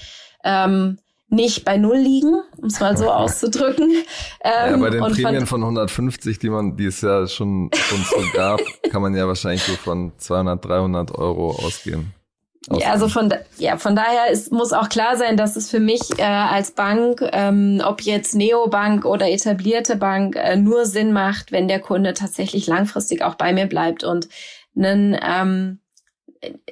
ähm, 0.44 0.98
nicht 1.30 1.66
bei 1.66 1.78
Null 1.78 1.98
liegen, 1.98 2.42
um 2.58 2.66
es 2.66 2.80
mal 2.80 2.98
so 2.98 3.10
auszudrücken. 3.12 3.92
Ähm, 4.42 4.72
ja, 4.72 4.78
bei 4.78 4.90
den 4.90 5.02
Prämien 5.02 5.46
von 5.46 5.62
150, 5.62 6.40
die 6.40 6.50
man, 6.50 6.76
die 6.76 6.86
es 6.86 7.02
ja 7.02 7.28
schon, 7.28 7.70
schon 7.74 8.04
so 8.04 8.18
gab, 8.34 8.60
kann 8.92 9.02
man 9.02 9.16
ja 9.16 9.28
wahrscheinlich 9.28 9.64
so 9.64 9.74
von 9.74 10.12
200, 10.18 10.64
300 10.64 11.18
Euro 11.18 11.52
ausgehen. 11.52 12.14
Ja, 12.72 12.92
also 12.92 13.08
von, 13.08 13.34
ja, 13.58 13.78
von 13.78 13.96
daher 13.96 14.30
ist, 14.32 14.52
muss 14.52 14.74
auch 14.74 14.90
klar 14.90 15.18
sein, 15.18 15.38
dass 15.38 15.56
es 15.56 15.72
für 15.72 15.80
mich 15.80 16.20
äh, 16.20 16.24
als 16.24 16.72
Bank, 16.72 17.22
ähm, 17.32 17.82
ob 17.84 18.02
jetzt 18.02 18.36
Neobank 18.36 19.06
oder 19.06 19.30
etablierte 19.30 19.96
Bank, 19.96 20.36
äh, 20.36 20.56
nur 20.56 20.86
Sinn 20.86 21.14
macht, 21.14 21.52
wenn 21.52 21.68
der 21.68 21.80
Kunde 21.80 22.14
tatsächlich 22.14 22.68
langfristig 22.68 23.24
auch 23.24 23.36
bei 23.36 23.54
mir 23.54 23.66
bleibt 23.66 24.04
und 24.04 24.28
einen 24.76 25.18
ähm, 25.22 25.80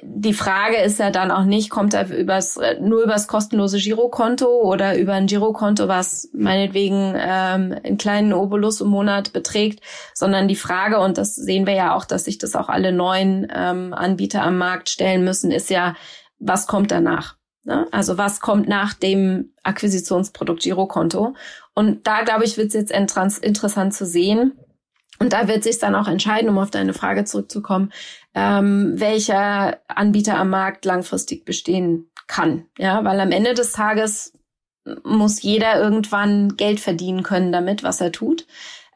die 0.02 0.32
Frage 0.32 0.78
ist 0.78 0.98
ja 0.98 1.10
dann 1.10 1.30
auch 1.30 1.44
nicht, 1.44 1.68
kommt 1.68 1.92
er 1.92 2.08
übers, 2.10 2.58
nur 2.80 3.02
übers 3.02 3.28
kostenlose 3.28 3.78
Girokonto 3.78 4.46
oder 4.46 4.98
über 4.98 5.12
ein 5.12 5.26
Girokonto, 5.26 5.88
was 5.88 6.30
meinetwegen 6.32 7.14
ähm, 7.16 7.76
einen 7.82 7.98
kleinen 7.98 8.32
Obolus 8.32 8.80
im 8.80 8.88
Monat 8.88 9.32
beträgt, 9.34 9.80
sondern 10.14 10.48
die 10.48 10.56
Frage, 10.56 11.00
und 11.00 11.18
das 11.18 11.34
sehen 11.34 11.66
wir 11.66 11.74
ja 11.74 11.94
auch, 11.94 12.06
dass 12.06 12.24
sich 12.24 12.38
das 12.38 12.56
auch 12.56 12.70
alle 12.70 12.92
neuen 12.92 13.46
ähm, 13.54 13.92
Anbieter 13.92 14.42
am 14.42 14.56
Markt 14.56 14.88
stellen 14.88 15.22
müssen, 15.22 15.50
ist 15.50 15.68
ja, 15.68 15.94
was 16.38 16.66
kommt 16.66 16.90
danach? 16.90 17.36
Ne? 17.64 17.86
Also 17.92 18.16
was 18.16 18.40
kommt 18.40 18.68
nach 18.68 18.94
dem 18.94 19.52
Akquisitionsprodukt 19.64 20.62
Girokonto? 20.62 21.34
Und 21.74 22.06
da, 22.06 22.22
glaube 22.22 22.44
ich, 22.44 22.56
wird 22.56 22.68
es 22.68 22.74
jetzt 22.74 22.90
interessant 22.90 23.92
zu 23.92 24.06
sehen, 24.06 24.58
und 25.18 25.32
da 25.32 25.48
wird 25.48 25.64
sich 25.64 25.78
dann 25.78 25.94
auch 25.94 26.08
entscheiden, 26.08 26.48
um 26.48 26.58
auf 26.58 26.70
deine 26.70 26.94
Frage 26.94 27.24
zurückzukommen, 27.24 27.92
ähm, 28.38 28.92
welcher 29.00 29.78
Anbieter 29.88 30.38
am 30.38 30.50
Markt 30.50 30.84
langfristig 30.84 31.44
bestehen 31.44 32.08
kann. 32.28 32.66
Ja, 32.78 33.02
weil 33.04 33.18
am 33.18 33.32
Ende 33.32 33.54
des 33.54 33.72
Tages 33.72 34.32
muss 35.02 35.42
jeder 35.42 35.80
irgendwann 35.80 36.56
Geld 36.56 36.78
verdienen 36.78 37.24
können 37.24 37.50
damit, 37.50 37.82
was 37.82 38.00
er 38.00 38.12
tut. 38.12 38.46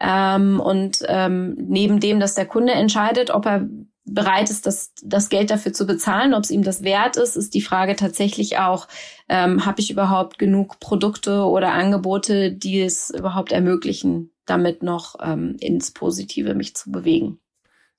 Ähm, 0.01 0.61
und 0.61 0.99
ähm, 1.09 1.57
neben 1.59 1.99
dem, 1.99 2.21
dass 2.21 2.35
der 2.35 2.47
Kunde 2.47 2.73
entscheidet, 2.73 3.31
ob 3.31 3.47
er 3.47 3.67
bereit 4.05 4.49
ist, 4.51 4.67
das, 4.67 4.93
das 5.03 5.29
Geld 5.29 5.51
dafür 5.51 5.73
zu 5.73 5.87
bezahlen, 5.87 6.35
ob 6.35 6.45
es 6.45 6.51
ihm 6.51 6.63
das 6.63 6.83
wert 6.85 7.17
ist, 7.17 7.37
ist 7.37 7.55
die 7.55 7.61
Frage 7.61 7.97
tatsächlich 7.97 8.59
auch, 8.59 8.87
ähm, 9.29 9.67
habe 9.67 9.81
ich 9.81 9.91
überhaupt 9.91 10.39
genug 10.39 10.79
Produkte 10.79 11.45
oder 11.45 11.73
Angebote, 11.73 12.53
die 12.53 12.81
es 12.81 13.11
überhaupt 13.11 13.53
ermöglichen, 13.53 14.33
damit 14.47 14.83
noch 14.83 15.17
ähm, 15.21 15.57
ins 15.61 15.93
Positive 15.93 16.55
mich 16.55 16.75
zu 16.75 16.91
bewegen. 16.91 17.39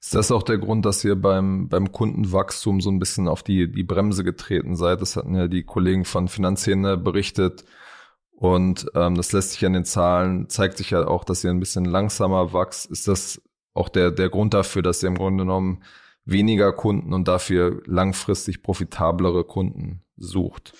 Ist 0.03 0.15
das 0.15 0.31
auch 0.33 0.43
der 0.43 0.57
Grund, 0.57 0.85
dass 0.85 1.01
ihr 1.05 1.15
beim, 1.15 1.69
beim 1.69 1.93
Kundenwachstum 1.93 2.81
so 2.81 2.91
ein 2.91 2.99
bisschen 2.99 3.29
auf 3.29 3.41
die, 3.41 3.71
die 3.71 3.85
Bremse 3.85 4.25
getreten 4.25 4.75
seid? 4.75 4.99
Das 4.99 5.15
hatten 5.15 5.33
ja 5.33 5.47
die 5.47 5.63
Kollegen 5.63 6.03
von 6.03 6.27
Finanzszene 6.27 6.97
berichtet. 6.97 7.63
Und 8.35 8.85
ähm, 8.95 9.15
das 9.15 9.31
lässt 9.31 9.51
sich 9.51 9.65
an 9.65 9.71
den 9.71 9.85
Zahlen, 9.85 10.49
zeigt 10.49 10.77
sich 10.77 10.89
ja 10.89 11.07
auch, 11.07 11.23
dass 11.23 11.45
ihr 11.45 11.51
ein 11.51 11.61
bisschen 11.61 11.85
langsamer 11.85 12.51
wächst. 12.51 12.91
Ist 12.91 13.07
das 13.07 13.41
auch 13.73 13.87
der, 13.87 14.11
der 14.11 14.29
Grund 14.29 14.53
dafür, 14.53 14.81
dass 14.81 15.01
ihr 15.01 15.07
im 15.07 15.15
Grunde 15.15 15.45
genommen 15.45 15.83
weniger 16.25 16.73
Kunden 16.73 17.13
und 17.13 17.29
dafür 17.29 17.81
langfristig 17.85 18.61
profitablere 18.61 19.45
Kunden 19.45 20.03
sucht? 20.17 20.73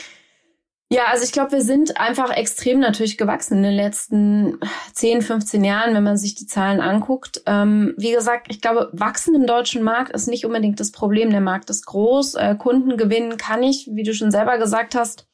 Ja, 0.93 1.05
also 1.09 1.23
ich 1.23 1.31
glaube, 1.31 1.53
wir 1.53 1.63
sind 1.63 1.99
einfach 1.99 2.29
extrem 2.29 2.79
natürlich 2.79 3.17
gewachsen 3.17 3.57
in 3.57 3.63
den 3.63 3.73
letzten 3.73 4.59
10, 4.93 5.23
15 5.23 5.63
Jahren, 5.63 5.95
wenn 5.95 6.03
man 6.03 6.17
sich 6.17 6.35
die 6.35 6.45
Zahlen 6.45 6.81
anguckt. 6.81 7.41
Ähm, 7.47 7.95
wie 7.97 8.11
gesagt, 8.11 8.45
ich 8.51 8.61
glaube, 8.61 8.91
wachsen 8.93 9.33
im 9.33 9.47
deutschen 9.47 9.81
Markt 9.81 10.11
ist 10.11 10.27
nicht 10.27 10.45
unbedingt 10.45 10.79
das 10.79 10.91
Problem. 10.91 11.31
Der 11.31 11.41
Markt 11.41 11.71
ist 11.71 11.87
groß. 11.87 12.35
Äh, 12.35 12.55
Kunden 12.59 12.95
gewinnen 12.95 13.37
kann 13.37 13.63
ich, 13.63 13.89
wie 13.91 14.03
du 14.03 14.13
schon 14.13 14.29
selber 14.29 14.59
gesagt 14.59 14.93
hast, 14.93 15.25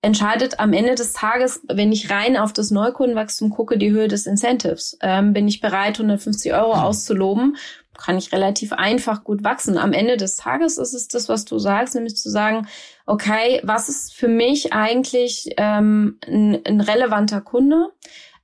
entscheidet 0.00 0.58
am 0.58 0.72
Ende 0.72 0.94
des 0.94 1.12
Tages, 1.12 1.60
wenn 1.68 1.92
ich 1.92 2.08
rein 2.08 2.38
auf 2.38 2.54
das 2.54 2.70
Neukundenwachstum 2.70 3.50
gucke, 3.50 3.76
die 3.76 3.90
Höhe 3.90 4.08
des 4.08 4.24
Incentives. 4.24 4.96
Ähm, 5.02 5.34
bin 5.34 5.46
ich 5.46 5.60
bereit, 5.60 5.98
150 5.98 6.54
Euro 6.54 6.72
auszuloben, 6.72 7.58
kann 7.98 8.16
ich 8.16 8.32
relativ 8.32 8.72
einfach 8.72 9.22
gut 9.22 9.44
wachsen. 9.44 9.76
Am 9.76 9.92
Ende 9.92 10.16
des 10.16 10.36
Tages 10.36 10.78
ist 10.78 10.94
es 10.94 11.08
das, 11.08 11.28
was 11.28 11.44
du 11.44 11.58
sagst, 11.58 11.94
nämlich 11.94 12.16
zu 12.16 12.30
sagen, 12.30 12.66
okay, 13.06 13.60
was 13.64 13.88
ist 13.88 14.14
für 14.14 14.28
mich 14.28 14.72
eigentlich 14.72 15.50
ähm, 15.56 16.18
ein, 16.26 16.60
ein 16.64 16.80
relevanter 16.80 17.40
Kunde? 17.40 17.90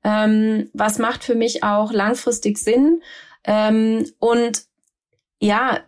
Ähm, 0.05 0.71
was 0.73 0.99
macht 0.99 1.25
für 1.25 1.35
mich 1.35 1.63
auch 1.63 1.93
langfristig 1.93 2.59
Sinn? 2.59 3.03
Ähm, 3.45 4.07
und 4.19 4.63
ja, 5.41 5.81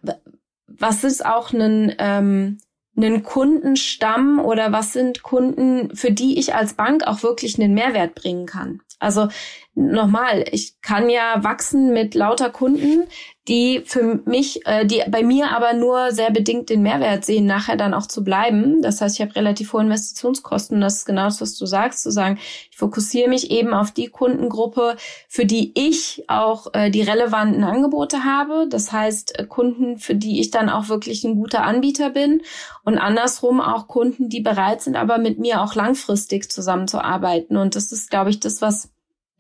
was 0.67 1.05
ist 1.05 1.25
auch 1.25 1.53
ein, 1.53 1.95
ähm, 1.99 2.59
einen 2.97 3.23
Kundenstamm 3.23 4.39
oder 4.39 4.73
was 4.73 4.93
sind 4.93 5.23
Kunden, 5.23 5.95
für 5.95 6.11
die 6.11 6.39
ich 6.39 6.55
als 6.55 6.75
Bank 6.75 7.07
auch 7.07 7.23
wirklich 7.23 7.59
einen 7.59 7.75
Mehrwert 7.75 8.15
bringen 8.15 8.47
kann? 8.47 8.81
Also 8.99 9.29
nochmal, 9.75 10.45
ich 10.51 10.81
kann 10.83 11.09
ja 11.09 11.43
wachsen 11.43 11.93
mit 11.93 12.15
lauter 12.15 12.51
Kunden, 12.51 13.05
die 13.49 13.83
für 13.85 14.21
mich, 14.25 14.65
äh, 14.67 14.87
die 14.87 15.03
bei 15.09 15.25
mir 15.25 15.51
aber 15.51 15.73
nur 15.73 16.13
sehr 16.13 16.31
bedingt 16.31 16.71
den 16.71 16.83
Mehrwert 16.83 17.25
sehen, 17.25 17.47
nachher 17.47 17.77
dann 17.77 17.95
auch 17.95 18.07
zu 18.07 18.23
bleiben. 18.23 18.83
Das 18.83 19.01
heißt, 19.01 19.17
ich 19.17 19.23
habe 19.23 19.35
relativ 19.35 19.73
hohe 19.73 19.83
Investitionskosten. 19.83 20.81
Das 20.81 20.99
ist 20.99 21.07
genau 21.07 21.25
das, 21.25 21.41
was 21.41 21.57
du 21.57 21.67
sagst, 21.67 22.03
zu 22.03 22.13
sagen, 22.13 22.39
ich 22.71 22.77
fokussiere 22.77 23.29
mich 23.29 23.51
eben 23.51 23.73
auf 23.73 23.91
die 23.91 24.09
Kundengruppe, 24.09 24.97
für 25.27 25.47
die 25.47 25.73
ich 25.75 26.25
auch 26.29 26.73
äh, 26.75 26.91
die 26.91 27.03
relevanten 27.03 27.65
Angebote 27.65 28.25
habe. 28.25 28.69
Das 28.69 28.93
heißt, 28.93 29.39
äh, 29.39 29.47
Kunden, 29.47 29.97
für 29.99 30.15
die 30.15 30.39
ich 30.41 30.51
dann 30.51 30.69
auch 30.69 30.89
wirklich 30.89 31.25
ein 31.25 31.35
guter 31.35 31.65
Anbieter 31.65 32.11
bin 32.11 32.43
und 32.85 32.99
andersrum 32.99 33.61
auch 33.61 33.89
Kunden, 33.89 34.29
die 34.29 34.41
bereit 34.41 34.83
sind, 34.83 34.97
aber 34.97 35.19
mit 35.19 35.39
mir 35.39 35.63
auch 35.63 35.75
langfristig 35.75 36.53
zusammenzuarbeiten. 36.53 37.57
Und 37.57 37.75
das 37.75 37.91
ist, 37.91 38.11
glaube 38.11 38.31
ich, 38.31 38.39
das, 38.39 38.63
was 38.63 38.91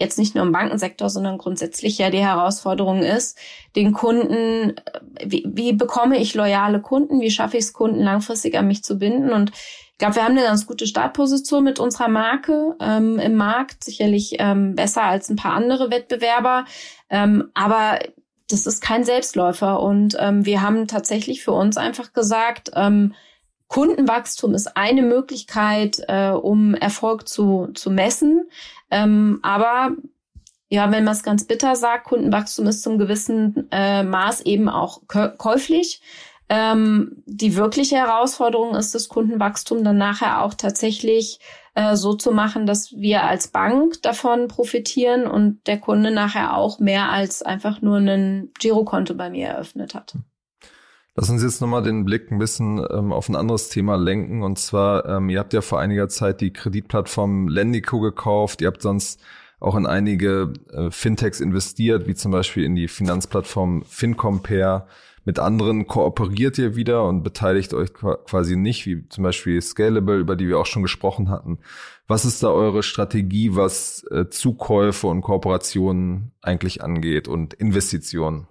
jetzt 0.00 0.18
nicht 0.18 0.35
nur 0.35 0.44
im 0.44 0.52
Bankensektor, 0.52 1.09
sondern 1.11 1.38
grundsätzlich 1.38 1.98
ja 1.98 2.11
die 2.11 2.24
Herausforderung 2.24 3.02
ist, 3.02 3.38
den 3.76 3.92
Kunden, 3.92 4.74
wie, 5.24 5.44
wie 5.46 5.72
bekomme 5.72 6.18
ich 6.18 6.35
loyale 6.35 6.81
Kunden, 6.81 7.20
wie 7.20 7.31
schaffe 7.31 7.57
ich 7.57 7.64
es, 7.64 7.72
Kunden 7.72 8.00
langfristig 8.00 8.59
an 8.59 8.66
mich 8.66 8.83
zu 8.83 8.98
binden? 8.98 9.31
Und 9.31 9.50
ich 9.50 9.98
glaube, 9.98 10.16
wir 10.16 10.24
haben 10.24 10.37
eine 10.37 10.46
ganz 10.46 10.66
gute 10.66 10.87
Startposition 10.87 11.62
mit 11.62 11.78
unserer 11.78 12.09
Marke 12.09 12.74
ähm, 12.81 13.18
im 13.18 13.37
Markt, 13.37 13.85
sicherlich 13.85 14.37
ähm, 14.38 14.74
besser 14.74 15.05
als 15.05 15.28
ein 15.28 15.37
paar 15.37 15.52
andere 15.52 15.90
Wettbewerber, 15.90 16.64
ähm, 17.09 17.50
aber 17.55 18.00
das 18.52 18.66
ist 18.66 18.83
kein 18.83 19.05
Selbstläufer. 19.05 19.81
Und 19.81 20.16
ähm, 20.18 20.44
wir 20.44 20.62
haben 20.62 20.87
tatsächlich 20.87 21.42
für 21.42 21.52
uns 21.52 21.76
einfach 21.76 22.12
gesagt, 22.12 22.72
ähm, 22.74 23.14
Kundenwachstum 23.68 24.52
ist 24.55 24.76
eine 24.76 25.00
Möglichkeit, 25.00 26.02
äh, 26.07 26.28
um 26.28 26.74
Erfolg 26.74 27.26
zu, 27.26 27.70
zu 27.72 27.90
messen. 27.90 28.46
Ähm, 28.92 29.40
aber 29.42 29.96
ja, 30.68 30.90
wenn 30.92 31.05
man 31.05 31.14
es 31.14 31.22
ganz 31.22 31.46
bitter 31.46 31.76
sagt, 31.76 32.05
Kundenwachstum 32.05 32.66
ist 32.66 32.83
zum 32.83 32.98
gewissen 32.98 33.68
äh, 33.70 34.02
Maß 34.02 34.42
eben 34.42 34.68
auch 34.68 35.00
käuflich. 35.09 36.00
Ähm, 36.48 37.22
die 37.24 37.57
wirkliche 37.57 37.96
Herausforderung 37.96 38.74
ist, 38.74 38.94
das 38.94 39.09
Kundenwachstum 39.09 39.83
dann 39.83 39.96
nachher 39.96 40.42
auch 40.42 40.52
tatsächlich 40.52 41.40
äh, 41.74 41.96
so 41.96 42.12
zu 42.14 42.33
machen, 42.33 42.66
dass 42.66 42.92
wir 42.92 43.24
als 43.24 43.48
Bank 43.48 44.02
davon 44.02 44.48
profitieren 44.48 45.26
und 45.26 45.66
der 45.66 45.81
Kunde 45.81 46.11
nachher 46.11 46.55
auch 46.57 46.78
mehr 46.78 47.11
als 47.11 47.42
einfach 47.42 47.81
nur 47.81 47.96
ein 47.96 48.50
Girokonto 48.59 49.14
bei 49.14 49.31
mir 49.31 49.48
eröffnet 49.48 49.94
hat. 49.94 50.14
Lass 51.14 51.29
uns 51.29 51.42
jetzt 51.42 51.61
nochmal 51.61 51.83
den 51.83 52.07
Blick 52.07 52.31
ein 52.31 52.38
bisschen 52.38 52.79
ähm, 52.90 53.12
auf 53.12 53.29
ein 53.29 53.37
anderes 53.37 53.68
Thema 53.68 53.96
lenken. 53.96 54.42
Und 54.42 54.59
zwar, 54.59 55.07
ähm, 55.07 55.29
ihr 55.29 55.40
habt 55.40 55.53
ja 55.53 55.61
vor 55.61 55.79
einiger 55.79 56.09
Zeit 56.09 56.40
die 56.40 56.55
Kreditplattform 56.55 57.48
Lendico 57.48 58.01
gekauft. 58.01 58.62
Ihr 58.62 58.68
habt 58.68 58.81
sonst 58.81 59.20
auch 59.61 59.77
in 59.77 59.87
einige 59.87 60.55
äh, 60.72 60.90
Fintechs 60.90 61.40
investiert, 61.40 62.07
wie 62.07 62.14
zum 62.14 62.33
Beispiel 62.33 62.64
in 62.64 62.75
die 62.75 62.88
Finanzplattform 62.88 63.85
FinCompare. 63.85 64.87
Mit 65.25 65.38
anderen 65.38 65.87
kooperiert 65.87 66.59
ihr 66.59 66.75
wieder 66.77 67.04
und 67.04 67.23
beteiligt 67.23 67.75
euch 67.75 67.92
quasi 67.94 68.56
nicht, 68.56 68.87
wie 68.87 69.06
zum 69.08 69.23
Beispiel 69.23 69.60
Scalable, 69.60 70.19
über 70.19 70.35
die 70.35 70.48
wir 70.48 70.58
auch 70.58 70.67
schon 70.67 70.83
gesprochen 70.83 71.29
hatten. 71.29 71.58
Was 72.08 72.25
ist 72.25 72.42
da 72.42 72.48
eure 72.48 72.83
Strategie, 72.83 73.54
was 73.54 74.04
äh, 74.10 74.31
Zukäufe 74.31 75.06
und 75.06 75.21
Kooperationen 75.21 76.33
eigentlich 76.40 76.83
angeht 76.83 77.29
und 77.29 77.54
Investitionen? 77.54 78.48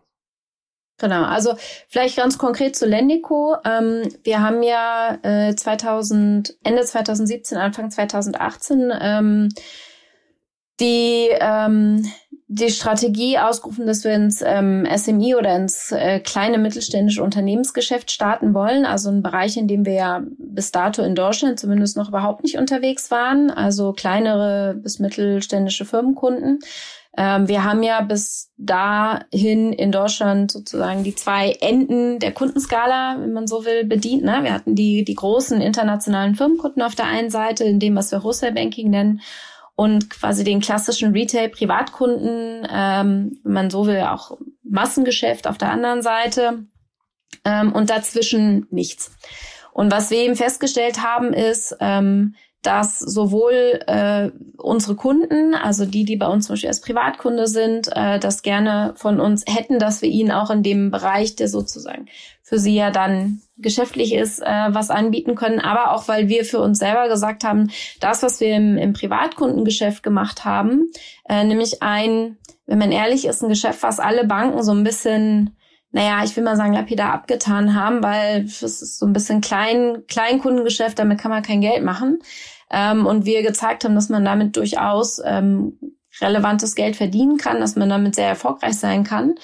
Genau, 1.01 1.23
also 1.23 1.55
vielleicht 1.87 2.15
ganz 2.15 2.37
konkret 2.37 2.75
zu 2.75 2.85
Lendico. 2.85 3.55
Ähm, 3.65 4.03
wir 4.23 4.39
haben 4.39 4.61
ja 4.61 5.17
äh, 5.23 5.55
2000, 5.55 6.57
Ende 6.63 6.83
2017, 6.83 7.57
Anfang 7.57 7.89
2018 7.89 8.93
ähm, 9.01 9.49
die, 10.79 11.29
ähm, 11.39 12.05
die 12.47 12.69
Strategie 12.69 13.39
ausgerufen, 13.39 13.87
dass 13.87 14.03
wir 14.03 14.13
ins 14.13 14.43
ähm, 14.45 14.87
SMI 14.95 15.33
oder 15.33 15.55
ins 15.55 15.91
äh, 15.91 16.19
kleine 16.19 16.59
mittelständische 16.59 17.23
Unternehmensgeschäft 17.23 18.11
starten 18.11 18.53
wollen. 18.53 18.85
Also 18.85 19.09
ein 19.09 19.23
Bereich, 19.23 19.57
in 19.57 19.67
dem 19.67 19.87
wir 19.87 19.93
ja 19.93 20.21
bis 20.37 20.71
dato 20.71 21.01
in 21.01 21.15
Deutschland 21.15 21.59
zumindest 21.59 21.97
noch 21.97 22.09
überhaupt 22.09 22.43
nicht 22.43 22.59
unterwegs 22.59 23.09
waren. 23.09 23.49
Also 23.49 23.93
kleinere 23.93 24.75
bis 24.75 24.99
mittelständische 24.99 25.85
Firmenkunden. 25.85 26.59
Ähm, 27.17 27.47
wir 27.49 27.63
haben 27.65 27.83
ja 27.83 28.01
bis 28.01 28.51
dahin 28.57 29.73
in 29.73 29.91
Deutschland 29.91 30.51
sozusagen 30.51 31.03
die 31.03 31.15
zwei 31.15 31.51
Enden 31.59 32.19
der 32.19 32.31
Kundenskala, 32.31 33.17
wenn 33.19 33.33
man 33.33 33.47
so 33.47 33.65
will, 33.65 33.83
bedient. 33.85 34.23
Ne? 34.23 34.39
Wir 34.43 34.53
hatten 34.53 34.75
die, 34.75 35.03
die 35.03 35.15
großen 35.15 35.59
internationalen 35.59 36.35
Firmenkunden 36.35 36.81
auf 36.81 36.95
der 36.95 37.07
einen 37.07 37.29
Seite, 37.29 37.65
in 37.65 37.79
dem, 37.79 37.95
was 37.95 38.11
wir 38.11 38.23
Wholesale 38.23 38.53
Banking 38.53 38.89
nennen, 38.89 39.21
und 39.75 40.09
quasi 40.09 40.43
den 40.43 40.61
klassischen 40.61 41.11
Retail-Privatkunden, 41.11 42.67
ähm, 42.71 43.39
wenn 43.43 43.53
man 43.53 43.69
so 43.69 43.87
will, 43.87 44.01
auch 44.01 44.37
Massengeschäft 44.63 45.47
auf 45.47 45.57
der 45.57 45.71
anderen 45.71 46.01
Seite 46.01 46.65
ähm, 47.43 47.73
und 47.73 47.89
dazwischen 47.89 48.67
nichts. 48.69 49.11
Und 49.73 49.91
was 49.91 50.11
wir 50.11 50.19
eben 50.19 50.35
festgestellt 50.35 51.01
haben, 51.01 51.33
ist, 51.33 51.75
ähm, 51.79 52.35
dass 52.61 52.99
sowohl 52.99 53.79
äh, 53.87 54.29
unsere 54.57 54.95
Kunden, 54.95 55.55
also 55.55 55.85
die, 55.85 56.05
die 56.05 56.15
bei 56.15 56.27
uns 56.27 56.45
zum 56.45 56.53
Beispiel 56.53 56.69
als 56.69 56.81
Privatkunde 56.81 57.47
sind, 57.47 57.89
äh, 57.95 58.19
das 58.19 58.43
gerne 58.43 58.93
von 58.95 59.19
uns 59.19 59.43
hätten, 59.47 59.79
dass 59.79 60.01
wir 60.01 60.09
ihnen 60.09 60.31
auch 60.31 60.51
in 60.51 60.61
dem 60.61 60.91
Bereich, 60.91 61.35
der 61.35 61.47
sozusagen 61.47 62.05
für 62.43 62.59
sie 62.59 62.75
ja 62.75 62.91
dann 62.91 63.41
geschäftlich 63.57 64.13
ist, 64.13 64.41
äh, 64.41 64.67
was 64.69 64.89
anbieten 64.89 65.35
können, 65.35 65.59
aber 65.59 65.93
auch 65.93 66.07
weil 66.07 66.27
wir 66.27 66.45
für 66.45 66.59
uns 66.59 66.79
selber 66.79 67.07
gesagt 67.07 67.43
haben, 67.43 67.71
das, 67.99 68.21
was 68.21 68.39
wir 68.39 68.55
im, 68.55 68.77
im 68.77 68.93
Privatkundengeschäft 68.93 70.03
gemacht 70.03 70.45
haben, 70.45 70.91
äh, 71.27 71.43
nämlich 71.43 71.81
ein, 71.81 72.37
wenn 72.67 72.77
man 72.77 72.91
ehrlich 72.91 73.25
ist, 73.25 73.41
ein 73.41 73.49
Geschäft, 73.49 73.81
was 73.81 73.99
alle 73.99 74.25
Banken 74.25 74.63
so 74.63 74.71
ein 74.71 74.83
bisschen 74.83 75.55
naja, 75.91 76.23
ich 76.23 76.35
will 76.35 76.43
mal 76.43 76.55
sagen, 76.55 76.73
lapidar 76.73 77.13
abgetan 77.13 77.75
haben, 77.75 78.01
weil 78.01 78.45
es 78.45 78.61
ist 78.61 78.97
so 78.97 79.05
ein 79.05 79.13
bisschen 79.13 79.41
klein, 79.41 80.03
Kleinkundengeschäft, 80.07 80.97
damit 80.97 81.19
kann 81.19 81.31
man 81.31 81.43
kein 81.43 81.61
Geld 81.61 81.83
machen. 81.83 82.19
Ähm, 82.69 83.05
und 83.05 83.25
wir 83.25 83.43
gezeigt 83.43 83.83
haben, 83.83 83.95
dass 83.95 84.09
man 84.09 84.23
damit 84.23 84.55
durchaus 84.55 85.21
ähm, 85.23 85.77
relevantes 86.21 86.75
Geld 86.75 86.95
verdienen 86.95 87.37
kann, 87.37 87.59
dass 87.59 87.75
man 87.75 87.89
damit 87.89 88.15
sehr 88.15 88.27
erfolgreich 88.27 88.77
sein 88.77 89.03
kann. 89.03 89.35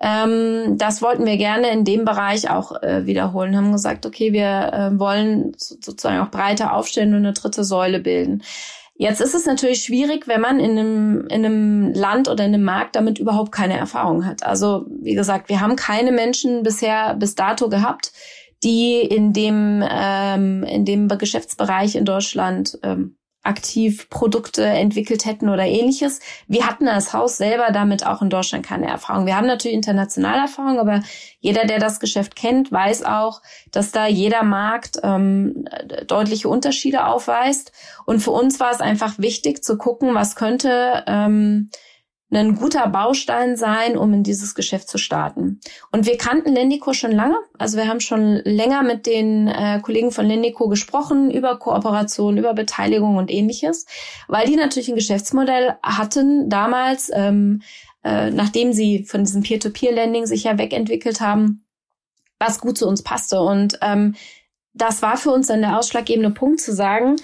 Ähm, 0.00 0.76
das 0.76 1.02
wollten 1.02 1.24
wir 1.24 1.38
gerne 1.38 1.70
in 1.70 1.84
dem 1.84 2.04
Bereich 2.04 2.50
auch 2.50 2.82
äh, 2.82 3.06
wiederholen, 3.06 3.56
haben 3.56 3.72
gesagt, 3.72 4.04
okay, 4.04 4.32
wir 4.32 4.72
äh, 4.72 4.98
wollen 4.98 5.52
sozusagen 5.56 6.20
auch 6.20 6.30
breiter 6.30 6.74
aufstellen 6.74 7.14
und 7.14 7.20
eine 7.20 7.32
dritte 7.32 7.64
Säule 7.64 7.98
bilden. 7.98 8.42
Jetzt 8.98 9.20
ist 9.20 9.34
es 9.34 9.44
natürlich 9.44 9.82
schwierig, 9.82 10.26
wenn 10.26 10.40
man 10.40 10.58
in 10.58 10.70
einem, 10.70 11.26
in 11.28 11.44
einem 11.44 11.92
Land 11.92 12.28
oder 12.28 12.44
in 12.44 12.54
einem 12.54 12.64
Markt 12.64 12.96
damit 12.96 13.18
überhaupt 13.18 13.52
keine 13.52 13.76
Erfahrung 13.76 14.24
hat. 14.24 14.42
Also, 14.42 14.86
wie 14.88 15.14
gesagt, 15.14 15.50
wir 15.50 15.60
haben 15.60 15.76
keine 15.76 16.12
Menschen 16.12 16.62
bisher 16.62 17.14
bis 17.14 17.34
dato 17.34 17.68
gehabt, 17.68 18.12
die 18.64 19.00
in 19.00 19.34
dem, 19.34 19.84
ähm, 19.86 20.62
in 20.64 20.86
dem 20.86 21.08
Geschäftsbereich 21.08 21.94
in 21.94 22.06
Deutschland 22.06 22.78
ähm, 22.82 23.18
aktiv 23.46 24.08
Produkte 24.10 24.64
entwickelt 24.64 25.24
hätten 25.24 25.48
oder 25.48 25.64
ähnliches. 25.64 26.20
Wir 26.48 26.66
hatten 26.66 26.88
als 26.88 27.12
Haus 27.12 27.36
selber 27.36 27.72
damit 27.72 28.06
auch 28.06 28.22
in 28.22 28.30
Deutschland 28.30 28.66
keine 28.66 28.86
Erfahrung. 28.86 29.26
Wir 29.26 29.36
haben 29.36 29.46
natürlich 29.46 29.76
internationale 29.76 30.42
Erfahrung, 30.42 30.78
aber 30.78 31.02
jeder, 31.40 31.64
der 31.64 31.78
das 31.78 32.00
Geschäft 32.00 32.36
kennt, 32.36 32.72
weiß 32.72 33.04
auch, 33.04 33.42
dass 33.70 33.92
da 33.92 34.06
jeder 34.06 34.42
Markt 34.42 34.98
ähm, 35.02 35.66
deutliche 36.06 36.48
Unterschiede 36.48 37.06
aufweist. 37.06 37.72
Und 38.04 38.20
für 38.20 38.32
uns 38.32 38.60
war 38.60 38.72
es 38.72 38.80
einfach 38.80 39.18
wichtig 39.18 39.62
zu 39.62 39.78
gucken, 39.78 40.14
was 40.14 40.36
könnte 40.36 41.04
ähm, 41.06 41.70
ein 42.30 42.56
guter 42.56 42.88
Baustein 42.88 43.56
sein, 43.56 43.96
um 43.96 44.12
in 44.12 44.22
dieses 44.24 44.54
Geschäft 44.54 44.88
zu 44.88 44.98
starten. 44.98 45.60
Und 45.92 46.06
wir 46.06 46.18
kannten 46.18 46.52
Lendico 46.52 46.92
schon 46.92 47.12
lange. 47.12 47.36
Also 47.56 47.76
wir 47.76 47.86
haben 47.86 48.00
schon 48.00 48.40
länger 48.44 48.82
mit 48.82 49.06
den 49.06 49.46
äh, 49.46 49.80
Kollegen 49.80 50.10
von 50.10 50.26
Lendico 50.26 50.68
gesprochen 50.68 51.30
über 51.30 51.58
Kooperation, 51.58 52.36
über 52.36 52.52
Beteiligung 52.52 53.16
und 53.16 53.30
ähnliches, 53.30 53.86
weil 54.26 54.46
die 54.46 54.56
natürlich 54.56 54.88
ein 54.88 54.96
Geschäftsmodell 54.96 55.76
hatten 55.82 56.50
damals, 56.50 57.10
ähm, 57.14 57.62
äh, 58.02 58.30
nachdem 58.30 58.72
sie 58.72 59.04
von 59.04 59.22
diesem 59.22 59.42
Peer-to-Peer-Lending 59.42 60.26
sich 60.26 60.44
ja 60.44 60.58
wegentwickelt 60.58 61.20
haben, 61.20 61.64
was 62.40 62.60
gut 62.60 62.76
zu 62.76 62.88
uns 62.88 63.02
passte. 63.02 63.40
Und 63.40 63.78
ähm, 63.82 64.16
das 64.74 65.00
war 65.00 65.16
für 65.16 65.30
uns 65.30 65.46
dann 65.46 65.60
der 65.60 65.78
ausschlaggebende 65.78 66.30
Punkt 66.30 66.60
zu 66.60 66.74
sagen, 66.74 67.16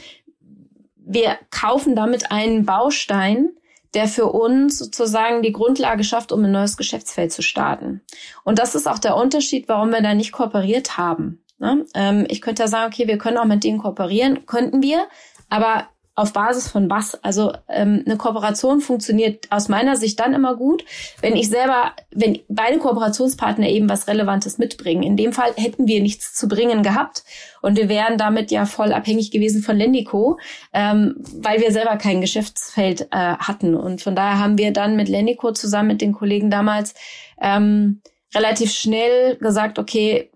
wir 0.96 1.38
kaufen 1.50 1.96
damit 1.96 2.30
einen 2.30 2.64
Baustein, 2.64 3.50
der 3.95 4.09
für 4.09 4.26
uns 4.26 4.78
sozusagen 4.78 5.43
die 5.43 5.53
Grundlage 5.53 6.05
schafft, 6.05 6.32
um 6.32 6.45
ein 6.45 6.53
neues 6.53 6.76
Geschäftsfeld 6.76 7.32
zu 7.32 7.43
starten. 7.43 8.01
Und 8.45 8.59
das 8.59 8.74
ist 8.74 8.86
auch 8.88 8.99
der 8.99 9.16
Unterschied, 9.16 9.68
warum 9.68 9.90
wir 9.90 10.03
da 10.03 10.14
nicht 10.14 10.32
kooperiert 10.32 10.97
haben. 10.97 11.43
Ne? 11.59 11.86
Ähm, 11.95 12.26
ich 12.28 12.40
könnte 12.40 12.62
ja 12.62 12.68
sagen, 12.68 12.93
okay, 12.93 13.07
wir 13.07 13.18
können 13.18 13.38
auch 13.38 13.45
mit 13.45 13.64
denen 13.64 13.78
kooperieren, 13.78 14.47
könnten 14.47 14.82
wir, 14.82 15.07
aber 15.49 15.88
auf 16.14 16.32
Basis 16.32 16.68
von 16.68 16.90
was? 16.90 17.14
Also 17.22 17.52
ähm, 17.68 18.02
eine 18.04 18.16
Kooperation 18.16 18.80
funktioniert 18.80 19.46
aus 19.50 19.68
meiner 19.68 19.96
Sicht 19.96 20.20
dann 20.20 20.34
immer 20.34 20.56
gut, 20.56 20.84
wenn 21.20 21.36
ich 21.36 21.48
selber, 21.48 21.92
wenn 22.10 22.40
beide 22.48 22.78
Kooperationspartner 22.78 23.68
eben 23.68 23.88
was 23.88 24.08
Relevantes 24.08 24.58
mitbringen. 24.58 25.02
In 25.02 25.16
dem 25.16 25.32
Fall 25.32 25.52
hätten 25.56 25.86
wir 25.86 26.02
nichts 26.02 26.34
zu 26.34 26.48
bringen 26.48 26.82
gehabt 26.82 27.24
und 27.62 27.78
wir 27.78 27.88
wären 27.88 28.18
damit 28.18 28.50
ja 28.50 28.66
voll 28.66 28.92
abhängig 28.92 29.30
gewesen 29.30 29.62
von 29.62 29.76
Lendico, 29.76 30.38
ähm, 30.74 31.16
weil 31.36 31.60
wir 31.60 31.72
selber 31.72 31.96
kein 31.96 32.20
Geschäftsfeld 32.20 33.08
äh, 33.10 33.16
hatten. 33.16 33.74
Und 33.74 34.02
von 34.02 34.14
daher 34.14 34.38
haben 34.38 34.58
wir 34.58 34.72
dann 34.72 34.96
mit 34.96 35.08
Lendico 35.08 35.52
zusammen 35.52 35.88
mit 35.88 36.02
den 36.02 36.12
Kollegen 36.12 36.50
damals 36.50 36.94
ähm, 37.40 38.02
relativ 38.34 38.72
schnell 38.72 39.36
gesagt, 39.36 39.78
okay, 39.78 40.31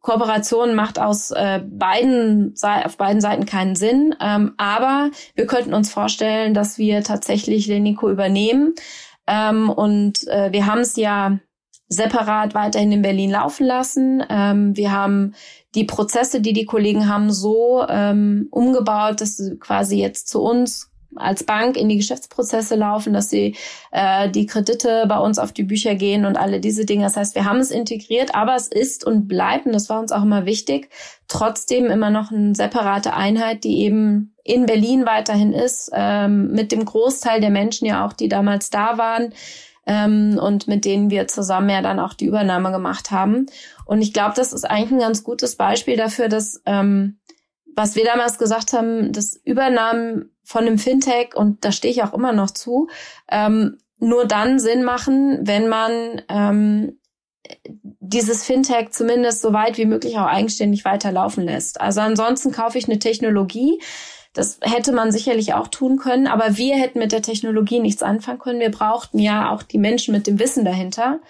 Kooperation 0.00 0.74
macht 0.74 0.98
aus 0.98 1.30
äh, 1.30 1.60
beiden 1.64 2.54
auf 2.62 2.96
beiden 2.96 3.20
Seiten 3.20 3.44
keinen 3.44 3.76
Sinn, 3.76 4.14
ähm, 4.20 4.54
aber 4.56 5.10
wir 5.34 5.46
könnten 5.46 5.74
uns 5.74 5.92
vorstellen, 5.92 6.54
dass 6.54 6.78
wir 6.78 7.02
tatsächlich 7.02 7.66
Lenico 7.66 8.10
übernehmen 8.10 8.74
ähm, 9.26 9.68
und 9.68 10.26
äh, 10.28 10.52
wir 10.52 10.66
haben 10.66 10.80
es 10.80 10.96
ja 10.96 11.38
separat 11.88 12.54
weiterhin 12.54 12.92
in 12.92 13.02
Berlin 13.02 13.30
laufen 13.30 13.66
lassen. 13.66 14.24
Ähm, 14.30 14.76
wir 14.76 14.92
haben 14.92 15.34
die 15.74 15.84
Prozesse, 15.84 16.40
die 16.40 16.52
die 16.52 16.64
Kollegen 16.64 17.08
haben, 17.08 17.32
so 17.32 17.84
ähm, 17.88 18.46
umgebaut, 18.50 19.20
dass 19.20 19.36
sie 19.36 19.58
quasi 19.58 19.98
jetzt 19.98 20.28
zu 20.28 20.40
uns 20.40 20.90
als 21.16 21.44
Bank 21.44 21.76
in 21.76 21.88
die 21.88 21.96
Geschäftsprozesse 21.96 22.76
laufen, 22.76 23.12
dass 23.12 23.30
sie 23.30 23.56
äh, 23.90 24.28
die 24.30 24.46
Kredite 24.46 25.06
bei 25.08 25.18
uns 25.18 25.38
auf 25.38 25.52
die 25.52 25.64
Bücher 25.64 25.94
gehen 25.94 26.24
und 26.24 26.36
alle 26.36 26.60
diese 26.60 26.84
Dinge. 26.84 27.04
Das 27.04 27.16
heißt, 27.16 27.34
wir 27.34 27.44
haben 27.44 27.58
es 27.58 27.70
integriert, 27.70 28.34
aber 28.34 28.54
es 28.54 28.68
ist 28.68 29.04
und 29.04 29.26
bleibt, 29.26 29.66
und 29.66 29.72
das 29.72 29.88
war 29.88 30.00
uns 30.00 30.12
auch 30.12 30.22
immer 30.22 30.46
wichtig, 30.46 30.88
trotzdem 31.28 31.86
immer 31.86 32.10
noch 32.10 32.30
eine 32.30 32.54
separate 32.54 33.14
Einheit, 33.14 33.64
die 33.64 33.80
eben 33.80 34.34
in 34.44 34.66
Berlin 34.66 35.06
weiterhin 35.06 35.52
ist, 35.52 35.90
ähm, 35.92 36.52
mit 36.52 36.72
dem 36.72 36.84
Großteil 36.84 37.40
der 37.40 37.50
Menschen 37.50 37.86
ja 37.86 38.06
auch, 38.06 38.12
die 38.12 38.28
damals 38.28 38.70
da 38.70 38.98
waren 38.98 39.34
ähm, 39.86 40.38
und 40.40 40.68
mit 40.68 40.84
denen 40.84 41.10
wir 41.10 41.26
zusammen 41.28 41.70
ja 41.70 41.82
dann 41.82 41.98
auch 41.98 42.14
die 42.14 42.26
Übernahme 42.26 42.70
gemacht 42.70 43.10
haben. 43.10 43.46
Und 43.84 44.02
ich 44.02 44.12
glaube, 44.12 44.34
das 44.36 44.52
ist 44.52 44.64
eigentlich 44.64 44.92
ein 44.92 44.98
ganz 44.98 45.24
gutes 45.24 45.56
Beispiel 45.56 45.96
dafür, 45.96 46.28
dass 46.28 46.62
ähm, 46.66 47.18
was 47.76 47.96
wir 47.96 48.04
damals 48.04 48.38
gesagt 48.38 48.72
haben, 48.72 49.12
das 49.12 49.34
Übernahmen 49.44 50.30
von 50.50 50.66
einem 50.66 50.78
Fintech, 50.78 51.36
und 51.36 51.64
da 51.64 51.70
stehe 51.70 51.92
ich 51.92 52.02
auch 52.02 52.12
immer 52.12 52.32
noch 52.32 52.50
zu, 52.50 52.88
ähm, 53.30 53.78
nur 54.00 54.24
dann 54.24 54.58
Sinn 54.58 54.82
machen, 54.82 55.38
wenn 55.42 55.68
man 55.68 56.22
ähm, 56.28 56.98
dieses 58.00 58.42
Fintech 58.42 58.90
zumindest 58.90 59.42
so 59.42 59.52
weit 59.52 59.78
wie 59.78 59.86
möglich 59.86 60.18
auch 60.18 60.26
eigenständig 60.26 60.84
weiterlaufen 60.84 61.44
lässt. 61.44 61.80
Also 61.80 62.00
ansonsten 62.00 62.50
kaufe 62.50 62.78
ich 62.78 62.88
eine 62.88 62.98
Technologie. 62.98 63.80
Das 64.32 64.58
hätte 64.60 64.90
man 64.90 65.12
sicherlich 65.12 65.54
auch 65.54 65.68
tun 65.68 65.98
können, 65.98 66.26
aber 66.26 66.56
wir 66.56 66.74
hätten 66.74 66.98
mit 66.98 67.12
der 67.12 67.22
Technologie 67.22 67.78
nichts 67.78 68.02
anfangen 68.02 68.40
können. 68.40 68.58
Wir 68.58 68.72
brauchten 68.72 69.20
ja 69.20 69.52
auch 69.52 69.62
die 69.62 69.78
Menschen 69.78 70.12
mit 70.12 70.26
dem 70.26 70.40
Wissen 70.40 70.64
dahinter. 70.64 71.20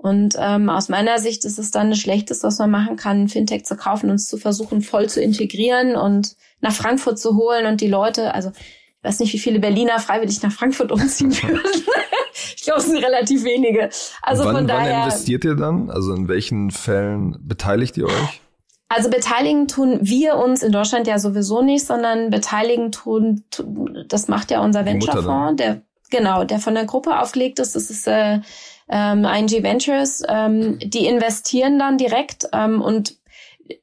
Und 0.00 0.36
ähm, 0.38 0.70
aus 0.70 0.88
meiner 0.88 1.18
Sicht 1.18 1.44
ist 1.44 1.58
es 1.58 1.72
dann 1.72 1.90
das 1.90 1.98
Schlechteste, 1.98 2.46
was 2.46 2.60
man 2.60 2.70
machen 2.70 2.94
kann, 2.94 3.28
Fintech 3.28 3.64
zu 3.64 3.76
kaufen 3.76 4.10
und 4.10 4.14
es 4.16 4.28
zu 4.28 4.38
versuchen, 4.38 4.80
voll 4.80 5.08
zu 5.08 5.20
integrieren 5.20 5.96
und 5.96 6.36
nach 6.60 6.72
Frankfurt 6.72 7.18
zu 7.18 7.36
holen 7.36 7.66
und 7.66 7.80
die 7.80 7.88
Leute, 7.88 8.32
also 8.32 8.50
ich 8.50 9.04
weiß 9.04 9.18
nicht, 9.18 9.32
wie 9.32 9.40
viele 9.40 9.58
Berliner 9.58 9.98
freiwillig 9.98 10.40
nach 10.42 10.52
Frankfurt 10.52 10.92
umziehen 10.92 11.32
würden. 11.42 11.60
ich 12.56 12.62
glaube, 12.62 12.78
es 12.78 12.86
sind 12.86 13.04
relativ 13.04 13.42
wenige. 13.42 13.90
Also 14.22 14.44
wann, 14.44 14.54
von 14.54 14.66
daher. 14.68 14.98
Wann 14.98 15.02
investiert 15.08 15.44
ihr 15.44 15.56
dann? 15.56 15.90
Also 15.90 16.14
in 16.14 16.28
welchen 16.28 16.70
Fällen 16.70 17.36
beteiligt 17.40 17.96
ihr 17.96 18.06
euch? 18.06 18.40
Also 18.88 19.10
beteiligen 19.10 19.66
tun 19.66 19.98
wir 20.00 20.36
uns 20.36 20.62
in 20.62 20.70
Deutschland 20.70 21.08
ja 21.08 21.18
sowieso 21.18 21.60
nicht, 21.60 21.84
sondern 21.84 22.30
beteiligen 22.30 22.92
tun, 22.92 23.44
das 24.06 24.28
macht 24.28 24.52
ja 24.52 24.62
unser 24.62 24.86
Venture-Fonds, 24.86 25.56
der 25.56 25.82
genau, 26.10 26.44
der 26.44 26.58
von 26.58 26.74
der 26.74 26.86
Gruppe 26.86 27.20
aufgelegt 27.20 27.58
ist. 27.58 27.74
Das 27.74 27.90
ist 27.90 28.06
äh, 28.06 28.40
ähm, 28.88 29.24
ING 29.24 29.50
Ventures. 29.62 30.22
Ähm, 30.28 30.78
die 30.82 31.06
investieren 31.06 31.78
dann 31.78 31.98
direkt 31.98 32.48
ähm, 32.52 32.80
und 32.80 33.16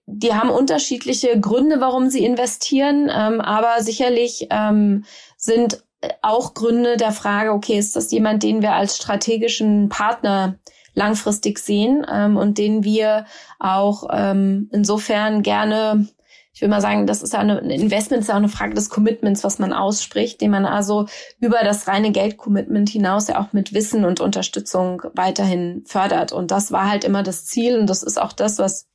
die 0.08 0.34
haben 0.34 0.50
unterschiedliche 0.50 1.40
Gründe, 1.40 1.80
warum 1.80 2.10
sie 2.10 2.26
investieren, 2.26 3.10
ähm, 3.14 3.42
aber 3.42 3.82
sicherlich 3.84 4.48
ähm, 4.50 5.06
sind 5.38 5.84
auch 6.22 6.54
Gründe 6.54 6.98
der 6.98 7.12
Frage, 7.12 7.52
okay, 7.52 7.78
ist 7.78 7.96
das 7.96 8.12
jemand, 8.12 8.44
den 8.44 8.62
wir 8.62 8.74
als 8.74 8.98
strategischen 8.98 9.90
Partner 9.90 10.56
langfristig 10.94 11.60
sehen 11.60 12.06
ähm, 12.12 12.38
und 12.38 12.58
den 12.58 12.84
wir 12.84 13.26
auch 13.60 14.08
ähm, 14.12 14.70
insofern 14.72 15.44
gerne, 15.44 16.08
ich 16.56 16.62
will 16.62 16.70
mal 16.70 16.80
sagen, 16.80 17.06
das 17.06 17.22
ist 17.22 17.34
ja 17.34 17.40
eine, 17.40 17.60
ein 17.60 17.70
Investment, 17.70 18.22
ist 18.22 18.30
ja 18.30 18.36
auch 18.36 18.40
eine 18.40 18.48
Frage 18.48 18.74
des 18.74 18.90
Commitments, 18.90 19.44
was 19.44 19.60
man 19.60 19.74
ausspricht, 19.74 20.40
den 20.40 20.52
man 20.52 20.66
also 20.66 21.06
über 21.42 21.60
das 21.66 21.86
reine 21.90 22.14
Geldcommitment 22.14 22.88
hinaus 22.88 23.28
ja 23.28 23.42
auch 23.42 23.52
mit 23.52 23.74
Wissen 23.74 24.06
und 24.06 24.22
Unterstützung 24.22 25.02
weiterhin 25.14 25.84
fördert. 25.86 26.32
Und 26.32 26.52
das 26.52 26.72
war 26.72 26.90
halt 26.90 27.04
immer 27.04 27.24
das 27.24 27.46
Ziel 27.46 27.78
und 27.78 27.90
das 27.90 28.04
ist 28.04 28.20
auch 28.20 28.32
das, 28.32 28.58
was 28.58 28.88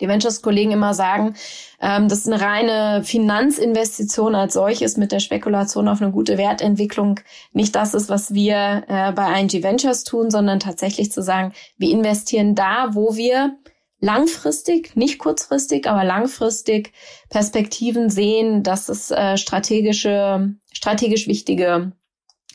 die 0.00 0.08
Ventures-Kollegen 0.08 0.72
immer 0.72 0.92
sagen, 0.92 1.34
ähm, 1.80 2.08
dass 2.08 2.26
eine 2.26 2.40
reine 2.40 3.04
Finanzinvestition 3.04 4.34
als 4.34 4.54
solches 4.54 4.96
mit 4.96 5.12
der 5.12 5.20
Spekulation 5.20 5.88
auf 5.88 6.02
eine 6.02 6.10
gute 6.10 6.36
Wertentwicklung 6.36 7.20
nicht 7.52 7.76
das 7.76 7.94
ist, 7.94 8.08
was 8.08 8.34
wir 8.34 8.84
äh, 8.88 9.12
bei 9.12 9.40
ING 9.40 9.62
Ventures 9.62 10.02
tun, 10.02 10.30
sondern 10.32 10.58
tatsächlich 10.58 11.12
zu 11.12 11.22
sagen, 11.22 11.52
wir 11.76 11.90
investieren 11.90 12.56
da, 12.56 12.88
wo 12.92 13.16
wir 13.16 13.56
langfristig, 14.00 14.94
nicht 14.96 15.18
kurzfristig, 15.18 15.88
aber 15.88 16.04
langfristig 16.04 16.92
Perspektiven 17.30 18.10
sehen, 18.10 18.62
dass 18.62 18.88
es 18.88 19.10
äh, 19.10 19.36
strategische, 19.36 20.54
strategisch 20.72 21.26
wichtige 21.26 21.92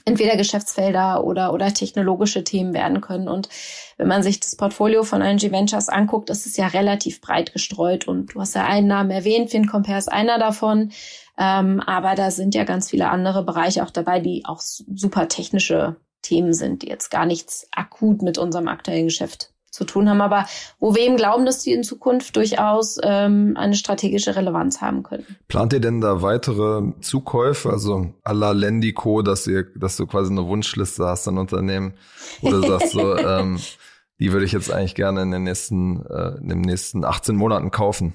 entweder 0.06 0.36
Geschäftsfelder 0.36 1.24
oder, 1.24 1.54
oder 1.54 1.74
technologische 1.74 2.44
Themen 2.44 2.74
werden 2.74 3.00
können. 3.02 3.28
Und 3.28 3.50
wenn 3.98 4.08
man 4.08 4.24
sich 4.24 4.40
das 4.40 4.56
Portfolio 4.56 5.04
von 5.04 5.22
ING 5.22 5.40
Ventures 5.40 5.90
anguckt, 5.90 6.30
ist 6.30 6.46
es 6.46 6.58
ja 6.58 6.68
relativ 6.68 7.22
breit 7.22 7.54
gestreut. 7.54 8.08
Und 8.08 8.36
du 8.36 8.42
hast 8.42 8.56
ja 8.56 8.66
einen 8.66 8.88
Namen 8.88 9.12
erwähnt, 9.12 9.52
FinCompare 9.52 9.98
ist 9.98 10.12
einer 10.12 10.40
davon. 10.40 10.92
Ähm, 11.38 11.80
aber 11.80 12.16
da 12.16 12.32
sind 12.32 12.54
ja 12.54 12.64
ganz 12.64 12.90
viele 12.90 13.10
andere 13.10 13.44
Bereiche 13.44 13.84
auch 13.84 13.92
dabei, 13.92 14.20
die 14.20 14.44
auch 14.46 14.60
super 14.60 15.30
technische 15.30 15.96
Themen 16.22 16.54
sind, 16.54 16.82
die 16.82 16.88
jetzt 16.88 17.10
gar 17.10 17.26
nichts 17.26 17.68
akut 17.72 18.22
mit 18.22 18.38
unserem 18.38 18.68
aktuellen 18.68 19.06
Geschäft 19.06 19.53
zu 19.74 19.86
tun 19.86 20.08
haben, 20.08 20.22
aber 20.22 20.46
wo 20.80 20.94
wir 20.94 21.02
eben 21.02 21.18
glauben, 21.18 21.46
dass 21.46 21.64
die 21.64 21.74
in 21.74 21.84
Zukunft 21.84 22.36
durchaus 22.36 23.00
ähm, 23.02 23.56
eine 23.58 23.74
strategische 23.74 24.36
Relevanz 24.36 24.82
haben 24.82 25.02
können. 25.02 25.26
Plant 25.48 25.74
ihr 25.74 25.80
denn 25.80 26.00
da 26.00 26.22
weitere 26.22 26.94
Zukäufe, 27.02 27.72
also 27.72 28.14
à 28.24 28.34
la 28.34 28.52
Lendico, 28.52 29.24
dass 29.24 29.48
ihr, 29.48 29.66
dass 29.76 29.98
du 29.98 30.06
quasi 30.06 30.32
eine 30.32 30.48
Wunschliste 30.48 31.06
hast 31.06 31.28
an 31.28 31.40
Unternehmen, 31.40 31.96
oder 32.44 32.62
sagst 32.62 32.92
so, 32.92 33.18
ähm, 33.18 33.60
die 34.20 34.32
würde 34.32 34.46
ich 34.46 34.52
jetzt 34.52 34.72
eigentlich 34.72 34.94
gerne 34.94 35.24
in 35.24 35.32
den 35.32 35.44
nächsten, 35.44 36.06
äh, 36.06 36.38
in 36.40 36.50
den 36.50 36.62
nächsten 36.62 37.04
18 37.04 37.36
Monaten 37.36 37.72
kaufen? 37.72 38.14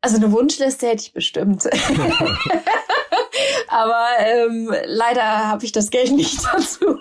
Also 0.00 0.16
eine 0.16 0.32
Wunschliste 0.32 0.88
hätte 0.88 1.04
ich 1.04 1.12
bestimmt. 1.12 1.62
Aber 3.72 4.06
ähm, 4.18 4.70
leider 4.84 5.48
habe 5.48 5.64
ich 5.64 5.72
das 5.72 5.90
Geld 5.90 6.12
nicht 6.16 6.44
dazu. 6.44 6.96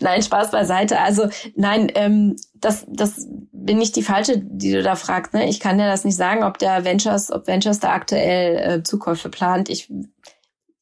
nein, 0.00 0.22
Spaß 0.22 0.50
beiseite. 0.50 1.00
Also 1.00 1.28
nein, 1.54 1.90
ähm, 1.94 2.36
das, 2.54 2.84
das 2.88 3.28
bin 3.52 3.78
nicht 3.78 3.94
die 3.94 4.02
falsche, 4.02 4.38
die 4.38 4.72
du 4.72 4.82
da 4.82 4.96
fragst. 4.96 5.32
Ne? 5.32 5.48
Ich 5.48 5.60
kann 5.60 5.78
ja 5.78 5.88
das 5.88 6.04
nicht 6.04 6.16
sagen, 6.16 6.42
ob 6.42 6.58
der 6.58 6.84
Ventures, 6.84 7.30
ob 7.30 7.46
Ventures 7.46 7.78
da 7.78 7.92
aktuell 7.92 8.56
äh, 8.56 8.82
Zukäufe 8.82 9.28
plant. 9.28 9.68
Ich 9.68 9.92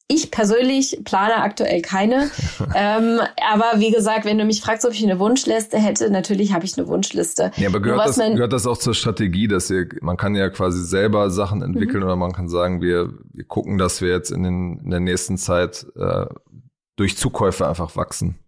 ich 0.09 0.31
persönlich 0.31 1.01
plane 1.03 1.37
aktuell 1.37 1.81
keine. 1.81 2.29
ähm, 2.75 3.19
aber 3.51 3.79
wie 3.79 3.91
gesagt, 3.91 4.25
wenn 4.25 4.37
du 4.37 4.45
mich 4.45 4.61
fragst, 4.61 4.85
ob 4.85 4.93
ich 4.93 5.03
eine 5.03 5.19
Wunschliste 5.19 5.77
hätte, 5.77 6.09
natürlich 6.09 6.53
habe 6.53 6.65
ich 6.65 6.77
eine 6.77 6.87
Wunschliste. 6.87 7.51
Ja, 7.57 7.69
aber 7.69 7.81
gehört, 7.81 8.07
das, 8.07 8.17
gehört 8.17 8.53
das 8.53 8.67
auch 8.67 8.77
zur 8.77 8.93
Strategie, 8.93 9.47
dass 9.47 9.69
ihr, 9.69 9.87
man 10.01 10.17
kann 10.17 10.35
ja 10.35 10.49
quasi 10.49 10.83
selber 10.83 11.29
Sachen 11.29 11.61
entwickeln 11.61 11.99
mhm. 11.99 12.05
oder 12.05 12.15
man 12.15 12.31
kann 12.31 12.47
sagen, 12.47 12.81
wir, 12.81 13.13
wir 13.33 13.43
gucken, 13.45 13.77
dass 13.77 14.01
wir 14.01 14.09
jetzt 14.09 14.31
in, 14.31 14.43
den, 14.43 14.79
in 14.83 14.89
der 14.89 15.01
nächsten 15.01 15.37
Zeit 15.37 15.85
äh, 15.97 16.25
durch 16.95 17.17
Zukäufe 17.17 17.67
einfach 17.67 17.95
wachsen. 17.95 18.39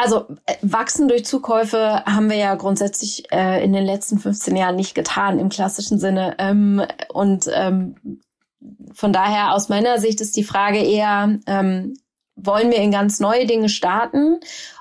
Also 0.00 0.26
äh, 0.46 0.54
wachsen 0.62 1.08
durch 1.08 1.24
Zukäufe 1.24 2.04
haben 2.06 2.30
wir 2.30 2.36
ja 2.36 2.54
grundsätzlich 2.54 3.24
äh, 3.32 3.64
in 3.64 3.72
den 3.72 3.84
letzten 3.84 4.20
15 4.20 4.54
Jahren 4.54 4.76
nicht 4.76 4.94
getan 4.94 5.40
im 5.40 5.48
klassischen 5.48 5.98
Sinne. 5.98 6.36
Ähm, 6.38 6.82
und 7.12 7.46
ähm, 7.52 8.17
von 8.98 9.12
daher 9.12 9.54
aus 9.54 9.68
meiner 9.68 10.00
Sicht 10.00 10.20
ist 10.20 10.36
die 10.36 10.42
Frage 10.42 10.80
eher, 10.80 11.38
ähm, 11.46 11.94
wollen 12.34 12.72
wir 12.72 12.78
in 12.78 12.90
ganz 12.90 13.20
neue 13.20 13.46
Dinge 13.46 13.68
starten? 13.68 14.40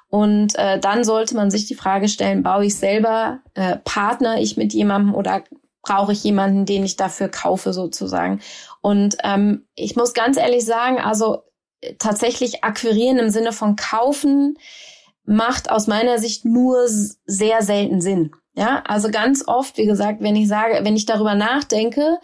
Und 0.09 0.55
äh, 0.55 0.79
dann 0.79 1.03
sollte 1.03 1.35
man 1.35 1.51
sich 1.51 1.67
die 1.67 1.75
Frage 1.75 2.09
stellen, 2.09 2.41
baue 2.41 2.65
ich 2.65 2.75
selber, 2.75 3.41
äh, 3.53 3.77
partner 3.77 4.41
ich 4.41 4.57
mit 4.57 4.73
jemandem 4.73 5.13
oder 5.13 5.43
brauche 5.83 6.13
ich 6.13 6.23
jemanden, 6.23 6.65
den 6.65 6.83
ich 6.83 6.95
dafür 6.95 7.29
kaufe 7.29 7.73
sozusagen? 7.73 8.41
Und 8.81 9.17
ähm, 9.23 9.67
ich 9.75 9.95
muss 9.95 10.15
ganz 10.15 10.37
ehrlich 10.37 10.65
sagen, 10.65 10.97
also 10.97 11.43
äh, 11.81 11.93
tatsächlich 11.99 12.63
akquirieren 12.63 13.19
im 13.19 13.29
Sinne 13.29 13.53
von 13.53 13.75
kaufen 13.75 14.57
macht 15.25 15.69
aus 15.69 15.85
meiner 15.85 16.17
Sicht 16.17 16.43
nur 16.43 16.87
sehr 16.87 17.61
selten 17.61 18.01
Sinn. 18.01 18.31
Ja, 18.55 18.81
also 18.87 19.11
ganz 19.11 19.47
oft, 19.47 19.77
wie 19.77 19.85
gesagt, 19.85 20.21
wenn 20.21 20.35
ich 20.35 20.47
sage, 20.47 20.79
wenn 20.81 20.95
ich 20.95 21.05
darüber 21.05 21.35
nachdenke, 21.35 22.17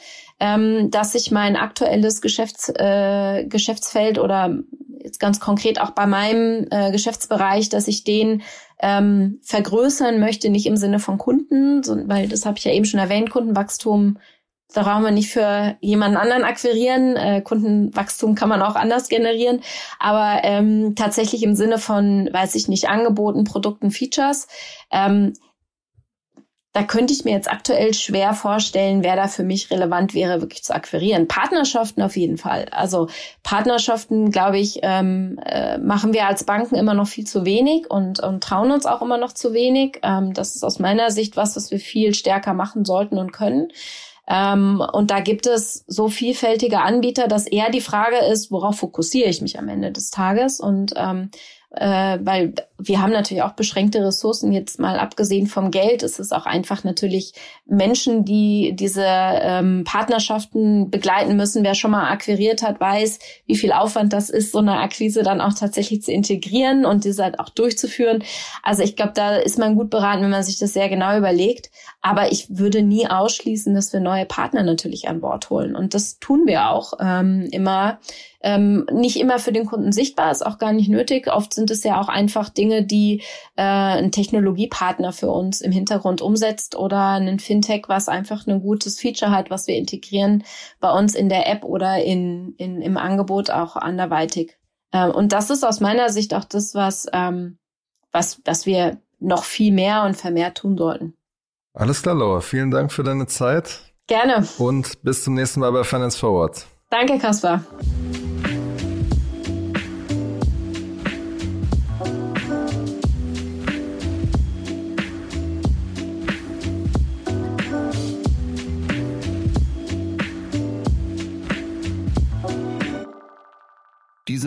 ähm, 0.43 0.91
dass 0.91 1.15
ich 1.15 1.31
mein 1.31 1.55
aktuelles 1.55 2.19
Geschäfts, 2.19 2.67
äh, 2.67 3.45
Geschäftsfeld 3.45 4.19
oder 4.19 4.59
jetzt 5.01 5.21
ganz 5.21 5.39
konkret 5.39 5.79
auch 5.79 5.91
bei 5.91 6.05
meinem 6.05 6.67
äh, 6.69 6.91
Geschäftsbereich, 6.91 7.69
dass 7.69 7.87
ich 7.87 8.03
den 8.03 8.41
ähm, 8.81 9.39
vergrößern 9.41 10.19
möchte, 10.19 10.49
nicht 10.49 10.65
im 10.65 10.75
Sinne 10.75 10.99
von 10.99 11.17
Kunden, 11.17 11.81
sondern, 11.81 12.09
weil 12.09 12.27
das 12.27 12.45
habe 12.45 12.57
ich 12.57 12.65
ja 12.65 12.73
eben 12.73 12.83
schon 12.83 12.99
erwähnt, 12.99 13.29
Kundenwachstum, 13.29 14.17
da 14.73 14.83
brauchen 14.83 15.03
wir 15.03 15.11
nicht 15.11 15.29
für 15.31 15.77
jemanden 15.79 16.17
anderen 16.17 16.43
akquirieren. 16.43 17.15
Äh, 17.15 17.41
Kundenwachstum 17.41 18.35
kann 18.35 18.49
man 18.49 18.61
auch 18.61 18.75
anders 18.75 19.07
generieren, 19.07 19.61
aber 19.97 20.41
ähm, 20.43 20.95
tatsächlich 20.95 21.43
im 21.43 21.55
Sinne 21.55 21.77
von, 21.77 22.27
weiß 22.33 22.55
ich 22.55 22.67
nicht, 22.67 22.89
Angeboten, 22.89 23.45
Produkten, 23.45 23.91
Features. 23.91 24.47
Ähm, 24.91 25.31
da 26.73 26.81
könnte 26.81 27.13
ich 27.13 27.23
mir 27.23 27.31
jetzt 27.31 27.51
aktuell 27.51 27.93
schwer 27.93 28.33
vorstellen, 28.33 29.03
wer 29.03 29.15
da 29.15 29.27
für 29.27 29.43
mich 29.43 29.69
relevant 29.69 30.15
wäre, 30.15 30.41
wirklich 30.41 30.63
zu 30.63 30.73
akquirieren. 30.73 31.27
Partnerschaften 31.27 32.01
auf 32.01 32.17
jeden 32.17 32.37
Fall. 32.37 32.65
Also 32.71 33.09
Partnerschaften, 33.43 34.31
glaube 34.31 34.57
ich, 34.57 34.79
ähm, 34.81 35.39
äh, 35.45 35.77
machen 35.77 36.13
wir 36.13 36.25
als 36.25 36.43
Banken 36.45 36.75
immer 36.75 36.95
noch 36.95 37.07
viel 37.07 37.25
zu 37.25 37.45
wenig 37.45 37.91
und, 37.91 38.19
und 38.19 38.43
trauen 38.43 38.71
uns 38.71 38.87
auch 38.87 39.03
immer 39.03 39.19
noch 39.19 39.33
zu 39.33 39.53
wenig. 39.53 39.99
Ähm, 40.01 40.33
das 40.33 40.55
ist 40.55 40.63
aus 40.63 40.79
meiner 40.79 41.11
Sicht 41.11 41.37
was, 41.37 41.55
was 41.55 41.69
wir 41.69 41.79
viel 41.79 42.15
stärker 42.15 42.55
machen 42.55 42.85
sollten 42.85 43.19
und 43.19 43.31
können. 43.31 43.67
Ähm, 44.27 44.81
und 44.93 45.11
da 45.11 45.19
gibt 45.19 45.45
es 45.45 45.83
so 45.87 46.07
vielfältige 46.07 46.79
Anbieter, 46.79 47.27
dass 47.27 47.45
eher 47.45 47.69
die 47.69 47.81
Frage 47.81 48.17
ist, 48.17 48.51
worauf 48.51 48.77
fokussiere 48.77 49.29
ich 49.29 49.41
mich 49.41 49.59
am 49.59 49.67
Ende 49.67 49.91
des 49.91 50.09
Tages? 50.09 50.59
Und 50.59 50.93
ähm, 50.95 51.29
äh, 51.75 52.19
weil 52.21 52.53
wir 52.77 53.01
haben 53.01 53.11
natürlich 53.11 53.41
auch 53.43 53.53
beschränkte 53.53 54.05
Ressourcen. 54.05 54.51
Jetzt 54.51 54.79
mal 54.79 54.99
abgesehen 54.99 55.47
vom 55.47 55.71
Geld 55.71 56.03
ist 56.03 56.19
es 56.19 56.31
auch 56.31 56.45
einfach 56.45 56.83
natürlich 56.83 57.33
Menschen, 57.65 58.25
die 58.25 58.75
diese 58.75 59.05
ähm, 59.05 59.83
Partnerschaften 59.83 60.91
begleiten 60.91 61.35
müssen. 61.35 61.63
Wer 61.63 61.73
schon 61.73 61.91
mal 61.91 62.11
akquiriert 62.11 62.61
hat, 62.61 62.79
weiß, 62.79 63.19
wie 63.47 63.55
viel 63.55 63.71
Aufwand 63.71 64.13
das 64.13 64.29
ist, 64.29 64.51
so 64.51 64.59
eine 64.59 64.77
Akquise 64.79 65.23
dann 65.23 65.41
auch 65.41 65.53
tatsächlich 65.53 66.03
zu 66.03 66.11
integrieren 66.11 66.85
und 66.85 67.05
diese 67.05 67.23
halt 67.23 67.39
auch 67.39 67.49
durchzuführen. 67.49 68.23
Also 68.61 68.83
ich 68.83 68.95
glaube, 68.95 69.13
da 69.15 69.37
ist 69.37 69.57
man 69.57 69.75
gut 69.75 69.89
beraten, 69.89 70.21
wenn 70.21 70.29
man 70.29 70.43
sich 70.43 70.59
das 70.59 70.73
sehr 70.73 70.89
genau 70.89 71.17
überlegt. 71.17 71.71
Aber 72.01 72.31
ich 72.31 72.47
würde 72.49 72.83
nie 72.83 73.07
ausschließen, 73.07 73.73
dass 73.73 73.93
wir 73.93 73.99
neue 73.99 74.25
Partner 74.25 74.61
natürlich 74.61 75.07
an 75.07 75.21
Bord 75.21 75.49
holen. 75.49 75.75
Und 75.75 75.93
das 75.93 76.19
tun 76.19 76.43
wir 76.45 76.69
auch 76.69 76.93
ähm, 76.99 77.47
immer 77.51 77.99
ähm, 78.43 78.85
nicht 78.91 79.19
immer 79.19 79.39
für 79.39 79.53
den 79.53 79.65
Kunden 79.65 79.91
sichtbar, 79.91 80.31
ist 80.31 80.45
auch 80.45 80.57
gar 80.57 80.73
nicht 80.73 80.89
nötig. 80.89 81.27
Oft 81.31 81.53
sind 81.53 81.71
es 81.71 81.83
ja 81.83 81.99
auch 81.99 82.09
einfach 82.09 82.49
Dinge, 82.49 82.83
die 82.83 83.21
äh, 83.55 83.63
ein 83.63 84.11
Technologiepartner 84.11 85.13
für 85.13 85.31
uns 85.31 85.61
im 85.61 85.71
Hintergrund 85.71 86.21
umsetzt 86.21 86.75
oder 86.75 87.13
ein 87.13 87.39
Fintech, 87.39 87.83
was 87.87 88.09
einfach 88.09 88.45
ein 88.45 88.61
gutes 88.61 88.99
Feature 88.99 89.31
hat, 89.31 89.49
was 89.49 89.67
wir 89.67 89.75
integrieren 89.75 90.43
bei 90.81 90.91
uns 90.91 91.15
in 91.15 91.29
der 91.29 91.49
App 91.49 91.63
oder 91.63 92.03
in, 92.03 92.53
in, 92.57 92.81
im 92.81 92.97
Angebot 92.97 93.49
auch 93.49 93.77
anderweitig. 93.77 94.57
Ähm, 94.91 95.11
und 95.11 95.31
das 95.31 95.49
ist 95.49 95.63
aus 95.63 95.79
meiner 95.79 96.09
Sicht 96.09 96.33
auch 96.33 96.43
das, 96.43 96.75
was, 96.75 97.07
ähm, 97.13 97.57
was, 98.11 98.41
was 98.43 98.65
wir 98.65 98.97
noch 99.19 99.45
viel 99.45 99.71
mehr 99.71 100.03
und 100.03 100.17
vermehrt 100.17 100.57
tun 100.57 100.77
sollten. 100.77 101.13
Alles 101.73 102.01
klar, 102.01 102.15
Laura. 102.15 102.41
Vielen 102.41 102.71
Dank 102.71 102.91
für 102.91 103.03
deine 103.03 103.25
Zeit. 103.25 103.79
Gerne. 104.07 104.45
Und 104.57 105.01
bis 105.01 105.23
zum 105.23 105.33
nächsten 105.33 105.61
Mal 105.61 105.71
bei 105.71 105.83
Finance 105.83 106.19
Forward. 106.19 106.65
Danke, 106.89 107.17
Kaspar. 107.17 107.63